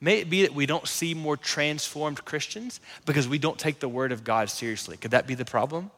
May 0.00 0.18
it 0.18 0.30
be 0.30 0.42
that 0.42 0.54
we 0.54 0.66
don't 0.66 0.86
see 0.86 1.12
more 1.12 1.36
transformed 1.36 2.24
Christians 2.24 2.80
because 3.04 3.26
we 3.26 3.38
don't 3.38 3.58
take 3.58 3.80
the 3.80 3.88
Word 3.88 4.12
of 4.12 4.22
God 4.22 4.48
seriously. 4.48 4.96
Could 4.96 5.10
that 5.10 5.26
be 5.26 5.34
the 5.34 5.44
problem? 5.44 5.90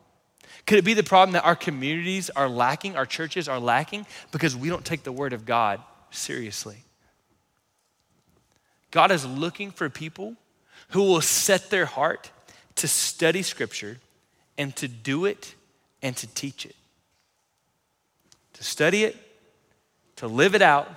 Could 0.67 0.79
it 0.79 0.85
be 0.85 0.95
the 0.95 1.03
problem 1.03 1.33
that 1.33 1.45
our 1.45 1.57
communities 1.57 2.31
are 2.31 2.49
lacking, 2.49 2.97
our 2.97 3.05
churches 3.05 3.49
are 3.49 3.61
lacking, 3.61 4.07
because 4.33 4.57
we 4.57 4.71
don't 4.71 4.85
take 4.85 5.03
the 5.03 5.13
Word 5.13 5.35
of 5.35 5.45
God 5.45 5.83
seriously? 6.11 6.79
God 8.91 9.11
is 9.11 9.27
looking 9.27 9.71
for 9.71 9.91
people 9.91 10.37
who 10.89 11.03
will 11.03 11.21
set 11.21 11.71
their 11.71 11.87
heart 11.87 12.31
to 12.77 12.89
study 12.89 13.43
Scripture 13.43 13.99
and 14.57 14.75
to 14.77 14.89
do 14.89 15.25
it 15.25 15.55
and 16.03 16.17
to 16.17 16.27
teach 16.27 16.65
it. 16.65 16.77
To 18.55 18.65
study 18.65 19.05
it, 19.05 19.17
to 20.17 20.27
live 20.27 20.55
it 20.55 20.63
out, 20.63 20.89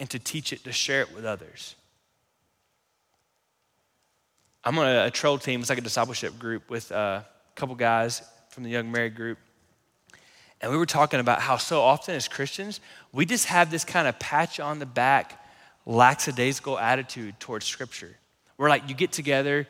and 0.00 0.10
to 0.10 0.18
teach 0.18 0.52
it, 0.52 0.64
to 0.64 0.72
share 0.72 1.02
it 1.02 1.14
with 1.14 1.24
others. 1.24 1.76
I'm 4.64 4.78
on 4.78 4.86
a, 4.86 5.06
a 5.06 5.38
team. 5.38 5.60
It's 5.60 5.68
like 5.68 5.78
a 5.78 5.82
discipleship 5.82 6.38
group 6.38 6.70
with 6.70 6.90
uh, 6.92 7.22
a 7.22 7.26
couple 7.54 7.74
guys 7.74 8.22
from 8.50 8.64
the 8.64 8.70
young 8.70 8.90
married 8.90 9.14
group. 9.14 9.38
And 10.60 10.70
we 10.70 10.76
were 10.76 10.86
talking 10.86 11.18
about 11.18 11.40
how 11.40 11.56
so 11.56 11.82
often 11.82 12.14
as 12.14 12.28
Christians, 12.28 12.80
we 13.12 13.26
just 13.26 13.46
have 13.46 13.70
this 13.70 13.84
kind 13.84 14.06
of 14.06 14.18
patch 14.20 14.60
on 14.60 14.78
the 14.78 14.86
back, 14.86 15.44
lackadaisical 15.86 16.78
attitude 16.78 17.38
towards 17.40 17.66
Scripture. 17.66 18.16
Where 18.56 18.68
like 18.68 18.88
you 18.88 18.94
get 18.94 19.12
together, 19.12 19.66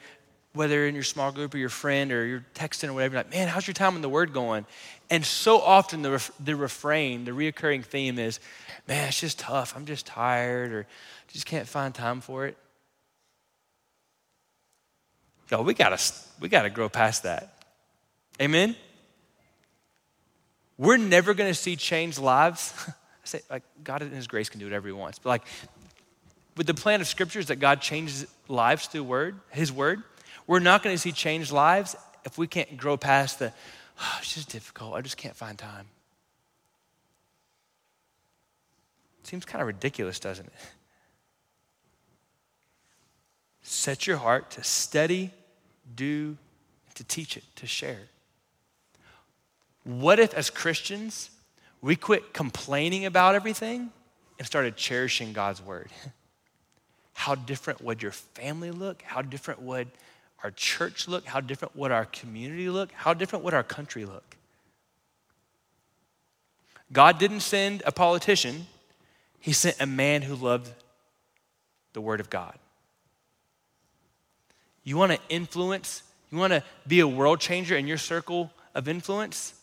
whether 0.55 0.87
in 0.87 0.95
your 0.95 1.05
small 1.05 1.33
group 1.33 1.55
or 1.55 1.59
your 1.59 1.69
friend 1.69 2.13
or 2.13 2.27
you're 2.27 2.45
texting 2.55 2.89
or 2.89 2.93
whatever, 2.93 3.17
like, 3.17 3.31
man, 3.31 3.49
how's 3.49 3.67
your 3.67 3.75
time 3.75 3.97
in 3.97 4.03
the 4.03 4.09
Word 4.09 4.33
going? 4.33 4.67
And 5.11 5.25
so 5.25 5.61
often 5.61 6.03
the, 6.03 6.13
ref- 6.13 6.33
the 6.39 6.57
refrain, 6.57 7.25
the 7.25 7.31
reoccurring 7.31 7.85
theme 7.85 8.19
is, 8.19 8.41
man, 8.87 9.09
it's 9.09 9.21
just 9.21 9.39
tough. 9.39 9.75
I'm 9.77 9.87
just 9.87 10.07
tired 10.07 10.73
or 10.73 10.87
just 11.29 11.47
can't 11.47 11.67
find 11.67 11.95
time 11.95 12.21
for 12.21 12.47
it. 12.47 12.57
Yo, 15.51 15.63
we 15.63 15.75
gotta, 15.75 16.01
we 16.41 16.49
gotta 16.49 16.71
grow 16.71 16.89
past 16.89 17.23
that. 17.25 17.55
Amen? 18.41 18.77
We're 20.79 20.97
never 20.97 21.35
gonna 21.35 21.55
see 21.55 21.77
changed 21.77 22.19
lives. 22.19 22.75
I 22.89 22.93
say, 23.25 23.41
like, 23.51 23.63
God 23.85 24.03
in 24.03 24.11
His 24.11 24.27
grace 24.27 24.49
can 24.49 24.61
do 24.61 24.67
whatever 24.67 24.89
He 24.89 24.93
wants. 24.93 25.19
But 25.19 25.29
like, 25.29 25.43
with 26.57 26.67
the 26.67 26.75
plan 26.75 27.01
of 27.01 27.07
Scripture 27.07 27.39
is 27.39 27.47
that 27.47 27.57
God 27.57 27.81
changes 27.81 28.27
lives 28.49 28.87
through 28.87 29.05
word, 29.05 29.41
His 29.51 29.73
word. 29.73 30.03
We're 30.47 30.59
not 30.59 30.83
going 30.83 30.95
to 30.95 31.01
see 31.01 31.13
changed 31.13 31.51
lives 31.51 31.97
if 32.25 32.39
we 32.39 32.47
can't 32.47 32.77
grow 32.77 32.97
past 32.97 33.39
the, 33.39 33.53
oh, 34.01 34.17
it's 34.21 34.35
just 34.35 34.51
difficult. 34.51 34.95
I 34.95 35.01
just 35.01 35.17
can't 35.17 35.37
find 35.37 35.59
time. 35.59 35.87
Seems 39.25 39.45
kind 39.45 39.63
of 39.63 39.69
ridiculous, 39.69 40.19
doesn't 40.19 40.47
it? 40.47 40.53
Set 43.63 44.07
your 44.07 44.17
heart 44.17 44.51
to 44.53 44.65
study, 44.65 45.31
do, 45.95 46.37
to 46.97 47.05
teach 47.05 47.37
it, 47.37 47.45
to 47.57 47.67
share. 47.67 48.01
What 49.85 50.19
if, 50.19 50.35
as 50.35 50.51
Christians, 50.51 51.31
we 51.81 51.97
quit 51.97 52.35
complaining 52.35 53.07
about 53.07 53.35
everything 53.35 53.91
and 54.39 54.47
started 54.47 54.77
cherishing 54.77 55.33
God's 55.33 55.63
word? 55.63 55.89
how 57.23 57.37
different 57.37 57.81
would 57.81 58.03
your 58.03 58.11
family 58.11 58.73
look? 58.73 59.01
How 59.03 59.23
different 59.23 59.63
would 59.63 59.87
our 60.43 60.51
church 60.51 61.07
look? 61.07 61.25
How 61.25 61.39
different 61.41 61.77
would 61.77 61.93
our 61.93 62.05
community 62.07 62.69
look? 62.69 62.91
How 62.91 63.15
different 63.15 63.45
would 63.45 63.55
our 63.55 63.63
country 63.63 64.05
look? 64.05 64.37
God 66.93 67.21
didn't 67.21 67.41
send 67.41 67.85
a 67.87 67.93
politician, 67.93 68.67
He 69.39 69.53
sent 69.53 69.77
a 69.81 69.87
man 69.87 70.23
who 70.23 70.35
loved 70.35 70.73
the 71.93 72.01
Word 72.01 72.19
of 72.19 72.29
God. 72.29 72.59
You 74.83 74.97
want 74.97 75.13
to 75.13 75.19
influence, 75.29 76.03
you 76.33 76.39
want 76.39 76.53
to 76.53 76.65
be 76.89 76.99
a 76.99 77.07
world 77.07 77.39
changer 77.39 77.77
in 77.77 77.87
your 77.87 77.99
circle 77.99 78.51
of 78.75 78.89
influence? 78.89 79.55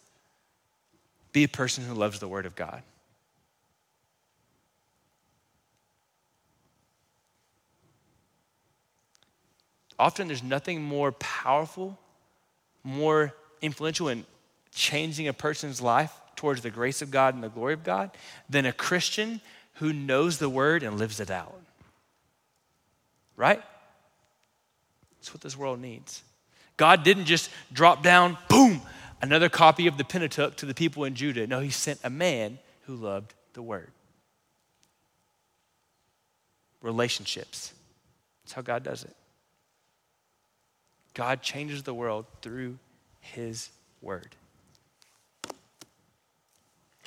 Be 1.34 1.44
a 1.44 1.50
person 1.50 1.84
who 1.84 1.94
loves 1.94 2.22
the 2.22 2.28
Word 2.30 2.46
of 2.46 2.56
God. 2.56 2.84
Often 10.00 10.28
there's 10.28 10.42
nothing 10.42 10.82
more 10.82 11.12
powerful, 11.12 12.00
more 12.84 13.36
influential 13.62 14.08
in 14.08 14.26
changing 14.74 15.28
a 15.28 15.34
person's 15.34 15.82
life 15.82 16.14
towards 16.38 16.62
the 16.62 16.70
grace 16.70 17.02
of 17.02 17.12
God 17.12 17.36
and 17.36 17.44
the 17.44 17.50
glory 17.50 17.74
of 17.74 17.84
God 17.84 18.12
than 18.50 18.66
a 18.66 18.72
Christian 18.72 19.42
who 19.74 19.92
knows 19.92 20.38
the 20.38 20.48
Word 20.50 20.84
and 20.84 20.98
lives 20.98 21.20
it 21.20 21.30
out. 21.30 21.60
Right? 23.36 23.62
That's 25.20 25.34
what 25.34 25.42
this 25.42 25.58
world 25.58 25.82
needs. 25.82 26.24
God 26.78 27.04
didn't 27.04 27.26
just 27.26 27.50
drop 27.74 28.02
down, 28.02 28.38
boom, 28.48 28.82
another 29.22 29.50
copy 29.50 29.88
of 29.88 29.98
the 29.98 30.06
Pentateuch 30.06 30.56
to 30.58 30.66
the 30.66 30.74
people 30.74 31.04
in 31.04 31.14
Judah. 31.14 31.46
No, 31.46 31.60
he 31.60 31.72
sent 31.72 32.00
a 32.06 32.10
man 32.10 32.58
who 32.84 32.96
loved 32.96 33.34
the 33.52 33.62
word. 33.62 33.92
Relationships. 36.82 37.74
That's 38.44 38.54
how 38.54 38.62
God 38.62 38.84
does 38.84 39.04
it. 39.04 39.14
God 41.20 41.42
changes 41.42 41.84
the 41.84 41.94
world 41.94 42.26
through 42.42 42.80
his 43.20 43.72
word. 44.02 44.30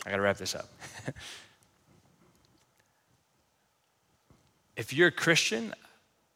I 0.05 0.11
got 0.11 0.17
to 0.17 0.21
wrap 0.21 0.37
this 0.37 0.55
up. 0.55 0.69
if 4.77 4.93
you're 4.93 5.09
a 5.09 5.13
Christian, 5.13 5.73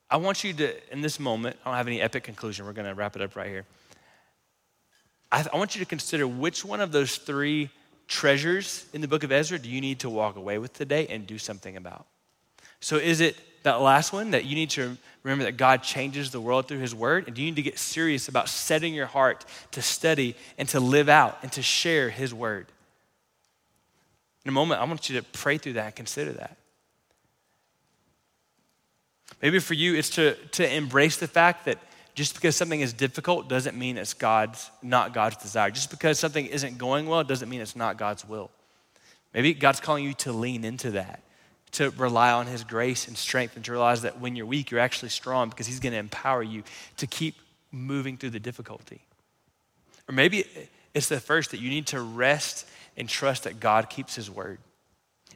I 0.09 0.16
want 0.16 0.43
you 0.43 0.55
to, 0.55 0.91
in 0.91 1.03
this 1.03 1.20
moment, 1.20 1.59
I 1.66 1.68
don't 1.68 1.77
have 1.77 1.87
any 1.87 2.01
epic 2.01 2.24
conclusion. 2.24 2.64
We're 2.64 2.72
going 2.72 2.89
to 2.89 2.95
wrap 2.95 3.14
it 3.14 3.20
up 3.20 3.37
right 3.37 3.49
here. 3.49 3.66
I, 5.31 5.45
I, 5.53 5.59
want 5.59 5.74
you 5.74 5.81
to 5.81 5.87
consider 5.87 6.27
which 6.27 6.64
one 6.64 6.81
of 6.81 6.93
those 6.93 7.18
three 7.18 7.68
treasures 8.09 8.87
in 8.95 9.03
the 9.03 9.09
book 9.09 9.22
of 9.22 9.31
Ezra 9.31 9.59
do 9.59 9.68
you 9.68 9.83
need 9.83 9.99
to 10.01 10.09
walk 10.09 10.37
away 10.37 10.57
with 10.57 10.72
today 10.72 11.09
and 11.09 11.27
do 11.27 11.37
something 11.37 11.77
about? 11.77 12.07
So, 12.81 12.97
is 12.97 13.20
it 13.20 13.37
that 13.66 13.80
last 13.80 14.12
one 14.12 14.30
that 14.30 14.44
you 14.44 14.54
need 14.54 14.70
to 14.70 14.96
remember 15.22 15.44
that 15.44 15.56
God 15.56 15.82
changes 15.82 16.30
the 16.30 16.40
world 16.40 16.66
through 16.66 16.78
his 16.78 16.94
word? 16.94 17.28
And 17.28 17.36
you 17.36 17.46
need 17.46 17.56
to 17.56 17.62
get 17.62 17.78
serious 17.78 18.28
about 18.28 18.48
setting 18.48 18.94
your 18.94 19.06
heart 19.06 19.44
to 19.72 19.82
study 19.82 20.34
and 20.56 20.68
to 20.70 20.80
live 20.80 21.08
out 21.08 21.38
and 21.42 21.52
to 21.52 21.62
share 21.62 22.08
his 22.08 22.32
word? 22.32 22.66
In 24.44 24.48
a 24.50 24.52
moment, 24.52 24.80
I 24.80 24.84
want 24.84 25.10
you 25.10 25.20
to 25.20 25.26
pray 25.26 25.58
through 25.58 25.74
that 25.74 25.86
and 25.86 25.94
consider 25.94 26.32
that. 26.32 26.56
Maybe 29.42 29.58
for 29.58 29.74
you, 29.74 29.94
it's 29.96 30.10
to, 30.10 30.34
to 30.52 30.74
embrace 30.74 31.16
the 31.16 31.28
fact 31.28 31.64
that 31.64 31.78
just 32.14 32.34
because 32.34 32.56
something 32.56 32.80
is 32.80 32.92
difficult 32.92 33.48
doesn't 33.48 33.76
mean 33.76 33.98
it's 33.98 34.14
God's, 34.14 34.70
not 34.82 35.12
God's 35.12 35.36
desire. 35.36 35.70
Just 35.70 35.90
because 35.90 36.18
something 36.18 36.46
isn't 36.46 36.78
going 36.78 37.06
well 37.06 37.24
doesn't 37.24 37.48
mean 37.48 37.60
it's 37.60 37.76
not 37.76 37.98
God's 37.98 38.24
will. 38.24 38.50
Maybe 39.34 39.52
God's 39.52 39.80
calling 39.80 40.04
you 40.04 40.14
to 40.14 40.32
lean 40.32 40.64
into 40.64 40.92
that, 40.92 41.20
to 41.77 41.91
rely 41.91 42.33
on 42.33 42.47
His 42.47 42.64
grace 42.64 43.09
and 43.09 43.16
strength, 43.16 43.57
and 43.57 43.64
to 43.64 43.72
realize 43.72 44.03
that 44.03 44.20
when 44.20 44.37
you're 44.37 44.47
weak, 44.47 44.70
you're 44.70 44.81
actually 44.81 45.11
strong 45.11 45.49
because 45.49 45.66
He's 45.66 45.81
going 45.81 45.93
to 45.93 45.99
empower 45.99 46.43
you 46.43 46.62
to 46.99 47.07
keep 47.07 47.37
moving 47.70 48.16
through 48.16 48.31
the 48.31 48.41
difficulty. 48.41 49.01
Or 50.09 50.14
maybe 50.14 50.45
it's 50.95 51.09
the 51.09 51.20
first 51.20 51.51
that 51.51 51.61
you 51.61 51.70
need 51.70 51.87
to 51.89 52.01
rest 52.01 52.66
and 52.97 53.09
trust 53.09 53.45
that 53.45 53.61
God 53.61 53.91
keeps 53.91 54.14
His 54.14 54.31
word. 54.31 54.59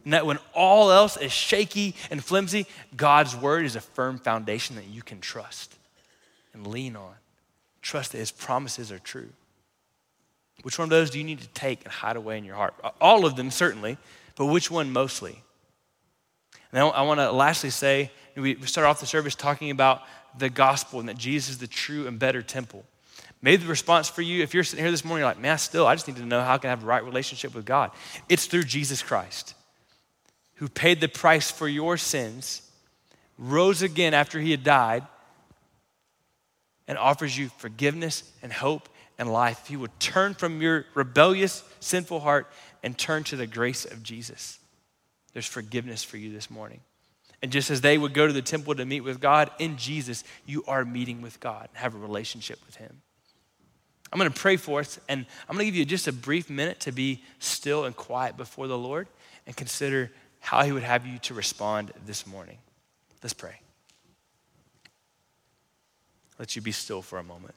And 0.05 0.15
that 0.15 0.25
when 0.25 0.39
all 0.55 0.91
else 0.91 1.17
is 1.17 1.33
shaky 1.33 1.95
and 2.11 2.25
flimsy, 2.25 2.67
God's 2.97 3.37
word 3.37 3.67
is 3.67 3.77
a 3.77 3.81
firm 3.81 4.19
foundation 4.19 4.77
that 4.77 4.87
you 4.87 5.03
can 5.03 5.21
trust 5.21 5.77
and 6.55 6.67
lean 6.67 6.97
on. 6.97 7.15
Trust 7.83 8.13
that 8.13 8.19
his 8.19 8.31
promises 8.31 8.91
are 8.91 8.99
true. 8.99 9.29
Which 10.63 10.79
one 10.79 10.85
of 10.85 10.91
those 10.91 11.11
do 11.11 11.19
you 11.19 11.25
need 11.25 11.41
to 11.41 11.49
take 11.49 11.85
and 11.85 11.93
hide 11.93 12.17
away 12.17 12.39
in 12.39 12.45
your 12.45 12.55
heart? 12.55 12.75
All 13.01 13.25
of 13.25 13.37
them, 13.37 13.51
certainly, 13.51 13.99
but 14.37 14.47
which 14.47 14.71
one 14.71 14.93
mostly? 14.93 15.43
And 16.73 16.83
I 16.83 17.03
want 17.03 17.19
to 17.21 17.33
lastly 17.33 17.71
say 17.71 18.11
we 18.37 18.61
start 18.63 18.87
off 18.87 19.01
the 19.01 19.07
service 19.07 19.35
talking 19.35 19.71
about 19.71 20.03
the 20.39 20.49
gospel 20.49 21.01
and 21.01 21.09
that 21.09 21.19
Jesus 21.19 21.51
is 21.51 21.59
the 21.59 21.67
true 21.67 22.07
and 22.07 22.19
better 22.19 22.43
temple. 22.43 22.85
Maybe 23.43 23.63
the 23.63 23.69
response 23.69 24.09
for 24.09 24.23
you, 24.23 24.43
if 24.43 24.53
you're 24.53 24.65
sitting 24.65 24.85
here 24.85 24.91
this 24.91 25.05
morning, 25.05 25.23
you're 25.23 25.31
like, 25.31 25.41
man, 25.41 25.59
still, 25.59 25.87
I 25.87 25.95
just 25.95 26.07
need 26.07 26.19
to 26.19 26.25
know 26.25 26.43
how 26.43 26.55
I 26.55 26.59
can 26.59 26.71
have 26.71 26.83
a 26.83 26.87
right 26.87 27.05
relationship 27.05 27.55
with 27.55 27.65
God. 27.65 27.91
It's 28.29 28.47
through 28.47 28.65
Jesus 28.65 29.03
Christ 29.03 29.55
who 30.57 30.69
paid 30.69 31.01
the 31.01 31.09
price 31.09 31.51
for 31.51 31.67
your 31.67 31.97
sins, 31.97 32.61
rose 33.39 33.81
again 33.81 34.13
after 34.13 34.39
he 34.39 34.51
had 34.51 34.63
died, 34.63 35.07
and 36.87 36.99
offers 36.99 37.37
you 37.39 37.49
forgiveness 37.57 38.31
and 38.43 38.53
hope 38.53 38.91
and 39.19 39.33
life. 39.33 39.63
If 39.65 39.71
you 39.71 39.81
would 39.81 39.99
turn 39.99 40.35
from 40.35 40.61
your 40.61 40.85
rebellious, 40.95 41.65
sinful 41.81 42.21
heart 42.21 42.47
and 42.83 42.99
turn 42.99 43.25
to 43.25 43.37
the 43.37 43.47
grace 43.47 43.87
of 43.87 44.03
Jesus, 44.03 44.59
there's 45.33 45.47
forgiveness 45.47 46.03
for 46.03 46.17
you 46.17 46.33
this 46.33 46.51
morning. 46.51 46.81
And 47.43 47.51
just 47.51 47.71
as 47.71 47.81
they 47.81 47.97
would 47.97 48.13
go 48.13 48.27
to 48.27 48.33
the 48.33 48.43
temple 48.43 48.75
to 48.75 48.85
meet 48.85 49.01
with 49.01 49.21
God, 49.21 49.51
in 49.59 49.77
Jesus, 49.77 50.25
you 50.45 50.63
are 50.67 50.85
meeting 50.85 51.23
with 51.23 51.41
God 51.41 51.69
and 51.71 51.79
have 51.79 51.95
a 51.95 51.99
relationship 51.99 52.59
with 52.67 52.77
Him. 52.77 53.01
I'm 54.13 54.19
going 54.19 54.31
to 54.31 54.39
pray 54.39 54.57
for 54.57 54.81
us, 54.81 54.99
and 55.09 55.25
I'm 55.49 55.55
going 55.55 55.67
to 55.67 55.71
give 55.71 55.77
you 55.77 55.85
just 55.85 56.09
a 56.09 56.13
brief 56.13 56.51
minute 56.51 56.81
to 56.81 56.93
be 56.93 57.23
still 57.39 57.85
and 57.85 57.95
quiet 57.95 58.37
before 58.37 58.67
the 58.67 58.77
Lord 58.77 59.07
and 59.47 59.57
consider 59.57 60.11
how 60.41 60.63
He 60.63 60.73
would 60.73 60.83
have 60.83 61.07
you 61.07 61.19
to 61.21 61.35
respond 61.35 61.93
this 62.07 62.27
morning. 62.27 62.59
Let's 63.23 63.35
pray. 63.35 63.61
Let 66.39 66.57
you 66.57 66.63
be 66.63 66.73
still 66.73 67.03
for 67.03 67.19
a 67.19 67.23
moment. 67.23 67.55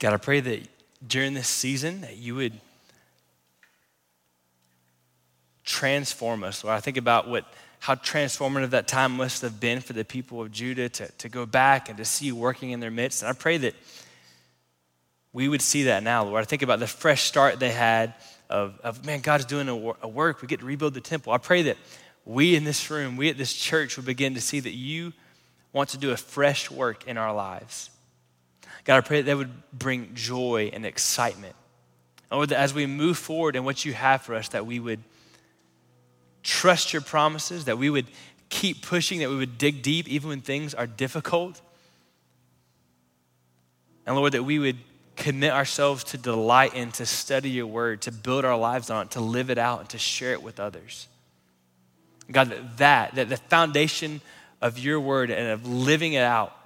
God, 0.00 0.14
I 0.14 0.16
pray 0.16 0.40
that 0.40 0.66
during 1.06 1.34
this 1.34 1.48
season 1.48 2.00
that 2.00 2.16
you 2.16 2.34
would 2.34 2.54
transform 5.62 6.42
us. 6.42 6.64
Lord, 6.64 6.76
I 6.76 6.80
think 6.80 6.96
about 6.96 7.28
what 7.28 7.44
how 7.80 7.94
transformative 7.94 8.70
that 8.70 8.88
time 8.88 9.12
must 9.12 9.40
have 9.40 9.58
been 9.58 9.80
for 9.80 9.94
the 9.94 10.04
people 10.04 10.42
of 10.42 10.52
Judah 10.52 10.90
to, 10.90 11.08
to 11.12 11.28
go 11.30 11.46
back 11.46 11.88
and 11.88 11.96
to 11.96 12.04
see 12.04 12.26
you 12.26 12.36
working 12.36 12.72
in 12.72 12.80
their 12.80 12.90
midst. 12.90 13.22
And 13.22 13.30
I 13.30 13.32
pray 13.32 13.56
that 13.56 13.74
we 15.32 15.48
would 15.48 15.62
see 15.62 15.84
that 15.84 16.02
now, 16.02 16.24
Lord. 16.24 16.42
I 16.42 16.44
think 16.44 16.60
about 16.60 16.78
the 16.78 16.86
fresh 16.86 17.22
start 17.22 17.58
they 17.58 17.70
had 17.70 18.12
of, 18.50 18.78
of 18.82 19.06
man, 19.06 19.20
God 19.20 19.40
is 19.40 19.46
doing 19.46 19.68
a, 19.68 19.94
a 20.02 20.08
work. 20.08 20.42
We 20.42 20.48
get 20.48 20.60
to 20.60 20.66
rebuild 20.66 20.92
the 20.92 21.00
temple. 21.00 21.32
I 21.32 21.38
pray 21.38 21.62
that 21.62 21.78
we 22.26 22.54
in 22.54 22.64
this 22.64 22.90
room, 22.90 23.16
we 23.16 23.30
at 23.30 23.38
this 23.38 23.52
church 23.52 23.96
would 23.96 24.06
begin 24.06 24.34
to 24.34 24.40
see 24.40 24.60
that 24.60 24.74
you 24.74 25.14
want 25.72 25.90
to 25.90 25.98
do 25.98 26.10
a 26.10 26.16
fresh 26.16 26.70
work 26.70 27.06
in 27.06 27.16
our 27.16 27.34
lives. 27.34 27.90
God, 28.84 28.96
I 28.96 29.00
pray 29.00 29.22
that 29.22 29.26
that 29.26 29.36
would 29.36 29.52
bring 29.72 30.14
joy 30.14 30.70
and 30.72 30.86
excitement. 30.86 31.54
Lord, 32.30 32.50
that 32.50 32.58
as 32.58 32.72
we 32.72 32.86
move 32.86 33.18
forward 33.18 33.56
in 33.56 33.64
what 33.64 33.84
you 33.84 33.92
have 33.92 34.22
for 34.22 34.34
us, 34.34 34.48
that 34.48 34.66
we 34.66 34.78
would 34.78 35.00
trust 36.42 36.92
your 36.92 37.02
promises, 37.02 37.64
that 37.64 37.78
we 37.78 37.90
would 37.90 38.06
keep 38.48 38.82
pushing, 38.82 39.20
that 39.20 39.28
we 39.28 39.36
would 39.36 39.58
dig 39.58 39.82
deep 39.82 40.08
even 40.08 40.28
when 40.28 40.40
things 40.40 40.74
are 40.74 40.86
difficult. 40.86 41.60
And 44.06 44.16
Lord, 44.16 44.32
that 44.32 44.44
we 44.44 44.58
would 44.58 44.78
commit 45.16 45.52
ourselves 45.52 46.04
to 46.04 46.18
delight 46.18 46.74
in, 46.74 46.92
to 46.92 47.04
study 47.04 47.50
your 47.50 47.66
word, 47.66 48.02
to 48.02 48.12
build 48.12 48.44
our 48.44 48.56
lives 48.56 48.90
on 48.90 49.06
it, 49.06 49.10
to 49.12 49.20
live 49.20 49.50
it 49.50 49.58
out, 49.58 49.80
and 49.80 49.88
to 49.90 49.98
share 49.98 50.32
it 50.32 50.42
with 50.42 50.58
others. 50.58 51.08
God, 52.30 52.50
that, 52.50 52.78
that, 52.78 53.14
that 53.16 53.28
the 53.28 53.36
foundation 53.36 54.20
of 54.62 54.78
your 54.78 55.00
word 55.00 55.30
and 55.30 55.48
of 55.48 55.66
living 55.66 56.12
it 56.14 56.22
out 56.22 56.56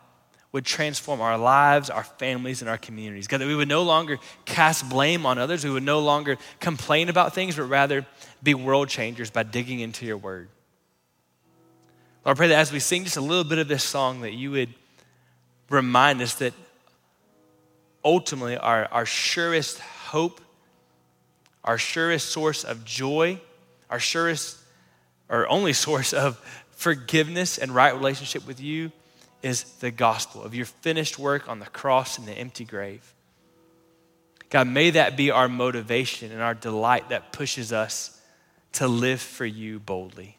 would 0.54 0.64
transform 0.64 1.20
our 1.20 1.36
lives, 1.36 1.90
our 1.90 2.04
families, 2.04 2.60
and 2.60 2.70
our 2.70 2.78
communities. 2.78 3.26
God, 3.26 3.40
that 3.40 3.48
we 3.48 3.56
would 3.56 3.66
no 3.66 3.82
longer 3.82 4.20
cast 4.44 4.88
blame 4.88 5.26
on 5.26 5.36
others. 5.36 5.64
We 5.64 5.70
would 5.70 5.82
no 5.82 5.98
longer 5.98 6.38
complain 6.60 7.08
about 7.08 7.34
things, 7.34 7.56
but 7.56 7.64
rather 7.64 8.06
be 8.40 8.54
world 8.54 8.88
changers 8.88 9.30
by 9.32 9.42
digging 9.42 9.80
into 9.80 10.06
your 10.06 10.16
word. 10.16 10.48
Lord, 12.24 12.36
I 12.36 12.38
pray 12.38 12.48
that 12.48 12.58
as 12.60 12.70
we 12.70 12.78
sing 12.78 13.02
just 13.02 13.16
a 13.16 13.20
little 13.20 13.42
bit 13.42 13.58
of 13.58 13.66
this 13.66 13.82
song, 13.82 14.20
that 14.20 14.32
you 14.32 14.52
would 14.52 14.72
remind 15.70 16.22
us 16.22 16.36
that 16.36 16.54
ultimately 18.04 18.56
our, 18.56 18.86
our 18.92 19.06
surest 19.06 19.80
hope, 19.80 20.40
our 21.64 21.78
surest 21.78 22.28
source 22.28 22.62
of 22.62 22.84
joy, 22.84 23.40
our 23.90 23.98
surest 23.98 24.58
or 25.28 25.48
only 25.48 25.72
source 25.88 26.12
of 26.12 26.36
forgiveness 26.70 27.58
and 27.58 27.74
right 27.74 27.92
relationship 27.92 28.46
with 28.46 28.60
you 28.60 28.92
is 29.44 29.64
the 29.80 29.90
gospel 29.90 30.42
of 30.42 30.54
your 30.54 30.64
finished 30.64 31.18
work 31.18 31.48
on 31.48 31.58
the 31.58 31.66
cross 31.66 32.16
and 32.16 32.26
the 32.26 32.32
empty 32.32 32.64
grave. 32.64 33.14
God, 34.48 34.66
may 34.66 34.90
that 34.90 35.16
be 35.16 35.30
our 35.30 35.48
motivation 35.48 36.32
and 36.32 36.40
our 36.40 36.54
delight 36.54 37.10
that 37.10 37.30
pushes 37.32 37.72
us 37.72 38.20
to 38.72 38.88
live 38.88 39.20
for 39.20 39.44
you 39.44 39.78
boldly. 39.78 40.38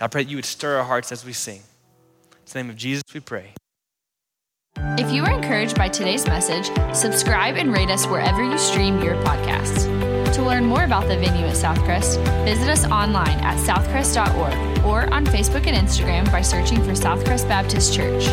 I 0.00 0.08
pray 0.08 0.24
that 0.24 0.30
you 0.30 0.36
would 0.36 0.44
stir 0.44 0.78
our 0.78 0.84
hearts 0.84 1.12
as 1.12 1.24
we 1.24 1.32
sing. 1.32 1.60
In 1.60 2.38
the 2.52 2.58
name 2.58 2.70
of 2.70 2.76
Jesus, 2.76 3.04
we 3.14 3.20
pray. 3.20 3.52
If 4.76 5.12
you 5.12 5.22
were 5.22 5.30
encouraged 5.30 5.76
by 5.76 5.88
today's 5.88 6.26
message, 6.26 6.70
subscribe 6.94 7.54
and 7.54 7.72
rate 7.72 7.88
us 7.88 8.06
wherever 8.06 8.42
you 8.42 8.58
stream 8.58 9.00
your 9.00 9.14
podcasts. 9.22 10.13
To 10.34 10.42
learn 10.42 10.66
more 10.66 10.82
about 10.82 11.06
the 11.06 11.16
venue 11.16 11.46
at 11.46 11.54
Southcrest, 11.54 12.18
visit 12.44 12.68
us 12.68 12.84
online 12.86 13.38
at 13.38 13.56
southcrest.org 13.56 14.84
or 14.84 15.08
on 15.14 15.24
Facebook 15.26 15.68
and 15.68 15.76
Instagram 15.76 16.28
by 16.32 16.42
searching 16.42 16.78
for 16.78 16.90
Southcrest 16.90 17.46
Baptist 17.48 17.94
Church. 17.94 18.24